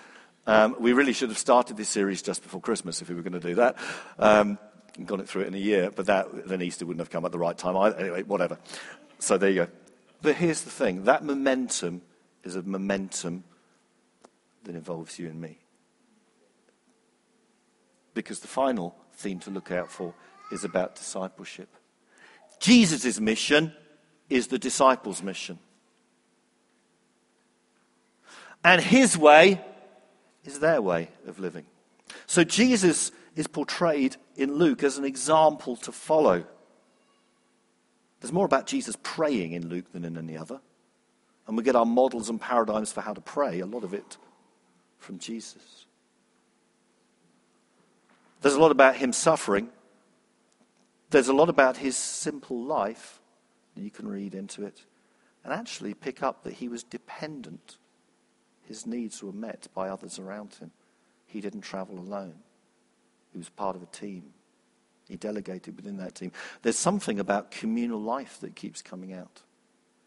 Um, 0.48 0.78
we 0.80 0.94
really 0.94 1.14
should 1.14 1.30
have 1.30 1.38
started 1.38 1.78
this 1.78 1.90
series 1.90 2.22
just 2.22 2.42
before 2.42 2.62
Christmas 2.62 3.02
if 3.02 3.10
we 3.10 3.16
were 3.16 3.22
going 3.22 3.34
to 3.34 3.40
do 3.40 3.56
that. 3.56 3.76
Um, 4.18 4.58
got 5.06 5.20
it 5.20 5.30
through 5.30 5.44
it 5.44 5.48
in 5.48 5.54
a 5.54 5.60
year, 5.60 5.92
but 5.96 6.06
that, 6.08 6.48
then 6.48 6.62
Easter 6.62 6.86
wouldn't 6.86 7.02
have 7.02 7.10
come 7.10 7.26
at 7.26 7.32
the 7.32 7.40
right 7.40 7.58
time. 7.58 7.78
Either. 7.78 7.98
Anyway, 7.98 8.24
whatever. 8.24 8.58
So 9.20 9.38
there 9.38 9.50
you 9.50 9.66
go. 9.66 9.68
But 10.22 10.36
here's 10.36 10.62
the 10.62 10.70
thing 10.70 11.04
that 11.04 11.24
momentum 11.24 12.02
is 12.44 12.56
a 12.56 12.64
momentum 12.64 13.44
that 14.64 14.76
involves 14.76 15.20
you 15.20 15.28
and 15.28 15.40
me. 15.40 15.60
Because 18.14 18.40
the 18.40 18.48
final 18.48 18.96
theme 19.14 19.40
to 19.42 19.52
look 19.52 19.72
out 19.72 19.92
for 19.92 20.14
is 20.52 20.64
about 20.64 20.96
discipleship. 20.96 21.70
Jesus' 22.60 23.20
mission 23.20 23.74
is 24.30 24.48
the 24.48 24.58
disciples' 24.58 25.22
mission. 25.22 25.60
And 28.64 28.82
his 28.82 29.18
way 29.18 29.62
is 30.44 30.60
their 30.60 30.82
way 30.82 31.10
of 31.28 31.40
living. 31.40 31.66
So 32.26 32.44
Jesus 32.44 33.12
is 33.36 33.48
portrayed 33.48 34.18
in 34.38 34.56
Luke 34.56 34.84
as 34.84 34.98
an 34.98 35.04
example 35.04 35.76
to 35.78 35.92
follow. 35.92 36.46
There's 38.22 38.32
more 38.32 38.46
about 38.46 38.68
Jesus 38.68 38.96
praying 39.04 39.54
in 39.54 39.68
Luke 39.68 39.92
than 39.92 40.06
in 40.06 40.18
any 40.18 40.38
other. 40.38 40.62
And 41.48 41.58
we 41.58 41.64
get 41.64 41.76
our 41.76 41.86
models 41.86 42.30
and 42.30 42.40
paradigms 42.40 42.92
for 42.92 43.02
how 43.02 43.14
to 43.14 43.22
pray, 43.22 43.60
a 43.60 43.66
lot 43.66 43.84
of 43.84 43.94
it 43.94 44.18
from 45.00 45.18
Jesus. 45.18 45.86
There's 48.42 48.56
a 48.56 48.60
lot 48.60 48.72
about 48.72 48.96
him 48.96 49.14
suffering. 49.14 49.70
There's 51.10 51.30
a 51.30 51.34
lot 51.34 51.50
about 51.50 51.78
his 51.78 51.96
simple 51.96 52.62
life 52.64 53.20
that 53.76 53.82
you 53.82 53.92
can 53.92 54.08
read 54.08 54.36
into 54.36 54.66
it 54.66 54.84
and 55.44 55.54
actually 55.54 55.94
pick 55.94 56.22
up 56.22 56.44
that 56.44 56.54
he 56.54 56.68
was 56.68 56.84
dependent. 56.84 57.78
His 58.68 58.86
needs 58.86 59.24
were 59.24 59.32
met 59.32 59.68
by 59.74 59.88
others 59.88 60.20
around 60.20 60.56
him. 60.56 60.72
He 61.26 61.40
didn't 61.40 61.62
travel 61.62 61.98
alone, 61.98 62.36
he 63.38 63.40
was 63.40 63.50
part 63.50 63.76
of 63.76 63.84
a 63.84 63.88
team. 63.88 64.34
He 65.08 65.16
delegated 65.16 65.76
within 65.76 65.98
that 65.98 66.16
team. 66.16 66.32
There's 66.64 66.80
something 66.80 67.20
about 67.20 67.52
communal 67.52 68.02
life 68.02 68.40
that 68.42 68.56
keeps 68.56 68.82
coming 68.82 69.14
out. 69.14 69.44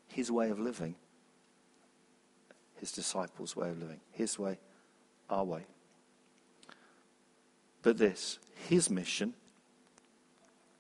His 0.08 0.32
way 0.32 0.50
of 0.50 0.58
living, 0.58 0.96
his 2.74 2.90
disciples' 2.90 3.54
way 3.54 3.70
of 3.70 3.78
living, 3.78 4.00
his 4.10 4.36
way, 4.36 4.58
our 5.30 5.44
way. 5.44 5.64
But 7.82 7.98
this, 7.98 8.40
his 8.68 8.90
mission, 8.90 9.34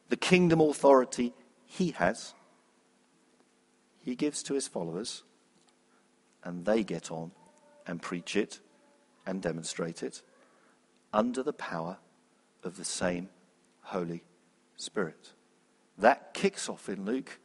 the 0.08 0.16
kingdom 0.16 0.60
authority 0.60 1.32
he 1.66 1.92
has, 1.92 2.34
he 4.02 4.16
gives 4.16 4.42
to 4.42 4.54
his 4.54 4.66
followers, 4.66 5.22
and 6.42 6.64
they 6.64 6.82
get 6.82 7.12
on 7.12 7.30
and 7.86 8.02
preach 8.02 8.34
it 8.34 8.58
and 9.24 9.40
demonstrate 9.40 10.02
it 10.02 10.22
under 11.12 11.44
the 11.44 11.52
power 11.52 11.98
of 12.62 12.76
the 12.76 12.84
same 12.84 13.28
Holy 13.82 14.22
Spirit. 14.76 15.32
That 15.98 16.34
kicks 16.34 16.68
off 16.68 16.88
in 16.88 17.04
Luke 17.04 17.38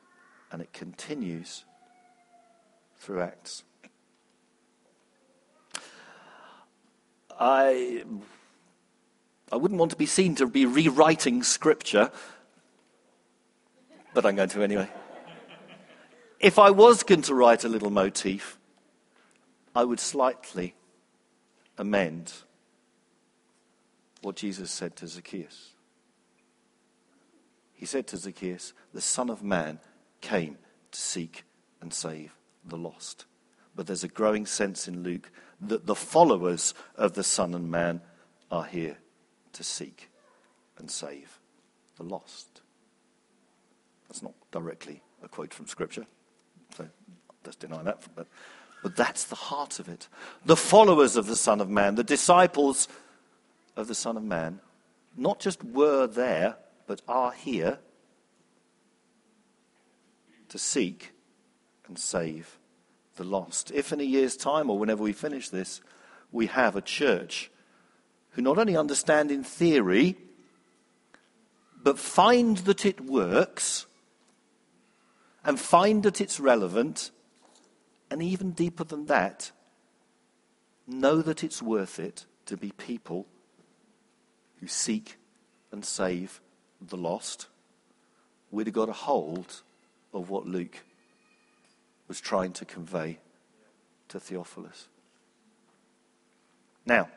and 0.52 0.62
it 0.62 0.72
continues 0.74 1.66
through 2.98 3.22
Acts. 3.22 3.64
I 7.38 8.04
I 9.52 9.58
wouldn't 9.58 9.80
want 9.80 9.92
to 9.92 9.98
be 9.98 10.06
seen 10.06 10.36
to 10.36 10.48
be 10.48 10.66
rewriting 10.66 11.44
scripture, 11.44 12.10
but 14.14 14.26
I'm 14.26 14.36
going 14.36 14.50
to 14.50 14.64
anyway. 14.64 14.90
If 16.40 16.58
I 16.58 16.72
was 16.72 17.04
going 17.04 17.22
to 17.24 17.36
write 17.36 17.64
a 17.64 17.70
little 17.70 17.90
motif, 17.90 18.58
I 19.76 19.84
would 19.84 20.00
slightly 20.00 20.76
amend 21.78 22.34
what 24.26 24.36
Jesus 24.36 24.72
said 24.72 24.96
to 24.96 25.08
Zacchaeus. 25.08 25.76
He 27.74 27.86
said 27.86 28.08
to 28.08 28.18
Zacchaeus, 28.18 28.74
The 28.92 29.00
Son 29.00 29.30
of 29.30 29.44
Man 29.44 29.80
came 30.20 30.58
to 30.92 31.00
seek 31.00 31.44
and 31.80 31.94
save 31.94 32.36
the 32.66 32.76
lost. 32.76 33.26
But 33.76 33.86
there's 33.86 34.04
a 34.04 34.08
growing 34.08 34.48
sense 34.48 34.88
in 34.88 35.04
Luke 35.04 35.30
that 35.62 35.86
the 35.86 35.94
followers 35.94 36.74
of 36.96 37.14
the 37.14 37.24
Son 37.24 37.54
of 37.54 37.62
Man 37.62 38.02
are 38.50 38.64
here 38.64 38.98
to 39.54 39.64
seek 39.64 40.10
and 40.80 40.90
save 40.90 41.40
the 41.98 42.04
lost. 42.04 42.62
That's 44.08 44.24
not 44.24 44.34
directly 44.52 45.04
a 45.24 45.28
quote 45.28 45.54
from 45.54 45.68
Scripture, 45.68 46.08
so 46.76 46.88
let's 47.44 47.58
deny 47.58 47.84
that. 47.84 48.02
But, 48.16 48.26
but 48.82 48.96
that's 48.96 49.26
the 49.26 49.36
heart 49.36 49.78
of 49.78 49.88
it. 49.88 50.08
The 50.46 50.56
followers 50.56 51.16
of 51.16 51.28
the 51.28 51.36
Son 51.36 51.62
of 51.62 51.70
Man, 51.70 51.94
the 51.94 52.04
disciples 52.04 52.88
of 53.76 53.88
the 53.88 53.96
Son 53.96 54.18
of 54.18 54.24
Man, 54.24 54.60
not 55.18 55.40
just 55.40 55.64
were 55.64 56.08
there, 56.08 56.58
but 56.88 57.02
are 57.08 57.32
here 57.32 57.80
to 60.50 60.58
seek 60.58 61.12
and 61.88 61.98
save 61.98 62.58
the 63.16 63.24
lost. 63.24 63.72
If 63.72 63.92
in 63.92 64.00
a 64.00 64.04
year's 64.04 64.38
time 64.38 64.70
or 64.70 64.78
whenever 64.78 65.04
we 65.04 65.14
finish 65.14 65.50
this, 65.50 65.82
we 66.32 66.48
have 66.48 66.76
a 66.76 66.82
church 66.82 67.52
who 68.32 68.42
not 68.42 68.58
only 68.58 68.76
understand 68.76 69.32
in 69.32 69.44
theory, 69.44 70.18
but 71.82 71.98
find 71.98 72.58
that 72.60 72.86
it 72.86 73.02
works 73.02 73.86
and 75.46 75.60
find 75.60 76.04
that 76.04 76.20
it's 76.20 76.40
relevant, 76.40 77.12
and 78.10 78.22
even 78.22 78.52
deeper 78.52 78.84
than 78.84 79.06
that, 79.06 79.52
know 80.88 81.22
that 81.22 81.44
it's 81.44 81.62
worth 81.62 82.00
it 82.00 82.26
to 82.48 82.58
be 82.58 82.72
people 82.72 83.28
who 84.60 84.68
seek 84.68 85.18
and 85.72 85.84
save 85.84 86.42
the 86.82 86.98
lost. 86.98 87.48
We'd 88.52 88.68
have 88.68 88.74
got 88.74 88.90
a 88.90 88.94
hold 88.94 89.62
of 90.14 90.30
what 90.30 90.46
Luke 90.46 90.84
was 92.08 92.22
trying 92.22 92.54
to 92.54 92.66
convey 92.66 93.20
to 94.10 94.20
Theophilus. 94.20 94.88
Now, 96.86 97.10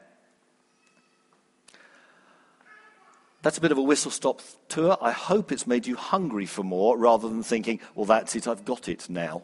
That's 3.42 3.58
a 3.58 3.60
bit 3.60 3.72
of 3.72 3.78
a 3.78 3.82
whistle 3.82 4.10
stop 4.10 4.42
tour. 4.68 4.98
I 5.00 5.12
hope 5.12 5.52
it's 5.52 5.66
made 5.66 5.86
you 5.86 5.94
hungry 5.94 6.44
for 6.44 6.64
more 6.64 6.98
rather 6.98 7.28
than 7.28 7.42
thinking, 7.42 7.80
well, 7.94 8.04
that's 8.04 8.34
it, 8.34 8.48
I've 8.48 8.64
got 8.64 8.88
it 8.88 9.08
now. 9.08 9.42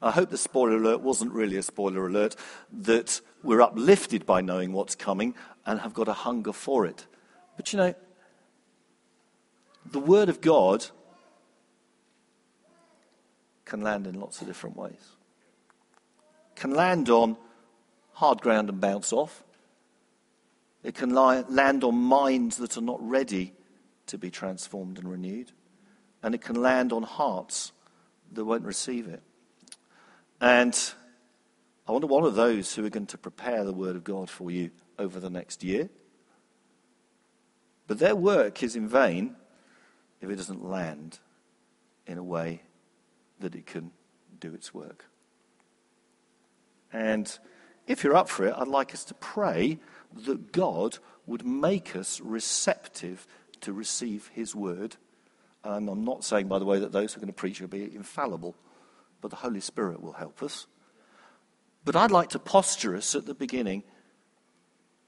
I 0.00 0.12
hope 0.12 0.30
the 0.30 0.38
spoiler 0.38 0.76
alert 0.76 1.00
wasn't 1.00 1.32
really 1.32 1.56
a 1.56 1.62
spoiler 1.62 2.06
alert, 2.06 2.36
that 2.72 3.20
we're 3.46 3.62
uplifted 3.62 4.26
by 4.26 4.40
knowing 4.40 4.72
what's 4.72 4.94
coming 4.94 5.34
and 5.64 5.80
have 5.80 5.94
got 5.94 6.08
a 6.08 6.12
hunger 6.12 6.52
for 6.52 6.84
it. 6.84 7.06
But 7.56 7.72
you 7.72 7.78
know, 7.78 7.94
the 9.90 10.00
Word 10.00 10.28
of 10.28 10.40
God 10.40 10.86
can 13.64 13.80
land 13.80 14.06
in 14.06 14.20
lots 14.20 14.40
of 14.40 14.46
different 14.46 14.76
ways. 14.76 15.16
Can 16.54 16.72
land 16.72 17.08
on 17.08 17.36
hard 18.12 18.40
ground 18.40 18.68
and 18.68 18.80
bounce 18.80 19.12
off. 19.12 19.44
It 20.82 20.94
can 20.94 21.10
lie, 21.10 21.40
land 21.48 21.84
on 21.84 21.96
minds 21.96 22.56
that 22.56 22.76
are 22.76 22.82
not 22.82 22.98
ready 23.06 23.52
to 24.06 24.18
be 24.18 24.30
transformed 24.30 24.98
and 24.98 25.10
renewed. 25.10 25.52
And 26.22 26.34
it 26.34 26.40
can 26.40 26.60
land 26.62 26.92
on 26.92 27.02
hearts 27.02 27.72
that 28.32 28.44
won't 28.44 28.64
receive 28.64 29.06
it. 29.08 29.22
And 30.40 30.78
I 31.88 31.92
wonder 31.92 32.06
what 32.06 32.24
are 32.24 32.30
those 32.30 32.74
who 32.74 32.84
are 32.84 32.90
going 32.90 33.06
to 33.06 33.18
prepare 33.18 33.64
the 33.64 33.72
Word 33.72 33.94
of 33.96 34.04
God 34.04 34.28
for 34.28 34.50
you 34.50 34.70
over 34.98 35.20
the 35.20 35.30
next 35.30 35.62
year? 35.62 35.88
But 37.86 38.00
their 38.00 38.16
work 38.16 38.62
is 38.62 38.74
in 38.74 38.88
vain 38.88 39.36
if 40.20 40.28
it 40.28 40.36
doesn't 40.36 40.64
land 40.64 41.20
in 42.06 42.18
a 42.18 42.24
way 42.24 42.62
that 43.38 43.54
it 43.54 43.66
can 43.66 43.92
do 44.40 44.52
its 44.52 44.74
work. 44.74 45.04
And 46.92 47.38
if 47.86 48.02
you're 48.02 48.16
up 48.16 48.28
for 48.28 48.46
it, 48.46 48.54
I'd 48.56 48.68
like 48.68 48.92
us 48.92 49.04
to 49.04 49.14
pray 49.14 49.78
that 50.24 50.50
God 50.50 50.98
would 51.26 51.44
make 51.44 51.94
us 51.94 52.20
receptive 52.20 53.26
to 53.60 53.72
receive 53.72 54.30
His 54.34 54.54
word. 54.54 54.96
And 55.62 55.88
I'm 55.88 56.04
not 56.04 56.24
saying, 56.24 56.48
by 56.48 56.58
the 56.58 56.64
way, 56.64 56.78
that 56.80 56.92
those 56.92 57.12
who 57.12 57.18
are 57.18 57.22
going 57.22 57.32
to 57.32 57.32
preach 57.32 57.60
will 57.60 57.68
be 57.68 57.94
infallible, 57.94 58.56
but 59.20 59.30
the 59.30 59.36
Holy 59.36 59.60
Spirit 59.60 60.02
will 60.02 60.12
help 60.12 60.42
us. 60.42 60.66
But 61.86 61.94
I'd 61.94 62.10
like 62.10 62.30
to 62.30 62.40
posture 62.40 62.96
us 62.96 63.14
at 63.14 63.26
the 63.26 63.34
beginning 63.34 63.84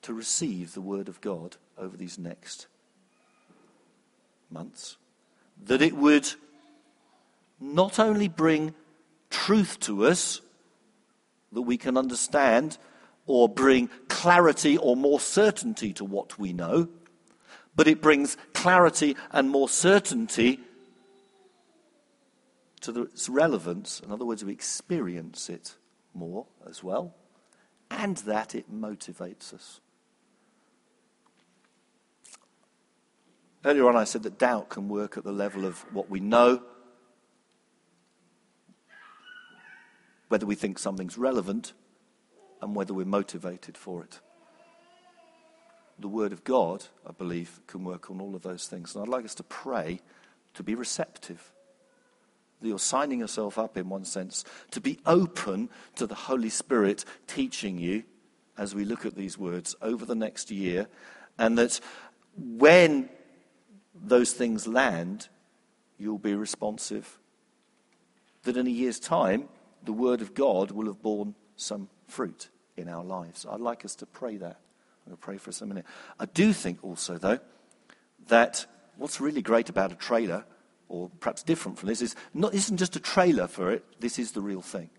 to 0.03 0.14
receive 0.14 0.72
the 0.72 0.81
word 0.81 1.09
of 1.09 1.20
God 1.20 1.57
over 1.76 1.97
these 1.97 2.20
next 2.20 2.68
months. 4.49 4.97
That 5.64 5.83
it 5.83 5.97
would 5.97 6.33
not 7.59 7.99
only 7.99 8.29
bring 8.29 8.74
truth 9.29 9.81
to 9.81 10.07
us 10.07 10.41
that 11.51 11.62
we 11.62 11.76
can 11.76 11.97
understand 11.97 12.79
or 13.26 13.49
bring 13.49 13.91
clarity 14.07 14.79
or 14.79 14.95
more 14.95 15.18
certainty 15.18 15.93
to 15.95 16.05
what 16.05 16.39
we 16.39 16.53
know, 16.53 16.89
but 17.74 17.89
it 17.89 18.01
brings 18.01 18.37
clarity 18.53 19.16
and 19.33 19.51
more 19.51 19.68
certainty 19.68 20.61
to 22.83 23.03
its 23.03 23.29
relevance. 23.29 23.99
In 23.99 24.12
other 24.12 24.24
words, 24.24 24.45
we 24.45 24.53
experience 24.53 25.51
it 25.51 25.74
more 26.15 26.47
as 26.69 26.83
well, 26.83 27.15
and 27.91 28.19
that 28.19 28.55
it 28.55 28.73
motivates 28.73 29.53
us. 29.53 29.81
Earlier 33.65 33.89
on, 33.89 33.97
I 33.97 34.05
said 34.05 34.23
that 34.23 34.39
doubt 34.39 34.69
can 34.69 34.89
work 34.89 35.17
at 35.17 35.25
the 35.25 35.33
level 35.33 35.65
of 35.65 35.81
what 35.93 36.09
we 36.09 36.21
know, 36.21 36.63
whether 40.29 40.47
we 40.47 40.55
think 40.55 40.79
something's 40.79 41.19
relevant, 41.19 41.73
and 42.63 42.75
whether 42.75 42.95
we're 42.95 43.07
motivated 43.07 43.77
for 43.77 44.03
it. 44.05 44.21
The 45.99 46.09
Word 46.09 46.33
of 46.33 46.45
God, 46.45 46.85
I 47.05 47.11
believe, 47.11 47.61
can 47.67 47.83
work 47.83 48.11
on 48.11 48.21
all 48.21 48.37
of 48.37 48.43
those 48.43 48.67
things. 48.69 48.95
And 48.95 49.03
I'd 49.03 49.09
like 49.09 49.25
us 49.25 49.35
to 49.37 49.43
pray 49.43 50.01
to 50.55 50.63
be 50.63 50.75
receptive. 50.75 51.53
You're 52.61 52.79
signing 52.79 53.21
yourself 53.21 53.59
up, 53.59 53.77
in 53.77 53.89
one 53.89 54.05
sense, 54.05 54.45
to 54.73 54.81
be 54.81 54.99
open 55.07 55.71
to 55.97 56.07
the 56.07 56.15
Holy 56.15 56.49
Spirit 56.49 57.05
teaching 57.27 57.79
you 57.79 58.03
as 58.57 58.75
we 58.75 58.85
look 58.85 59.07
at 59.07 59.15
these 59.15 59.39
words 59.39 59.77
over 59.81 60.05
the 60.05 60.17
next 60.17 60.51
year. 60.51 60.89
And 61.39 61.57
that 61.59 61.81
when 62.37 63.09
those 63.95 64.33
things 64.33 64.67
land, 64.67 65.29
you'll 65.99 66.19
be 66.19 66.35
responsive. 66.35 67.19
That 68.43 68.57
in 68.57 68.67
a 68.67 68.71
year's 68.71 68.99
time, 68.99 69.49
the 69.85 69.93
Word 69.93 70.21
of 70.21 70.35
God 70.35 70.73
will 70.73 70.87
have 70.87 71.03
borne 71.03 71.35
some 71.57 71.89
fruit 72.09 72.49
in 72.77 72.89
our 72.89 73.05
lives. 73.05 73.47
I'd 73.49 73.61
like 73.61 73.85
us 73.85 73.95
to 73.97 74.07
pray 74.07 74.37
that. 74.37 74.57
I'm 75.07 75.13
going 75.13 75.17
to 75.17 75.23
pray 75.23 75.37
for 75.39 75.51
us 75.51 75.63
a 75.63 75.67
minute. 75.67 75.87
I 76.19 76.27
do 76.27 76.53
think 76.53 76.83
also, 76.83 77.19
though, 77.19 77.39
that 78.29 78.67
what's 78.97 79.21
really 79.21 79.43
great 79.43 79.69
about 79.69 79.93
a 79.93 79.97
trailer, 79.97 80.45
or 80.89 81.11
perhaps 81.20 81.43
different 81.43 81.78
from 81.78 81.89
this, 81.89 82.03
is 82.03 82.16
not 82.34 82.55
isn't 82.55 82.78
just 82.78 82.97
a 82.97 83.01
trailer 83.01 83.47
for 83.47 83.70
it. 83.70 83.84
This 84.01 84.18
is 84.18 84.32
the 84.32 84.41
real 84.41 84.62
thing. 84.62 84.91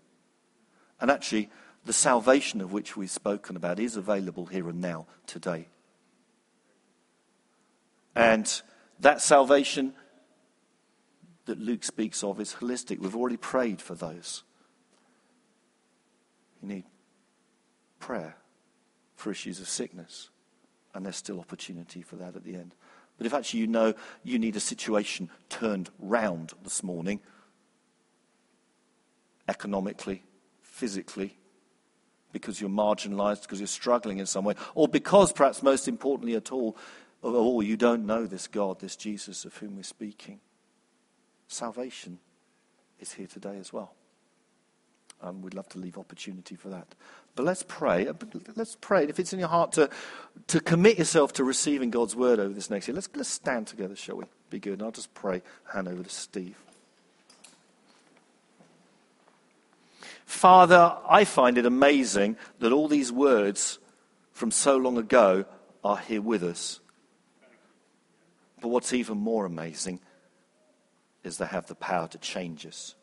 And 1.00 1.10
actually, 1.10 1.50
the 1.84 1.92
salvation 1.92 2.60
of 2.60 2.72
which 2.72 2.96
we've 2.96 3.10
spoken 3.10 3.56
about 3.56 3.80
is 3.80 3.96
available 3.96 4.46
here 4.46 4.68
and 4.68 4.80
now, 4.80 5.06
today. 5.26 5.68
And 8.14 8.62
that 9.00 9.20
salvation 9.20 9.94
that 11.46 11.58
Luke 11.58 11.84
speaks 11.84 12.22
of 12.22 12.40
is 12.40 12.54
holistic. 12.54 12.98
We've 12.98 13.16
already 13.16 13.36
prayed 13.36 13.80
for 13.80 13.94
those. 13.94 14.44
You 16.62 16.68
need 16.68 16.84
prayer 17.98 18.36
for 19.16 19.30
issues 19.30 19.60
of 19.60 19.68
sickness, 19.68 20.30
and 20.94 21.04
there's 21.04 21.16
still 21.16 21.40
opportunity 21.40 22.02
for 22.02 22.16
that 22.16 22.36
at 22.36 22.44
the 22.44 22.54
end. 22.54 22.74
But 23.20 23.26
if 23.26 23.34
actually 23.34 23.60
you 23.60 23.66
know 23.66 23.92
you 24.24 24.38
need 24.38 24.56
a 24.56 24.60
situation 24.60 25.28
turned 25.50 25.90
round 25.98 26.54
this 26.64 26.82
morning, 26.82 27.20
economically, 29.46 30.22
physically, 30.62 31.36
because 32.32 32.62
you're 32.62 32.70
marginalized, 32.70 33.42
because 33.42 33.60
you're 33.60 33.66
struggling 33.66 34.20
in 34.20 34.24
some 34.24 34.46
way, 34.46 34.54
or 34.74 34.88
because, 34.88 35.34
perhaps 35.34 35.62
most 35.62 35.86
importantly 35.86 36.34
at 36.34 36.50
all, 36.50 36.78
of 37.22 37.34
all, 37.34 37.62
you 37.62 37.76
don't 37.76 38.06
know 38.06 38.24
this 38.24 38.46
God, 38.46 38.80
this 38.80 38.96
Jesus 38.96 39.44
of 39.44 39.54
whom 39.58 39.76
we're 39.76 39.82
speaking. 39.82 40.40
Salvation 41.46 42.20
is 43.00 43.12
here 43.12 43.26
today 43.26 43.58
as 43.58 43.70
well. 43.70 43.92
And 45.22 45.42
we'd 45.42 45.54
love 45.54 45.68
to 45.70 45.78
leave 45.78 45.98
opportunity 45.98 46.54
for 46.54 46.68
that. 46.68 46.86
But 47.36 47.44
let's 47.44 47.62
pray. 47.62 48.08
Uh, 48.08 48.14
let's 48.56 48.76
pray. 48.80 49.04
If 49.04 49.18
it's 49.18 49.32
in 49.32 49.38
your 49.38 49.48
heart 49.48 49.72
to, 49.72 49.90
to 50.48 50.60
commit 50.60 50.98
yourself 50.98 51.32
to 51.34 51.44
receiving 51.44 51.90
God's 51.90 52.16
word 52.16 52.40
over 52.40 52.52
this 52.54 52.70
next 52.70 52.88
year, 52.88 52.94
let's, 52.94 53.08
let's 53.14 53.28
stand 53.28 53.66
together, 53.66 53.94
shall 53.96 54.16
we? 54.16 54.24
Be 54.48 54.58
good. 54.58 54.74
And 54.74 54.82
I'll 54.82 54.90
just 54.90 55.12
pray, 55.14 55.42
hand 55.72 55.88
over 55.88 56.02
to 56.02 56.10
Steve. 56.10 56.56
Father, 60.24 60.96
I 61.08 61.24
find 61.24 61.58
it 61.58 61.66
amazing 61.66 62.36
that 62.60 62.72
all 62.72 62.88
these 62.88 63.10
words 63.12 63.78
from 64.32 64.50
so 64.50 64.76
long 64.76 64.96
ago 64.96 65.44
are 65.82 65.98
here 65.98 66.22
with 66.22 66.42
us. 66.42 66.80
But 68.60 68.68
what's 68.68 68.92
even 68.92 69.18
more 69.18 69.44
amazing 69.44 70.00
is 71.24 71.38
they 71.38 71.46
have 71.46 71.66
the 71.66 71.74
power 71.74 72.08
to 72.08 72.18
change 72.18 72.64
us. 72.64 72.94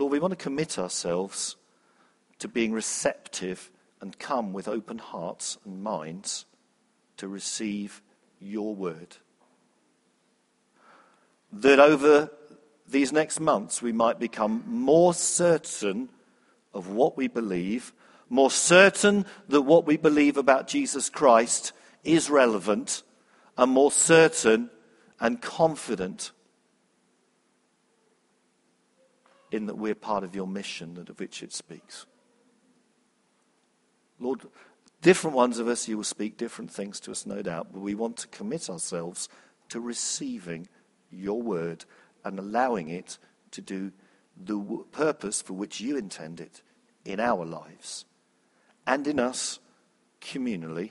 Lord, 0.00 0.12
we 0.12 0.18
want 0.18 0.32
to 0.32 0.42
commit 0.42 0.78
ourselves 0.78 1.56
to 2.38 2.48
being 2.48 2.72
receptive 2.72 3.70
and 4.00 4.18
come 4.18 4.54
with 4.54 4.66
open 4.66 4.96
hearts 4.96 5.58
and 5.66 5.82
minds 5.82 6.46
to 7.18 7.28
receive 7.28 8.00
your 8.38 8.74
word. 8.74 9.18
That 11.52 11.78
over 11.78 12.30
these 12.88 13.12
next 13.12 13.40
months 13.40 13.82
we 13.82 13.92
might 13.92 14.18
become 14.18 14.64
more 14.66 15.12
certain 15.12 16.08
of 16.72 16.88
what 16.88 17.18
we 17.18 17.28
believe, 17.28 17.92
more 18.30 18.50
certain 18.50 19.26
that 19.50 19.60
what 19.60 19.84
we 19.84 19.98
believe 19.98 20.38
about 20.38 20.66
Jesus 20.66 21.10
Christ 21.10 21.74
is 22.04 22.30
relevant, 22.30 23.02
and 23.58 23.70
more 23.70 23.92
certain 23.92 24.70
and 25.20 25.42
confident 25.42 26.30
in 29.50 29.66
that 29.66 29.76
we're 29.76 29.94
part 29.94 30.24
of 30.24 30.34
your 30.34 30.46
mission 30.46 30.94
that 30.94 31.08
of 31.08 31.18
which 31.18 31.42
it 31.42 31.52
speaks. 31.52 32.06
Lord, 34.18 34.42
different 35.02 35.36
ones 35.36 35.58
of 35.58 35.68
us, 35.68 35.88
you 35.88 35.96
will 35.96 36.04
speak 36.04 36.36
different 36.36 36.70
things 36.70 37.00
to 37.00 37.10
us, 37.10 37.26
no 37.26 37.42
doubt, 37.42 37.68
but 37.72 37.80
we 37.80 37.94
want 37.94 38.16
to 38.18 38.28
commit 38.28 38.68
ourselves 38.68 39.28
to 39.70 39.80
receiving 39.80 40.68
your 41.10 41.40
word 41.40 41.84
and 42.24 42.38
allowing 42.38 42.88
it 42.88 43.18
to 43.52 43.60
do 43.60 43.92
the 44.36 44.58
purpose 44.92 45.42
for 45.42 45.54
which 45.54 45.80
you 45.80 45.96
intend 45.96 46.40
it 46.40 46.62
in 47.04 47.18
our 47.18 47.44
lives 47.44 48.04
and 48.86 49.06
in 49.06 49.18
us 49.18 49.58
communally 50.20 50.90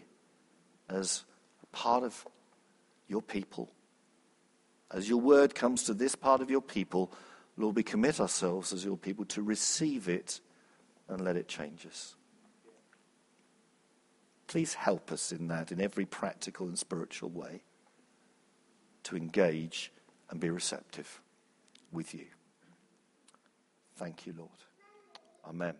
as 0.89 1.23
part 1.71 2.03
of 2.03 2.25
your 3.07 3.21
people. 3.21 3.71
As 4.91 5.07
your 5.07 5.19
word 5.19 5.53
comes 5.53 5.83
to 5.83 5.93
this 5.93 6.15
part 6.15 6.41
of 6.41 6.49
your 6.49 6.61
people, 6.61 7.11
Lord, 7.59 7.75
we 7.75 7.83
commit 7.83 8.21
ourselves 8.21 8.71
as 8.71 8.85
your 8.85 8.95
people 8.95 9.25
to 9.25 9.43
receive 9.43 10.07
it 10.07 10.39
and 11.09 11.21
let 11.21 11.35
it 11.35 11.49
change 11.49 11.85
us. 11.85 12.15
Please 14.47 14.73
help 14.73 15.11
us 15.11 15.33
in 15.33 15.49
that, 15.49 15.71
in 15.71 15.81
every 15.81 16.05
practical 16.05 16.67
and 16.67 16.79
spiritual 16.79 17.29
way, 17.29 17.61
to 19.03 19.17
engage 19.17 19.91
and 20.29 20.39
be 20.39 20.49
receptive 20.49 21.19
with 21.91 22.13
you. 22.13 22.27
Thank 23.97 24.25
you, 24.25 24.33
Lord. 24.37 24.49
Amen. 25.45 25.75